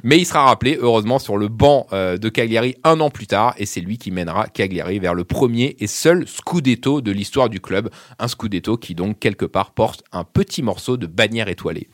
Mais 0.05 0.19
il 0.19 0.25
sera 0.25 0.45
rappelé, 0.45 0.79
heureusement, 0.81 1.19
sur 1.19 1.37
le 1.37 1.49
banc 1.49 1.89
euh, 1.93 2.17
de 2.17 2.29
Cagliari 2.29 2.77
un 2.85 3.01
an 3.01 3.11
plus 3.11 3.27
tard, 3.27 3.57
et 3.59 3.67
c'est 3.67 3.81
lui 3.81 3.99
qui 3.99 4.13
mènera 4.13 4.47
Cagliari 4.47 5.01
vers 5.01 5.15
le 5.15 5.25
premier 5.25 5.75
et 5.81 5.89
seul 5.89 6.25
Scudetto 6.29 7.01
de 7.01 7.11
l'histoire 7.11 7.49
du 7.49 7.59
club. 7.61 7.91
Un 8.21 8.29
Scudetto 8.29 8.77
qui 8.77 8.95
donc, 8.95 9.19
quelque 9.19 9.45
part, 9.45 9.73
porte 9.73 10.05
un 10.13 10.23
petit 10.23 10.63
morceau 10.63 10.97
de 10.97 11.09
bannière 11.09 11.49
étoilée. 11.49 11.89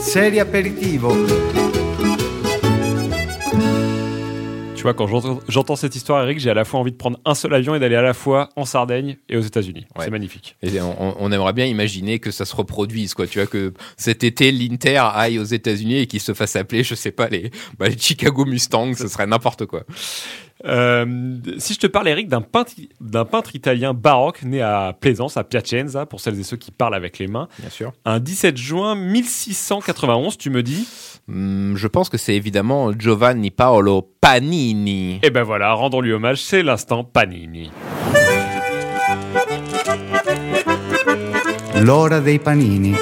Serie 0.00 0.40
aperitivo. 0.40 1.12
Vois, 4.86 4.94
quand 4.94 5.06
j'entends- 5.48 5.76
cette 5.76 5.94
histoire, 5.96 6.22
Eric, 6.22 6.38
j'ai 6.40 6.50
à 6.50 6.54
la 6.54 6.64
fois 6.64 6.80
envie 6.80 6.92
de 6.92 6.96
prendre 6.96 7.18
un 7.24 7.34
seul 7.34 7.52
avion 7.54 7.74
et 7.74 7.78
d'aller 7.78 7.96
à 7.96 8.02
la 8.02 8.14
fois 8.14 8.48
en 8.56 8.64
Sardaigne 8.64 9.16
et 9.28 9.36
aux 9.36 9.40
États-Unis. 9.42 9.86
Ouais. 9.96 10.04
C'est 10.06 10.10
magnifique. 10.10 10.56
Et 10.62 10.80
on, 10.80 11.16
on 11.22 11.32
aimerait 11.32 11.52
bien 11.52 11.66
imaginer 11.66 12.18
que 12.18 12.30
ça 12.30 12.44
se 12.44 12.54
reproduise, 12.56 13.14
quoi. 13.14 13.26
Tu 13.26 13.38
vois, 13.38 13.46
que 13.46 13.72
cet 13.96 14.24
été, 14.24 14.50
l'Inter 14.52 15.02
aille 15.14 15.38
aux 15.38 15.44
États-Unis 15.44 15.98
et 15.98 16.06
qu'il 16.06 16.20
se 16.20 16.32
fasse 16.34 16.56
appeler, 16.56 16.82
je 16.84 16.94
sais 16.94 17.12
pas, 17.12 17.28
les, 17.28 17.50
bah, 17.78 17.88
les 17.88 17.98
Chicago 17.98 18.44
Mustangs, 18.44 18.94
ce 18.94 19.08
serait 19.08 19.26
n'importe 19.26 19.66
quoi. 19.66 19.82
Euh, 20.64 21.36
si 21.58 21.74
je 21.74 21.78
te 21.80 21.86
parle, 21.86 22.08
Eric, 22.08 22.28
d'un 22.28 22.40
peintre, 22.40 22.72
d'un 23.00 23.24
peintre 23.26 23.54
italien 23.54 23.92
baroque 23.92 24.42
né 24.42 24.62
à 24.62 24.96
Plaisance, 24.98 25.36
à 25.36 25.44
Piacenza, 25.44 26.06
pour 26.06 26.18
celles 26.20 26.40
et 26.40 26.42
ceux 26.42 26.56
qui 26.56 26.70
parlent 26.70 26.94
avec 26.94 27.18
les 27.18 27.26
mains, 27.26 27.48
Bien 27.58 27.68
sûr. 27.70 27.92
un 28.06 28.18
17 28.20 28.56
juin 28.56 28.94
1691, 28.94 30.38
tu 30.38 30.48
me 30.50 30.62
dis 30.62 30.86
je 31.28 31.86
pense 31.86 32.08
que 32.08 32.18
c'est 32.18 32.34
évidemment 32.34 32.92
Giovanni 32.96 33.50
Paolo 33.50 34.02
Panini. 34.20 35.20
Et 35.22 35.30
ben 35.30 35.42
voilà, 35.42 35.72
rendons-lui 35.72 36.12
hommage, 36.12 36.42
c'est 36.42 36.62
l'instant 36.62 37.04
Panini. 37.04 37.70
L'ora 41.82 42.20
dei 42.20 42.38
panini. 42.38 42.94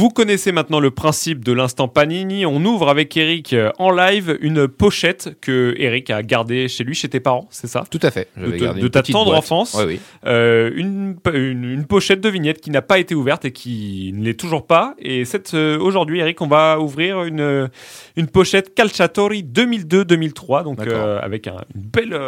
Vous 0.00 0.08
connaissez 0.08 0.50
maintenant 0.50 0.80
le 0.80 0.90
principe 0.90 1.44
de 1.44 1.52
l'instant 1.52 1.86
Panini. 1.86 2.46
On 2.46 2.64
ouvre 2.64 2.88
avec 2.88 3.14
Eric 3.18 3.52
euh, 3.52 3.70
en 3.78 3.90
live 3.90 4.38
une 4.40 4.66
pochette 4.66 5.36
que 5.42 5.74
Eric 5.76 6.08
a 6.08 6.22
gardée 6.22 6.68
chez 6.68 6.84
lui, 6.84 6.94
chez 6.94 7.10
tes 7.10 7.20
parents, 7.20 7.46
c'est 7.50 7.66
ça? 7.66 7.84
Tout 7.90 7.98
à 8.02 8.10
fait. 8.10 8.28
De, 8.34 8.50
te- 8.50 8.86
ta 8.88 9.02
tendre 9.02 9.26
boîte. 9.26 9.40
enfance. 9.40 9.74
Ouais, 9.74 9.84
oui. 9.84 10.00
Euh, 10.24 10.70
une, 10.74 11.16
une, 11.34 11.64
une 11.64 11.84
pochette 11.84 12.22
de 12.22 12.30
vignette 12.30 12.62
qui 12.62 12.70
n'a 12.70 12.80
pas 12.80 12.98
été 12.98 13.14
ouverte 13.14 13.44
et 13.44 13.52
qui 13.52 14.12
ne 14.14 14.24
l'est 14.24 14.40
toujours 14.40 14.66
pas. 14.66 14.94
Et 14.98 15.26
cette 15.26 15.52
euh, 15.52 15.78
aujourd'hui, 15.78 16.20
Eric, 16.20 16.40
on 16.40 16.46
va 16.48 16.80
ouvrir 16.80 17.24
une, 17.24 17.68
une 18.16 18.26
pochette 18.26 18.74
Calciatori 18.74 19.42
2002-2003, 19.42 20.64
donc 20.64 20.80
euh, 20.80 21.18
avec 21.20 21.46
un 21.46 21.58
une 21.74 21.82
belle 21.82 22.18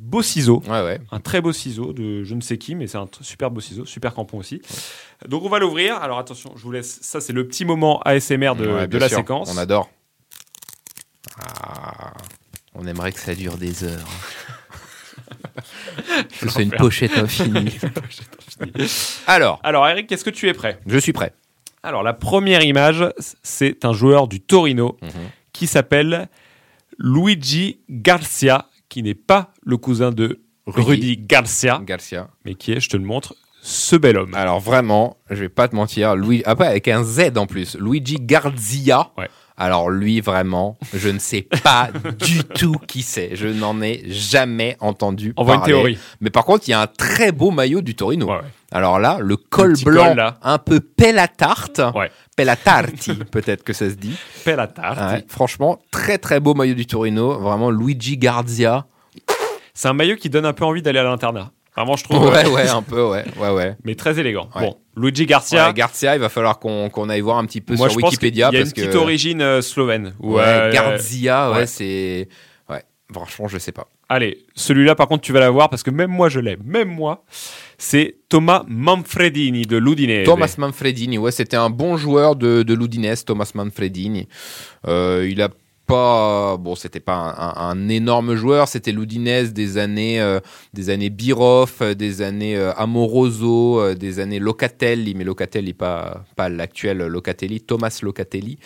beau 0.00 0.22
ciseau. 0.22 0.62
Ouais, 0.66 0.82
ouais. 0.82 0.98
Un 1.10 1.20
très 1.20 1.42
beau 1.42 1.52
ciseau 1.52 1.92
de 1.92 2.24
je 2.24 2.34
ne 2.34 2.40
sais 2.40 2.56
qui, 2.56 2.74
mais 2.74 2.86
c'est 2.86 2.96
un 2.96 3.08
super 3.20 3.50
beau 3.50 3.60
ciseau, 3.60 3.84
super 3.84 4.14
crampon 4.14 4.38
aussi. 4.38 4.62
Donc 5.28 5.44
on 5.44 5.48
va 5.50 5.58
l'ouvrir. 5.58 5.96
Alors 5.96 6.18
attention, 6.18 6.52
je 6.56 6.62
vous 6.62 6.72
laisse. 6.72 7.00
Ça, 7.04 7.20
c'est 7.20 7.32
le 7.32 7.46
petit 7.48 7.64
moment 7.64 8.00
ASMR 8.02 8.54
de, 8.54 8.66
Ouais, 8.66 8.82
de 8.82 8.86
bien 8.86 9.00
la 9.00 9.08
sûr. 9.08 9.18
séquence. 9.18 9.50
On 9.52 9.58
adore. 9.58 9.90
Ah, 11.40 12.14
on 12.74 12.86
aimerait 12.86 13.10
que 13.12 13.18
ça 13.18 13.34
dure 13.34 13.56
des 13.58 13.84
heures. 13.84 14.08
Que 16.40 16.48
c'est 16.48 16.62
une 16.62 16.70
pochette 16.72 17.16
infinie. 17.18 17.78
Alors, 19.26 19.60
Alors 19.62 19.86
Eric, 19.88 20.10
est-ce 20.12 20.24
que 20.24 20.30
tu 20.30 20.48
es 20.48 20.52
prêt? 20.54 20.78
Je 20.86 20.98
suis 20.98 21.12
prêt. 21.12 21.34
Alors 21.82 22.02
la 22.02 22.12
première 22.12 22.62
image, 22.62 23.04
c'est 23.42 23.84
un 23.84 23.92
joueur 23.92 24.28
du 24.28 24.40
Torino 24.40 24.96
Mhm. 25.02 25.10
qui 25.52 25.66
s'appelle 25.66 26.28
Luigi 26.98 27.80
Garcia, 27.90 28.68
qui 28.88 29.02
n'est 29.02 29.14
pas 29.14 29.52
le 29.64 29.76
cousin 29.76 30.10
de 30.12 30.40
Rudy. 30.66 30.86
Rudy, 30.88 31.16
Garcia, 31.18 31.80
Garcia. 31.84 32.28
mais 32.44 32.54
qui 32.54 32.72
est, 32.72 32.80
je 32.80 32.88
te 32.88 32.96
le 32.96 33.04
montre, 33.04 33.34
ce 33.64 33.94
bel 33.96 34.16
homme. 34.18 34.34
Alors 34.34 34.58
vraiment, 34.60 35.16
je 35.30 35.36
vais 35.36 35.48
pas 35.48 35.68
te 35.68 35.76
mentir, 35.76 36.16
Louis, 36.16 36.42
ah, 36.46 36.56
pas 36.56 36.66
avec 36.66 36.88
un 36.88 37.04
Z 37.04 37.32
en 37.36 37.46
plus, 37.46 37.76
Luigi 37.78 38.16
Garzia. 38.20 39.10
Ouais. 39.16 39.28
Alors 39.56 39.90
lui 39.90 40.20
vraiment, 40.20 40.78
je 40.94 41.10
ne 41.10 41.18
sais 41.20 41.42
pas 41.62 41.90
du 42.18 42.42
tout 42.42 42.74
qui 42.88 43.02
c'est. 43.02 43.36
Je 43.36 43.46
n'en 43.46 43.80
ai 43.80 44.02
jamais 44.08 44.76
entendu 44.80 45.32
Envoie 45.36 45.54
une 45.54 45.60
parler. 45.60 45.72
théorie. 45.74 45.98
Mais 46.20 46.30
par 46.30 46.44
contre, 46.44 46.66
il 46.66 46.72
y 46.72 46.74
a 46.74 46.80
un 46.80 46.86
très 46.88 47.30
beau 47.32 47.50
maillot 47.52 47.82
du 47.82 47.94
Torino. 47.94 48.26
Ouais, 48.26 48.36
ouais. 48.38 48.40
Alors 48.72 48.98
là, 48.98 49.18
le 49.20 49.36
col 49.36 49.74
blanc, 49.84 50.08
col, 50.08 50.16
là. 50.16 50.38
un 50.42 50.58
peu 50.58 50.80
pellatarte, 50.80 51.80
Ouais. 51.94 52.10
pellatarti, 52.36 53.14
peut-être 53.30 53.62
que 53.62 53.74
ça 53.74 53.88
se 53.90 53.94
dit. 53.94 54.16
Ouais, 54.46 54.56
franchement, 55.28 55.78
très 55.92 56.18
très 56.18 56.40
beau 56.40 56.54
maillot 56.54 56.74
du 56.74 56.86
Torino. 56.86 57.38
Vraiment 57.38 57.70
Luigi 57.70 58.16
Garzia. 58.16 58.86
C'est 59.74 59.88
un 59.88 59.92
maillot 59.92 60.16
qui 60.16 60.30
donne 60.30 60.46
un 60.46 60.52
peu 60.54 60.64
envie 60.64 60.82
d'aller 60.82 60.98
à 60.98 61.04
l'internat. 61.04 61.50
Vraiment, 61.76 61.96
je 61.96 62.04
trouve. 62.04 62.28
Ouais, 62.30 62.46
ouais, 62.48 62.68
un 62.68 62.82
peu, 62.82 63.02
ouais, 63.08 63.24
ouais, 63.40 63.50
ouais. 63.50 63.76
Mais 63.84 63.94
très 63.94 64.18
élégant. 64.20 64.48
Ouais. 64.54 64.62
Bon, 64.62 64.76
Luigi 64.96 65.24
Garcia. 65.24 65.68
Ouais, 65.68 65.74
Garcia, 65.74 66.14
il 66.14 66.20
va 66.20 66.28
falloir 66.28 66.58
qu'on 66.58 66.90
qu'on 66.90 67.08
aille 67.08 67.22
voir 67.22 67.38
un 67.38 67.46
petit 67.46 67.62
peu 67.62 67.74
moi, 67.76 67.88
sur 67.88 67.98
je 67.98 68.02
pense 68.02 68.18
qu'il 68.18 68.24
y 68.28 68.42
Wikipédia 68.42 68.48
a 68.48 68.50
une 68.52 68.58
parce 68.58 68.72
petite 68.74 68.90
que 68.90 68.96
origine 68.96 69.40
euh, 69.40 69.62
slovène. 69.62 70.14
ouais, 70.20 70.42
Euh, 70.44 70.72
Garzia, 70.72 71.50
ouais. 71.52 71.66
c'est 71.66 72.28
ouais, 72.68 72.82
franchement, 73.10 73.48
je 73.48 73.56
sais 73.58 73.72
pas. 73.72 73.88
Allez, 74.10 74.44
celui-là, 74.54 74.94
par 74.94 75.08
contre, 75.08 75.22
tu 75.22 75.32
vas 75.32 75.40
l'avoir 75.40 75.70
parce 75.70 75.82
que 75.82 75.90
même 75.90 76.10
moi, 76.10 76.28
je 76.28 76.40
l'ai. 76.40 76.58
Même 76.62 76.88
moi. 76.90 77.24
C'est 77.78 78.16
Thomas 78.28 78.64
Manfredini 78.68 79.62
de 79.62 79.78
l'Udinese. 79.78 80.26
Thomas 80.26 80.54
Manfredini, 80.58 81.16
ouais, 81.16 81.32
c'était 81.32 81.56
un 81.56 81.70
bon 81.70 81.96
joueur 81.96 82.36
de, 82.36 82.62
de 82.62 82.74
l'Udinese, 82.74 83.24
Thomas 83.24 83.50
Manfredini. 83.54 84.28
Euh, 84.86 85.26
il 85.28 85.40
a 85.40 85.48
pas, 85.92 86.56
bon, 86.56 86.74
c'était 86.74 87.00
pas 87.00 87.54
un, 87.58 87.88
énorme 87.90 88.34
joueur, 88.34 88.66
c'était 88.66 88.92
l'Udinese 88.92 89.52
des 89.52 89.76
années, 89.76 90.22
euh, 90.22 90.40
des 90.72 90.88
années 90.88 91.10
Biroff, 91.10 91.82
euh, 91.82 91.94
des 91.94 92.22
années 92.22 92.56
euh, 92.56 92.72
Amoroso, 92.76 93.78
euh, 93.78 93.94
des 93.94 94.18
années 94.18 94.38
Locatelli, 94.38 95.14
mais 95.14 95.24
Locatelli 95.24 95.74
pas 95.74 96.24
pas 96.34 96.48
l'actuel 96.48 96.98
Locatelli, 96.98 97.60
Thomas 97.60 97.98
Locatelli. 98.02 98.58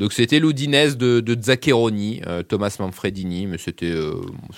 Donc 0.00 0.12
c'était 0.14 0.40
l'Udinese 0.40 0.96
de, 0.96 1.20
de 1.20 1.40
Zaccheroni, 1.40 2.22
euh, 2.26 2.42
Thomas 2.42 2.74
Manfredini, 2.80 3.46
mais 3.46 3.58
c'était 3.58 3.84
euh, 3.90 4.14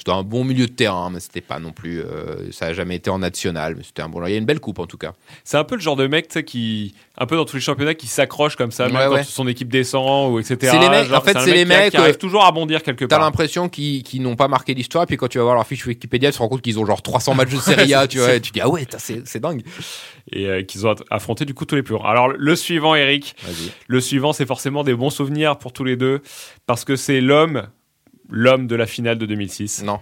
un 0.06 0.22
bon 0.22 0.44
milieu 0.44 0.66
de 0.66 0.72
terrain, 0.72 1.10
mais 1.10 1.20
c'était 1.20 1.40
pas 1.40 1.58
non 1.58 1.72
plus, 1.72 2.00
euh, 2.00 2.50
ça 2.52 2.66
a 2.66 2.72
jamais 2.72 2.94
été 2.96 3.10
en 3.10 3.18
national, 3.18 3.74
mais 3.76 3.82
c'était 3.82 4.02
un 4.02 4.08
bon. 4.08 4.24
Il 4.24 4.30
y 4.30 4.34
a 4.34 4.38
une 4.38 4.44
belle 4.46 4.60
coupe 4.60 4.78
en 4.78 4.86
tout 4.86 4.96
cas. 4.98 5.12
C'est 5.42 5.56
un 5.58 5.64
peu 5.64 5.74
le 5.74 5.80
genre 5.80 5.96
de 5.96 6.06
mec 6.06 6.28
qui, 6.46 6.94
un 7.18 7.26
peu 7.26 7.34
dans 7.36 7.44
tous 7.44 7.56
les 7.56 7.62
championnats, 7.62 7.94
qui 7.94 8.06
s'accroche 8.06 8.54
comme 8.56 8.70
ça, 8.70 8.86
même 8.86 8.94
Ouais, 8.96 9.04
quand 9.06 9.14
ouais. 9.14 9.24
son 9.24 9.48
équipe 9.48 9.68
descend 9.68 10.32
ou 10.32 10.38
etc. 10.38 10.56
C'est 10.60 10.78
les 10.78 10.88
mecs- 10.88 11.08
Genre, 11.08 11.18
en 11.18 11.24
fait, 11.24 11.36
c'est 11.40 11.52
les 11.52 11.64
mecs, 11.64 11.90
qui 11.90 11.96
arrive 11.96 12.14
euh, 12.14 12.18
toujours 12.18 12.44
à 12.44 12.52
bondir 12.52 12.82
quelque 12.84 13.04
T'as 13.04 13.16
part. 13.16 13.24
l'impression 13.26 13.68
qu'ils 13.68 14.22
n'ont 14.22 14.36
pas 14.36 14.46
marqué 14.48 14.74
l'histoire, 14.74 15.06
puis 15.06 15.16
quand 15.16 15.26
tu 15.26 15.38
vas 15.38 15.44
voir 15.44 15.56
leur 15.56 15.66
fiche 15.66 15.84
Wikipédia, 15.84 16.30
tu 16.30 16.36
te 16.36 16.42
rends 16.42 16.48
compte 16.48 16.62
qu'ils 16.62 16.78
ont 16.78 16.86
genre 16.86 17.02
300 17.02 17.34
matchs 17.34 17.50
de 17.50 17.56
Serie 17.58 17.92
A, 17.94 18.06
tu 18.06 18.18
vois, 18.18 18.34
et 18.34 18.40
tu 18.40 18.52
dis 18.52 18.60
ah 18.60 18.68
ouais, 18.68 18.84
t'as- 18.84 18.98
c'est 19.00 19.40
dingue. 19.40 19.64
Et 20.30 20.46
euh, 20.46 20.62
qu'ils 20.62 20.86
ont 20.86 20.94
affronté 21.10 21.44
du 21.44 21.54
coup 21.54 21.64
tous 21.64 21.74
les 21.74 21.82
plus 21.82 21.94
grands. 21.94 22.08
Alors 22.08 22.28
le 22.28 22.56
suivant, 22.56 22.94
Eric, 22.94 23.34
le 23.88 24.00
suivant, 24.00 24.32
c'est 24.32 24.46
forcément 24.46 24.84
des 24.84 24.94
bons 24.94 25.10
souvenirs 25.10 25.58
pour 25.58 25.72
tous 25.72 25.84
les 25.84 25.96
deux, 25.96 26.20
parce 26.66 26.84
que 26.84 26.96
c'est 26.96 27.20
l'homme, 27.20 27.66
l'homme 28.30 28.66
de 28.66 28.76
la 28.76 28.86
finale 28.86 29.18
de 29.18 29.26
2006. 29.26 29.82
Non. 29.82 30.00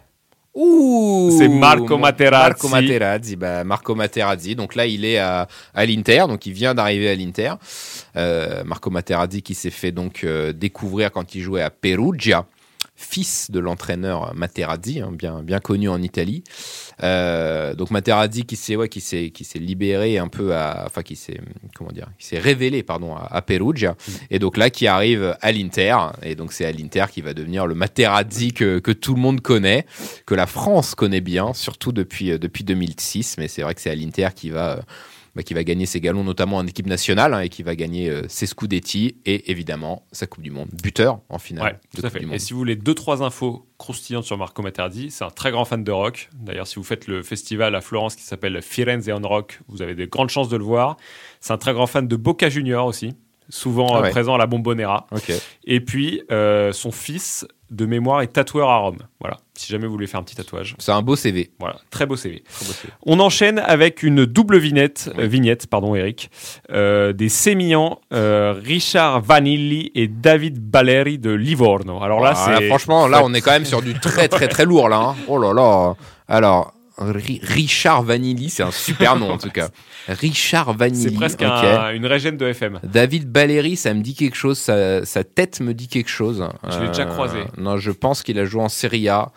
Ouh 0.54 1.30
C'est 1.38 1.48
Marco 1.48 1.96
Materazzi. 1.96 2.48
Marco 2.48 2.68
Materazzi, 2.68 3.36
bah, 3.36 3.62
Marco 3.64 3.94
Materazzi. 3.94 4.56
Donc 4.56 4.74
là, 4.74 4.84
il 4.84 5.04
est 5.04 5.18
à, 5.18 5.46
à 5.74 5.86
l'Inter, 5.86 6.24
donc 6.26 6.44
il 6.44 6.52
vient 6.52 6.74
d'arriver 6.74 7.08
à 7.08 7.14
l'Inter. 7.14 7.52
Euh, 8.16 8.64
Marco 8.64 8.90
Materazzi 8.90 9.42
qui 9.42 9.54
s'est 9.54 9.70
fait 9.70 9.92
donc 9.92 10.24
euh, 10.24 10.52
découvrir 10.52 11.12
quand 11.12 11.34
il 11.34 11.40
jouait 11.40 11.62
à 11.62 11.70
Perugia, 11.70 12.46
fils 13.00 13.50
de 13.50 13.58
l'entraîneur 13.58 14.34
Materazzi, 14.34 15.00
hein, 15.00 15.10
bien 15.10 15.42
bien 15.42 15.58
connu 15.58 15.88
en 15.88 16.02
Italie. 16.02 16.44
Euh, 17.02 17.74
donc 17.74 17.90
Materazzi 17.90 18.44
qui 18.44 18.56
s'est 18.56 18.76
ouais, 18.76 18.88
qui 18.88 19.00
s'est 19.00 19.30
qui 19.30 19.44
s'est 19.44 19.58
libéré 19.58 20.18
un 20.18 20.28
peu 20.28 20.54
à 20.54 20.84
enfin 20.86 21.02
qui 21.02 21.16
s'est 21.16 21.40
comment 21.74 21.92
dire 21.92 22.08
qui 22.18 22.26
s'est 22.26 22.38
révélé 22.38 22.82
pardon 22.82 23.16
à, 23.16 23.26
à 23.30 23.42
Perugia. 23.42 23.96
Et 24.30 24.38
donc 24.38 24.56
là 24.56 24.70
qui 24.70 24.86
arrive 24.86 25.36
à 25.40 25.52
l'Inter. 25.52 25.96
Et 26.22 26.34
donc 26.34 26.52
c'est 26.52 26.66
à 26.66 26.72
l'Inter 26.72 27.06
qui 27.10 27.22
va 27.22 27.32
devenir 27.32 27.66
le 27.66 27.74
Materazzi 27.74 28.52
que 28.52 28.78
que 28.78 28.92
tout 28.92 29.14
le 29.14 29.20
monde 29.20 29.40
connaît 29.40 29.86
que 30.26 30.34
la 30.34 30.46
France 30.46 30.94
connaît 30.94 31.22
bien 31.22 31.54
surtout 31.54 31.92
depuis 31.92 32.32
euh, 32.32 32.38
depuis 32.38 32.64
2006 32.64 33.36
mais 33.38 33.48
c'est 33.48 33.62
vrai 33.62 33.74
que 33.74 33.80
c'est 33.80 33.90
à 33.90 33.94
l'Inter 33.94 34.28
qui 34.34 34.50
va 34.50 34.76
euh, 34.76 34.80
bah, 35.34 35.42
qui 35.42 35.54
va 35.54 35.64
gagner 35.64 35.86
ses 35.86 36.00
galons 36.00 36.24
notamment 36.24 36.56
en 36.56 36.66
équipe 36.66 36.86
nationale 36.86 37.34
hein, 37.34 37.40
et 37.40 37.48
qui 37.48 37.62
va 37.62 37.76
gagner 37.76 38.10
euh, 38.10 38.22
ses 38.28 38.46
Scudetti 38.46 39.16
et 39.24 39.50
évidemment 39.50 40.06
sa 40.12 40.26
Coupe 40.26 40.42
du 40.42 40.50
Monde 40.50 40.68
buteur 40.82 41.20
en 41.28 41.38
finale 41.38 41.64
Ouais, 41.64 41.72
de 41.94 42.00
tout 42.00 42.06
à 42.06 42.10
fait. 42.10 42.22
Et 42.32 42.38
si 42.38 42.52
vous 42.52 42.58
voulez 42.58 42.76
deux 42.76 42.94
trois 42.94 43.22
infos 43.22 43.66
croustillantes 43.78 44.24
sur 44.24 44.36
Marco 44.36 44.62
Materazzi, 44.62 45.10
c'est 45.10 45.24
un 45.24 45.30
très 45.30 45.50
grand 45.50 45.64
fan 45.64 45.84
de 45.84 45.92
rock. 45.92 46.28
D'ailleurs, 46.34 46.66
si 46.66 46.76
vous 46.76 46.84
faites 46.84 47.06
le 47.06 47.22
festival 47.22 47.74
à 47.74 47.80
Florence 47.80 48.16
qui 48.16 48.22
s'appelle 48.22 48.60
Firenze 48.62 49.08
on 49.08 49.26
Rock, 49.26 49.60
vous 49.68 49.82
avez 49.82 49.94
de 49.94 50.04
grandes 50.04 50.30
chances 50.30 50.48
de 50.48 50.56
le 50.56 50.64
voir. 50.64 50.96
C'est 51.40 51.52
un 51.52 51.58
très 51.58 51.72
grand 51.72 51.86
fan 51.86 52.06
de 52.06 52.16
Boca 52.16 52.48
Junior 52.48 52.86
aussi, 52.86 53.14
souvent 53.50 53.88
Ah 53.94 53.98
euh, 53.98 54.02
ouais. 54.02 54.10
présent 54.10 54.34
à 54.34 54.38
la 54.38 54.46
Bombonera. 54.46 55.06
Et 55.64 55.80
puis 55.80 56.22
euh, 56.32 56.72
son 56.72 56.90
fils 56.90 57.46
de 57.70 57.86
mémoire 57.86 58.22
est 58.22 58.28
tatoueur 58.32 58.68
à 58.68 58.78
Rome. 58.78 58.98
Voilà, 59.20 59.36
si 59.54 59.70
jamais 59.70 59.86
vous 59.86 59.92
voulez 59.92 60.08
faire 60.08 60.18
un 60.18 60.24
petit 60.24 60.34
tatouage. 60.34 60.74
C'est 60.80 60.90
un 60.90 61.02
beau 61.02 61.14
CV. 61.14 61.52
Voilà, 61.60 61.76
très 61.90 62.04
beau 62.04 62.16
CV. 62.16 62.42
Très 62.52 62.66
beau 62.66 62.72
CV. 62.72 62.92
On 63.06 63.20
enchaîne 63.20 63.60
avec 63.60 64.02
une 64.02 64.24
double 64.26 64.58
vignette, 64.58 65.08
euh, 65.18 65.26
vignette 65.26 65.68
pardon 65.68 65.94
Eric, 65.94 66.30
euh, 66.72 67.12
des 67.12 67.28
sémillants 67.28 68.00
euh, 68.12 68.54
Richard 68.60 69.20
Vanilli 69.20 69.92
et 69.94 70.08
David 70.08 70.58
Balleri 70.58 71.18
de 71.18 71.30
Livorno. 71.30 72.02
Alors 72.02 72.18
là, 72.20 72.32
Ah, 72.34 72.56
c'est 72.58 72.66
franchement, 72.66 73.06
là, 73.06 73.20
on 73.22 73.32
est 73.34 73.40
quand 73.40 73.52
même 73.52 73.64
sur 73.64 73.82
du 73.82 73.94
très, 73.94 74.26
très, 74.26 74.48
très 74.48 74.64
lourd, 74.64 74.88
là. 74.88 74.96
hein. 74.98 75.14
Oh 75.28 75.38
là 75.38 75.52
là. 75.52 75.94
Alors, 76.26 76.74
Richard 77.00 78.02
Vanilli, 78.02 78.50
c'est 78.50 78.62
un 78.62 78.70
super 78.70 79.16
nom, 79.16 79.30
en 79.32 79.38
tout 79.38 79.50
cas. 79.50 79.68
Richard 80.08 80.74
Vanilli. 80.74 81.02
c'est 81.02 81.14
presque 81.14 81.42
un- 81.42 81.92
une 81.94 82.06
régène 82.06 82.36
de 82.36 82.46
FM. 82.46 82.78
David 82.84 83.30
Balleri, 83.30 83.76
ça 83.76 83.94
me 83.94 84.02
dit 84.02 84.14
quelque 84.14 84.36
chose, 84.36 84.58
sa, 84.58 85.04
sa 85.04 85.24
tête 85.24 85.60
me 85.60 85.72
dit 85.74 85.88
quelque 85.88 86.10
chose. 86.10 86.46
Je 86.68 86.78
l'ai 86.80 86.88
déjà 86.88 87.06
croisé. 87.06 87.38
Non, 87.58 87.76
je 87.78 87.90
pense 87.90 88.22
qu'il 88.22 88.38
a 88.38 88.44
joué 88.44 88.62
en 88.62 88.68
Serie 88.68 89.08
A. 89.08 89.32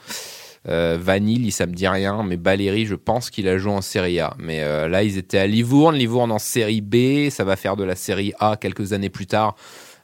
Euh, 0.69 0.97
Vanilli, 0.99 1.51
ça 1.51 1.65
me 1.65 1.73
dit 1.73 1.87
rien, 1.87 2.23
mais 2.23 2.37
Balleri, 2.37 2.85
je 2.85 2.95
pense 2.95 3.29
qu'il 3.29 3.47
a 3.49 3.57
joué 3.57 3.73
en 3.73 3.81
Serie 3.81 4.19
A. 4.21 4.33
Mais 4.39 4.61
euh, 4.61 4.87
là, 4.87 5.03
ils 5.03 5.17
étaient 5.17 5.37
à 5.39 5.47
Livourne, 5.47 5.95
Livourne 5.95 6.31
en 6.31 6.39
Série 6.39 6.79
B, 6.81 7.29
ça 7.29 7.43
va 7.43 7.55
faire 7.57 7.75
de 7.75 7.83
la 7.83 7.95
Série 7.95 8.31
A 8.39 8.55
quelques 8.55 8.93
années 8.93 9.09
plus 9.09 9.25
tard. 9.27 9.55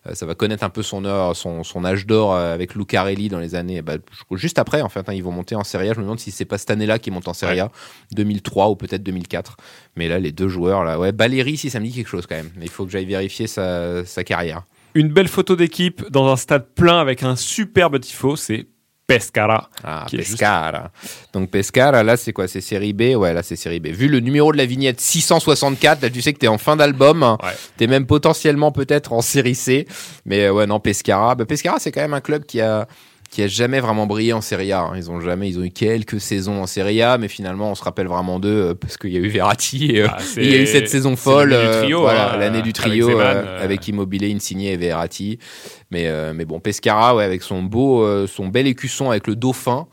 Euh, 0.09 0.15
ça 0.15 0.25
va 0.25 0.35
connaître 0.35 0.63
un 0.63 0.69
peu 0.69 0.83
son 0.83 1.05
heure, 1.05 1.35
son, 1.35 1.63
son 1.63 1.85
âge 1.85 2.05
d'or 2.05 2.33
euh, 2.33 2.53
avec 2.53 2.75
Lucarelli 2.75 3.29
dans 3.29 3.39
les 3.39 3.55
années, 3.55 3.81
bah, 3.81 3.97
juste 4.33 4.59
après 4.59 4.81
en 4.81 4.89
fait, 4.89 5.07
hein, 5.07 5.13
ils 5.13 5.23
vont 5.23 5.31
monter 5.31 5.55
en 5.55 5.63
Serie 5.63 5.89
A. 5.89 5.93
Je 5.93 5.99
me 5.99 6.03
demande 6.03 6.19
si 6.19 6.31
c'est 6.31 6.45
pas 6.45 6.57
cette 6.57 6.71
année-là 6.71 6.99
qu'ils 6.99 7.13
montent 7.13 7.27
en 7.27 7.33
Serie 7.33 7.59
A, 7.59 7.71
2003 8.13 8.69
ou 8.69 8.75
peut-être 8.75 9.03
2004. 9.03 9.57
Mais 9.95 10.07
là, 10.07 10.19
les 10.19 10.31
deux 10.31 10.47
joueurs 10.47 10.83
là, 10.83 10.99
ouais, 10.99 11.11
Balleri, 11.11 11.57
si 11.57 11.69
ça 11.69 11.79
me 11.79 11.85
dit 11.85 11.93
quelque 11.93 12.09
chose 12.09 12.25
quand 12.27 12.35
même. 12.35 12.51
Mais 12.57 12.65
il 12.65 12.71
faut 12.71 12.85
que 12.85 12.91
j'aille 12.91 13.05
vérifier 13.05 13.47
sa, 13.47 14.05
sa 14.05 14.23
carrière. 14.23 14.63
Une 14.95 15.09
belle 15.09 15.27
photo 15.27 15.55
d'équipe 15.55 16.09
dans 16.09 16.27
un 16.27 16.35
stade 16.35 16.67
plein 16.73 16.99
avec 16.99 17.23
un 17.23 17.35
superbe 17.35 17.99
tifo, 17.99 18.35
c'est 18.35 18.67
Pescara. 19.09 19.67
Ah, 19.83 20.05
juste- 20.11 20.29
Pescara. 20.31 20.91
Donc 21.33 21.49
Pescara, 21.49 22.03
là 22.03 22.15
c'est 22.15 22.31
quoi? 22.31 22.47
C'est 22.47 22.61
série 22.61 22.93
B? 22.93 23.15
Ouais, 23.15 23.33
là 23.33 23.41
c'est 23.41 23.55
série 23.55 23.79
B. 23.79 23.87
Vu 23.87 24.07
le 24.07 24.19
numéro 24.19 24.51
de 24.51 24.57
la 24.57 24.65
vignette 24.67 25.01
664, 25.01 26.03
là 26.03 26.09
tu 26.11 26.21
sais 26.21 26.31
que 26.31 26.37
t'es 26.37 26.47
en 26.47 26.59
fin 26.59 26.75
d'album. 26.75 27.23
Ouais. 27.23 27.49
T'es 27.77 27.87
même 27.87 28.05
potentiellement 28.05 28.71
peut-être 28.71 29.11
en 29.11 29.21
série 29.21 29.55
C. 29.55 29.87
Mais 30.25 30.45
euh, 30.45 30.51
ouais, 30.53 30.67
non, 30.67 30.79
Pescara. 30.79 31.33
Bah, 31.33 31.45
Pescara, 31.45 31.79
c'est 31.79 31.91
quand 31.91 32.01
même 32.01 32.13
un 32.13 32.21
club 32.21 32.45
qui 32.45 32.61
a 32.61 32.87
qui 33.29 33.43
a 33.43 33.47
jamais 33.47 33.79
vraiment 33.79 34.07
brillé 34.07 34.33
en 34.33 34.41
Serie 34.41 34.71
A. 34.71 34.81
hein. 34.81 34.93
Ils 34.95 35.11
ont 35.11 35.21
jamais, 35.21 35.47
ils 35.49 35.59
ont 35.59 35.63
eu 35.63 35.69
quelques 35.69 36.19
saisons 36.19 36.61
en 36.61 36.67
Serie 36.67 37.01
A, 37.01 37.17
mais 37.17 37.27
finalement, 37.27 37.71
on 37.71 37.75
se 37.75 37.83
rappelle 37.83 38.07
vraiment 38.07 38.39
d'eux 38.39 38.69
euh, 38.69 38.73
parce 38.73 38.97
qu'il 38.97 39.11
y 39.11 39.17
a 39.17 39.19
eu 39.19 39.27
Verratti 39.27 39.91
et 39.91 40.01
euh, 40.01 40.07
Ah, 40.09 40.17
il 40.37 40.49
y 40.49 40.55
a 40.55 40.57
eu 40.61 40.65
cette 40.67 40.89
saison 40.89 41.15
folle, 41.15 41.49
l'année 41.51 41.63
du 41.63 41.69
euh, 41.69 41.81
trio, 41.83 42.01
voilà, 42.01 42.33
hein, 42.33 42.37
l'année 42.37 42.61
du 42.61 42.69
avec 42.69 42.73
trio 42.73 43.07
Zeman, 43.09 43.37
euh, 43.37 43.63
avec 43.63 43.87
Insigne 44.23 44.61
et 44.63 44.77
Verratti. 44.77 45.37
Mais 45.91 46.07
euh, 46.07 46.33
mais 46.33 46.45
bon, 46.45 46.59
Pescara, 46.59 47.15
ouais, 47.15 47.23
avec 47.23 47.43
son 47.43 47.61
beau, 47.63 48.25
son 48.27 48.47
bel 48.47 48.65
écusson 48.67 49.09
avec 49.11 49.27
le 49.27 49.35
dauphin. 49.35 49.87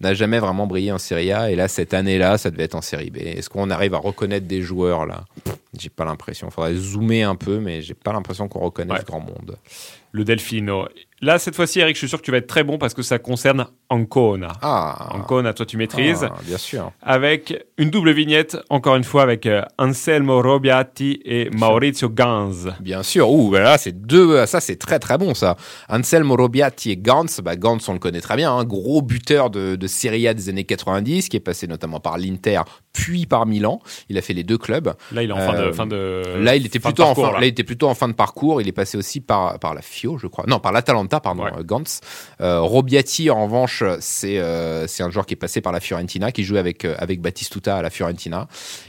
N'a 0.00 0.12
jamais 0.12 0.40
vraiment 0.40 0.66
brillé 0.66 0.90
en 0.92 0.98
Serie 0.98 1.30
A 1.32 1.50
et 1.52 1.56
là 1.56 1.68
cette 1.68 1.94
année-là 1.94 2.36
ça 2.36 2.50
devait 2.50 2.64
être 2.64 2.74
en 2.74 2.82
Série 2.82 3.10
B. 3.10 3.18
Est-ce 3.18 3.48
qu'on 3.48 3.70
arrive 3.70 3.94
à 3.94 3.98
reconnaître 3.98 4.46
des 4.46 4.60
joueurs 4.60 5.06
là? 5.06 5.24
J'ai 5.78 5.88
pas 5.88 6.04
l'impression. 6.04 6.50
Faudrait 6.50 6.74
zoomer 6.74 7.22
un 7.22 7.36
peu, 7.36 7.60
mais 7.60 7.80
j'ai 7.80 7.94
pas 7.94 8.12
l'impression 8.12 8.48
qu'on 8.48 8.58
reconnaisse 8.58 8.98
Ouais. 8.98 9.04
grand 9.06 9.20
monde. 9.20 9.56
Le 10.14 10.22
Delfino. 10.22 10.86
Là, 11.20 11.38
cette 11.38 11.56
fois-ci, 11.56 11.80
Eric, 11.80 11.94
je 11.96 11.98
suis 12.00 12.08
sûr 12.08 12.18
que 12.18 12.24
tu 12.24 12.30
vas 12.30 12.36
être 12.36 12.46
très 12.46 12.64
bon 12.64 12.76
parce 12.76 12.92
que 12.92 13.00
ça 13.02 13.18
concerne 13.18 13.66
Ancona. 13.88 14.52
Ah, 14.60 15.08
Ancona, 15.12 15.54
toi, 15.54 15.64
tu 15.64 15.76
maîtrises. 15.78 16.26
ah, 16.30 16.34
bien 16.44 16.58
sûr. 16.58 16.92
Avec 17.02 17.64
une 17.78 17.88
double 17.90 18.12
vignette, 18.12 18.58
encore 18.68 18.94
une 18.96 19.04
fois, 19.04 19.22
avec 19.22 19.46
euh, 19.46 19.62
Anselmo 19.78 20.42
Robiati 20.42 21.20
et 21.24 21.48
Maurizio 21.50 22.10
Ganz. 22.10 22.68
Bien 22.80 23.02
sûr. 23.02 23.30
Ouh, 23.30 23.54
là, 23.54 23.78
c'est 23.78 24.06
deux. 24.06 24.44
Ça, 24.46 24.60
c'est 24.60 24.76
très 24.76 24.98
très 24.98 25.16
bon 25.16 25.32
ça. 25.34 25.56
Anselmo 25.88 26.36
Robiati 26.36 26.90
et 26.90 26.96
Gantz. 26.96 27.40
Bah, 27.40 27.56
Gantz, 27.56 27.88
on 27.88 27.94
le 27.94 27.98
connaît 27.98 28.20
très 28.20 28.36
bien. 28.36 28.52
Un 28.52 28.64
gros 28.64 29.00
buteur 29.02 29.48
de, 29.50 29.74
de 29.76 29.86
Serie 29.86 30.28
A 30.28 30.34
des 30.34 30.48
années 30.50 30.64
90, 30.64 31.28
qui 31.28 31.36
est 31.38 31.40
passé 31.40 31.66
notamment 31.66 32.00
par 32.00 32.18
l'Inter, 32.18 32.60
puis 32.92 33.24
par 33.26 33.46
Milan. 33.46 33.80
Il 34.10 34.18
a 34.18 34.22
fait 34.22 34.34
les 34.34 34.44
deux 34.44 34.58
clubs. 34.58 34.92
Là, 35.12 35.22
il 35.22 35.30
est 35.30 35.32
en 35.32 35.38
fin 35.38 35.54
de. 35.54 35.58
Euh, 35.58 35.72
Fin 35.72 35.86
de 35.86 36.22
Là, 36.40 36.54
il 36.56 36.66
était 36.66 36.78
fin 36.78 36.90
plutôt 36.90 37.04
en 37.04 37.06
parcours, 37.06 37.24
fin, 37.26 37.32
là. 37.32 37.40
là, 37.40 37.46
il 37.46 37.50
était 37.50 37.64
plutôt 37.64 37.88
en 37.88 37.94
fin 37.94 38.08
de 38.08 38.12
parcours. 38.14 38.60
Il 38.60 38.68
est 38.68 38.72
passé 38.72 38.98
aussi 38.98 39.20
par 39.20 39.58
par 39.58 39.72
la 39.74 39.80
Je 40.18 40.26
crois. 40.26 40.44
Non, 40.46 40.58
par 40.60 40.72
l'Atalanta, 40.72 41.20
pardon, 41.20 41.44
Ouais. 41.44 41.50
Gantz. 41.64 42.00
Euh, 42.40 42.60
Robiati, 42.60 43.30
en 43.30 43.44
revanche, 43.44 43.82
c'est 44.00 44.38
euh, 44.38 44.86
c'est 44.86 45.02
un 45.02 45.10
joueur 45.10 45.26
qui 45.26 45.34
est 45.34 45.36
passé 45.36 45.60
par 45.60 45.72
la 45.72 45.80
Fiorentina, 45.80 46.30
qui 46.32 46.44
jouait 46.44 46.58
avec 46.58 46.84
euh, 46.84 46.94
avec 46.98 47.20
Batistuta 47.20 47.76
à 47.76 47.82
la 47.82 47.90
Fiorentina. 47.90 48.46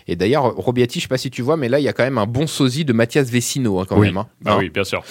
Et 0.07 0.15
d'ailleurs, 0.15 0.55
Robiati, 0.55 0.99
je 0.99 1.03
sais 1.03 1.07
pas 1.07 1.17
si 1.17 1.29
tu 1.31 1.41
vois, 1.41 1.57
mais 1.57 1.69
là, 1.69 1.79
il 1.79 1.83
y 1.83 1.87
a 1.87 1.93
quand 1.93 2.03
même 2.03 2.17
un 2.17 2.25
bon 2.27 2.47
sosie 2.47 2.85
de 2.85 2.93
Mathias 2.93 3.29
Vecino, 3.29 3.79
hein, 3.79 3.85
quand 3.87 3.97
Oui. 3.97 4.07
même. 4.07 4.17
hein. 4.17 4.27
Ah 4.45 4.57
oui, 4.57 4.69
bien 4.69 4.83
sûr. 4.83 5.03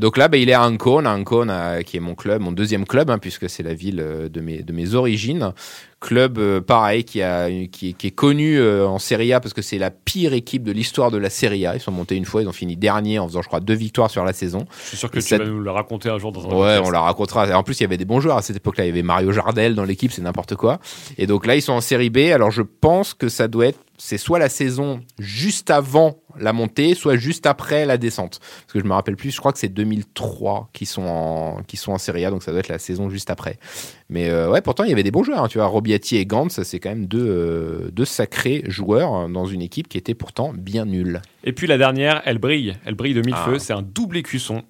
Donc 0.00 0.16
là, 0.16 0.28
bah, 0.28 0.36
il 0.36 0.48
est 0.50 0.54
à 0.54 0.62
Ancona, 0.66 1.12
Ancona, 1.14 1.82
qui 1.82 1.96
est 1.96 2.00
mon 2.00 2.14
club, 2.14 2.40
mon 2.42 2.52
deuxième 2.52 2.86
club, 2.86 3.10
hein, 3.10 3.18
puisque 3.18 3.48
c'est 3.48 3.62
la 3.62 3.74
ville 3.74 3.96
de 3.96 4.40
mes, 4.40 4.62
de 4.62 4.72
mes 4.72 4.94
origines. 4.94 5.52
Club 6.02 6.36
euh, 6.38 6.60
pareil 6.60 7.04
qui, 7.04 7.22
a, 7.22 7.48
qui, 7.68 7.90
est- 7.90 7.92
qui 7.94 8.06
est 8.08 8.10
connu 8.10 8.58
euh, 8.58 8.86
en 8.86 8.98
Serie 8.98 9.32
A 9.32 9.38
parce 9.40 9.54
que 9.54 9.62
c'est 9.62 9.78
la 9.78 9.90
pire 9.92 10.32
équipe 10.34 10.64
de 10.64 10.72
l'histoire 10.72 11.10
de 11.12 11.16
la 11.16 11.30
Serie 11.30 11.64
A. 11.64 11.74
Ils 11.76 11.80
sont 11.80 11.92
montés 11.92 12.16
une 12.16 12.24
fois, 12.24 12.42
ils 12.42 12.48
ont 12.48 12.52
fini 12.52 12.76
dernier 12.76 13.18
en 13.20 13.28
faisant, 13.28 13.40
je 13.40 13.46
crois, 13.46 13.60
deux 13.60 13.74
victoires 13.74 14.10
sur 14.10 14.24
la 14.24 14.32
saison. 14.32 14.66
Je 14.82 14.88
suis 14.88 14.96
sûr 14.96 15.10
que 15.10 15.18
Et 15.20 15.22
tu 15.22 15.28
ça- 15.28 15.38
vas 15.38 15.44
nous 15.44 15.60
le 15.60 15.70
raconter 15.70 16.08
un 16.10 16.18
jour 16.18 16.32
dans 16.32 16.40
un 16.42 16.48
Ouais, 16.48 16.50
podcast. 16.76 16.82
on 16.86 16.90
la 16.90 17.00
racontera. 17.00 17.56
En 17.56 17.62
plus, 17.62 17.78
il 17.78 17.82
y 17.82 17.86
avait 17.86 17.96
des 17.96 18.04
bons 18.04 18.20
joueurs 18.20 18.36
à 18.36 18.42
cette 18.42 18.56
époque-là. 18.56 18.84
Il 18.84 18.88
y 18.88 18.90
avait 18.90 19.02
Mario 19.02 19.30
Jardel 19.32 19.74
dans 19.76 19.84
l'équipe, 19.84 20.10
c'est 20.12 20.22
n'importe 20.22 20.56
quoi. 20.56 20.80
Et 21.18 21.26
donc 21.28 21.46
là, 21.46 21.54
ils 21.54 21.62
sont 21.62 21.72
en 21.72 21.80
série 21.80 22.10
B. 22.10 22.32
Alors, 22.34 22.50
je 22.50 22.62
pense 22.62 23.14
que 23.14 23.28
ça 23.28 23.46
doit 23.48 23.68
être, 23.68 23.78
c'est 23.96 24.18
soit 24.18 24.40
la 24.40 24.48
saison 24.48 25.00
juste 25.20 25.70
avant 25.70 26.16
la 26.38 26.52
montée, 26.52 26.94
soit 26.94 27.16
juste 27.16 27.46
après 27.46 27.86
la 27.86 27.96
descente. 27.98 28.40
Parce 28.40 28.72
que 28.72 28.80
je 28.80 28.84
me 28.84 28.92
rappelle 28.92 29.16
plus, 29.16 29.30
je 29.30 29.38
crois 29.38 29.52
que 29.52 29.58
c'est 29.58 29.68
2003 29.68 30.68
qui 30.72 30.86
sont 30.86 31.02
en, 31.02 31.62
qui 31.66 31.76
sont 31.76 31.92
en 31.92 31.98
série 31.98 32.24
A, 32.24 32.30
donc 32.30 32.42
ça 32.42 32.50
doit 32.50 32.60
être 32.60 32.68
la 32.68 32.78
saison 32.78 33.10
juste 33.10 33.30
après. 33.30 33.58
Mais 34.08 34.28
euh, 34.28 34.50
ouais, 34.50 34.60
pourtant, 34.60 34.84
il 34.84 34.90
y 34.90 34.92
avait 34.92 35.02
des 35.02 35.10
bons 35.10 35.22
joueurs. 35.24 35.42
hein. 35.44 35.48
Tu 35.48 35.58
vois, 35.58 35.66
Robiati 35.66 36.16
et 36.16 36.26
Gantz, 36.26 36.62
c'est 36.62 36.78
quand 36.80 36.90
même 36.90 37.06
deux, 37.06 37.26
euh, 37.26 37.90
deux 37.92 38.04
sacrés 38.04 38.62
joueurs 38.66 39.12
hein, 39.12 39.28
dans 39.28 39.46
une 39.46 39.62
équipe 39.62 39.88
qui 39.88 39.98
était 39.98 40.14
pourtant 40.14 40.52
bien 40.54 40.84
nulle. 40.84 41.22
Et 41.44 41.52
puis 41.52 41.66
la 41.66 41.78
dernière, 41.78 42.22
elle 42.24 42.38
brille. 42.38 42.76
Elle 42.84 42.94
brille 42.94 43.14
de 43.14 43.22
mille 43.22 43.34
Ah. 43.36 43.44
feux. 43.46 43.58
C'est 43.58 43.72
un 43.72 43.82
double 43.82 44.16
écusson. 44.18 44.62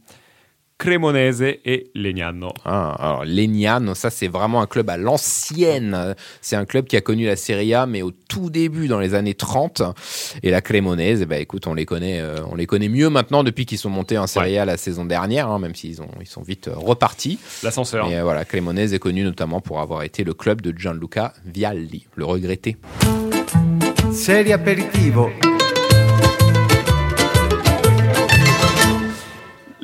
Cremonese 0.82 1.42
et 1.64 1.92
Legnano. 1.94 2.52
Ah, 2.64 2.96
alors 2.98 3.24
Legnano, 3.24 3.94
ça 3.94 4.10
c'est 4.10 4.26
vraiment 4.26 4.60
un 4.62 4.66
club 4.66 4.90
à 4.90 4.96
l'ancienne. 4.96 6.16
C'est 6.40 6.56
un 6.56 6.64
club 6.64 6.86
qui 6.86 6.96
a 6.96 7.00
connu 7.00 7.24
la 7.24 7.36
Serie 7.36 7.72
A, 7.72 7.86
mais 7.86 8.02
au 8.02 8.10
tout 8.10 8.50
début, 8.50 8.88
dans 8.88 8.98
les 8.98 9.14
années 9.14 9.34
30. 9.34 9.82
Et 10.42 10.50
la 10.50 10.60
Cremonese, 10.60 11.24
ben, 11.24 11.40
écoute, 11.40 11.68
on 11.68 11.74
les 11.74 11.86
connaît, 11.86 12.20
euh, 12.20 12.38
on 12.50 12.56
les 12.56 12.66
connaît 12.66 12.88
mieux 12.88 13.10
maintenant 13.10 13.44
depuis 13.44 13.64
qu'ils 13.64 13.78
sont 13.78 13.90
montés 13.90 14.18
en 14.18 14.26
Serie 14.26 14.58
A 14.58 14.64
la 14.64 14.76
saison 14.76 15.04
dernière, 15.04 15.46
hein, 15.48 15.60
même 15.60 15.76
s'ils 15.76 16.02
ont, 16.02 16.10
ils 16.20 16.26
sont 16.26 16.42
vite 16.42 16.66
euh, 16.66 16.74
repartis. 16.74 17.38
L'ascenseur. 17.62 18.08
Et 18.08 18.18
euh, 18.18 18.24
voilà, 18.24 18.44
Cremonese 18.44 18.92
est 18.92 18.98
connu 18.98 19.22
notamment 19.22 19.60
pour 19.60 19.80
avoir 19.80 20.02
été 20.02 20.24
le 20.24 20.34
club 20.34 20.62
de 20.62 20.76
Gianluca 20.76 21.32
Vialli, 21.44 22.08
le 22.16 22.24
regretté. 22.24 22.76
Serie 24.12 24.52
aperitivo. 24.52 25.30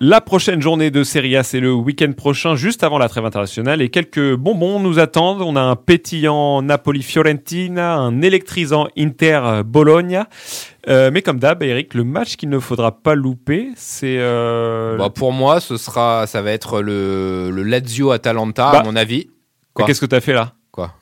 La 0.00 0.20
prochaine 0.20 0.62
journée 0.62 0.92
de 0.92 1.02
Serie 1.02 1.36
A, 1.36 1.42
c'est 1.42 1.58
le 1.58 1.72
week-end 1.74 2.12
prochain, 2.12 2.54
juste 2.54 2.84
avant 2.84 2.98
la 2.98 3.08
trêve 3.08 3.24
internationale. 3.24 3.82
Et 3.82 3.88
quelques 3.88 4.36
bonbons 4.36 4.78
nous 4.78 5.00
attendent. 5.00 5.42
On 5.42 5.56
a 5.56 5.60
un 5.60 5.74
pétillant 5.74 6.62
Napoli-Fiorentina, 6.62 7.96
un 7.96 8.22
électrisant 8.22 8.86
Inter-Bologna. 8.96 10.28
Euh, 10.88 11.10
mais 11.12 11.20
comme 11.22 11.40
d'hab, 11.40 11.64
Eric, 11.64 11.94
le 11.94 12.04
match 12.04 12.36
qu'il 12.36 12.48
ne 12.48 12.60
faudra 12.60 12.92
pas 13.02 13.16
louper, 13.16 13.70
c'est... 13.74 14.18
euh, 14.20 14.96
Bah, 14.96 15.10
pour 15.10 15.32
moi, 15.32 15.58
ce 15.58 15.76
sera, 15.76 16.28
ça 16.28 16.42
va 16.42 16.52
être 16.52 16.80
le, 16.80 17.50
le 17.50 17.62
Lazio-Atalanta, 17.64 18.70
Bah, 18.70 18.78
à 18.78 18.84
mon 18.84 18.94
avis. 18.94 19.28
Qu'est-ce 19.84 20.00
que 20.00 20.06
t'as 20.06 20.20
fait 20.20 20.32
là? 20.32 20.52
Quoi? 20.70 20.94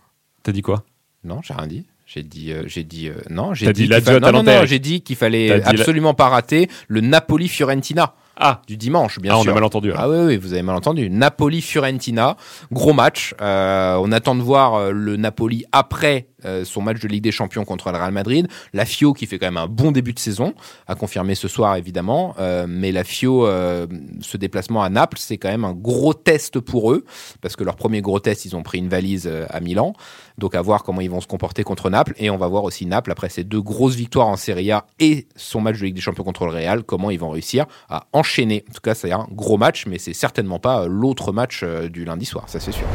T'as 0.43 0.53
dit 0.53 0.63
quoi? 0.63 0.85
Non, 1.23 1.41
j'ai 1.43 1.53
rien 1.53 1.67
dit. 1.67 1.85
J'ai 2.07 2.23
dit, 2.23 2.53
euh, 2.53 2.63
j'ai 2.67 2.85
dit, 2.85 3.09
euh, 3.09 3.15
non, 3.29 3.53
j'ai 3.53 3.73
dit, 3.73 3.89
dit 3.89 4.01
fa- 4.01 4.21
non, 4.21 4.31
non, 4.33 4.43
non, 4.45 4.65
j'ai 4.65 4.79
dit 4.79 5.01
qu'il 5.03 5.17
fallait 5.17 5.49
la- 5.59 5.69
absolument 5.69 6.15
pas 6.15 6.29
rater 6.29 6.69
le 6.89 7.01
Napoli-Fiorentina 7.01 8.15
Ah, 8.39 8.61
du 8.67 8.77
dimanche, 8.77 9.19
bien 9.19 9.33
ah 9.35 9.39
on 9.39 9.43
sûr. 9.43 9.51
a 9.53 9.55
mal 9.55 9.65
entendu. 9.65 9.93
alors. 9.93 10.03
Ah 10.03 10.09
oui, 10.11 10.19
oui, 10.27 10.37
vous 10.37 10.53
avez 10.53 10.63
mal 10.63 10.77
entendu. 10.77 11.09
Napoli-Fiorentina, 11.09 12.37
gros 12.71 12.93
match. 12.93 13.35
Euh, 13.41 13.99
on 14.03 14.13
attend 14.13 14.35
de 14.35 14.43
voir 14.43 14.75
euh, 14.75 14.91
le 14.93 15.17
Napoli 15.17 15.65
après 15.73 16.29
euh, 16.45 16.65
son 16.65 16.83
match 16.83 17.01
de 17.01 17.09
Ligue 17.09 17.25
des 17.25 17.33
Champions 17.33 17.65
contre 17.65 17.91
le 17.91 17.97
Real 17.97 18.13
Madrid. 18.13 18.47
La 18.75 18.85
Fio 18.85 19.15
qui 19.15 19.27
fait 19.27 19.39
quand 19.39 19.47
même 19.47 19.57
un 19.57 19.67
bon 19.69 19.91
début 19.91 20.13
de 20.13 20.19
saison, 20.19 20.55
à 20.87 20.95
confirmer 20.95 21.35
ce 21.35 21.49
soir 21.49 21.77
évidemment. 21.77 22.35
Euh, 22.39 22.67
mais 22.69 22.93
la 22.93 23.05
Fio, 23.05 23.47
euh, 23.47 23.87
ce 24.21 24.37
déplacement 24.37 24.83
à 24.83 24.91
Naples, 24.91 25.19
c'est 25.19 25.39
quand 25.39 25.49
même 25.49 25.65
un 25.65 25.73
gros 25.73 26.13
test 26.15 26.61
pour 26.61 26.93
eux, 26.93 27.05
parce 27.41 27.57
que 27.57 27.65
leur 27.65 27.77
premier 27.77 28.03
gros 28.03 28.21
test, 28.21 28.45
ils 28.45 28.55
ont 28.55 28.63
pris 28.63 28.79
une 28.79 28.89
valise 28.89 29.27
euh, 29.27 29.47
à 29.49 29.61
Milan. 29.61 29.95
Donc 30.39 30.55
à 30.55 30.63
voir 30.63 30.83
comment 30.83 31.01
ils 31.01 31.11
vont 31.11 31.21
se 31.21 31.27
comporter 31.27 31.65
contre 31.65 31.91
Naples. 31.91 32.15
Et 32.19 32.31
on 32.31 32.37
va 32.37 32.49
voir 32.49 32.65
aussi 32.65 32.87
Naples, 32.87 33.11
après 33.11 33.29
ces 33.29 33.45
deux 33.45 33.61
grosses 33.61 33.95
victoires 33.95 34.29
en 34.29 34.37
Serie 34.37 34.71
A 34.71 34.87
et 34.99 35.27
son 35.37 35.61
match 35.61 35.79
de 35.79 35.85
Ligue 35.85 35.95
des 35.95 36.01
Champions 36.01 36.25
contre 36.25 36.47
le 36.47 36.53
Real, 36.53 36.83
comment 36.85 37.11
ils 37.11 37.19
vont 37.19 37.31
réussir 37.31 37.67
à 37.89 38.07
enchaîner. 38.13 38.65
En 38.71 38.75
tout 38.75 38.81
cas, 38.81 38.95
c'est 38.95 39.13
un 39.13 39.27
gros 39.31 39.57
match, 39.57 39.87
mais 39.87 39.99
c'est 39.99 40.15
certainement 40.15 40.59
pas 40.59 40.83
euh, 40.83 40.87
l'autre 40.89 41.33
match 41.33 41.61
euh, 41.63 41.89
du 41.89 42.05
lundi 42.05 42.27
soir, 42.27 42.45
ça 42.49 42.61
c'est 42.61 42.73
sûr. 42.73 42.87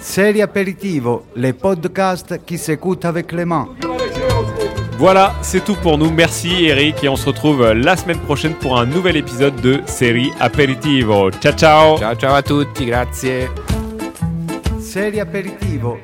Serie 0.00 0.42
aperitivo, 0.42 1.24
les 1.34 1.52
podcasts 1.52 2.44
qui 2.44 2.56
s'écoutent 2.56 3.04
avec 3.04 3.32
les 3.32 3.44
mains. 3.44 3.68
Voilà, 5.04 5.34
c'est 5.42 5.62
tout 5.62 5.74
pour 5.74 5.98
nous. 5.98 6.10
Merci 6.10 6.64
Eric 6.64 7.04
et 7.04 7.10
on 7.10 7.16
se 7.16 7.26
retrouve 7.26 7.72
la 7.72 7.94
semaine 7.94 8.18
prochaine 8.20 8.54
pour 8.54 8.78
un 8.78 8.86
nouvel 8.86 9.18
épisode 9.18 9.54
de 9.60 9.82
Série 9.84 10.32
Aperitivo. 10.40 11.30
Ciao 11.30 11.52
ciao 11.52 11.98
Ciao 11.98 12.14
ciao 12.14 12.34
à 12.34 12.42
tutti, 12.42 12.86
grazie. 12.86 13.50
Serie 14.80 15.20
aperitivo, 15.20 15.98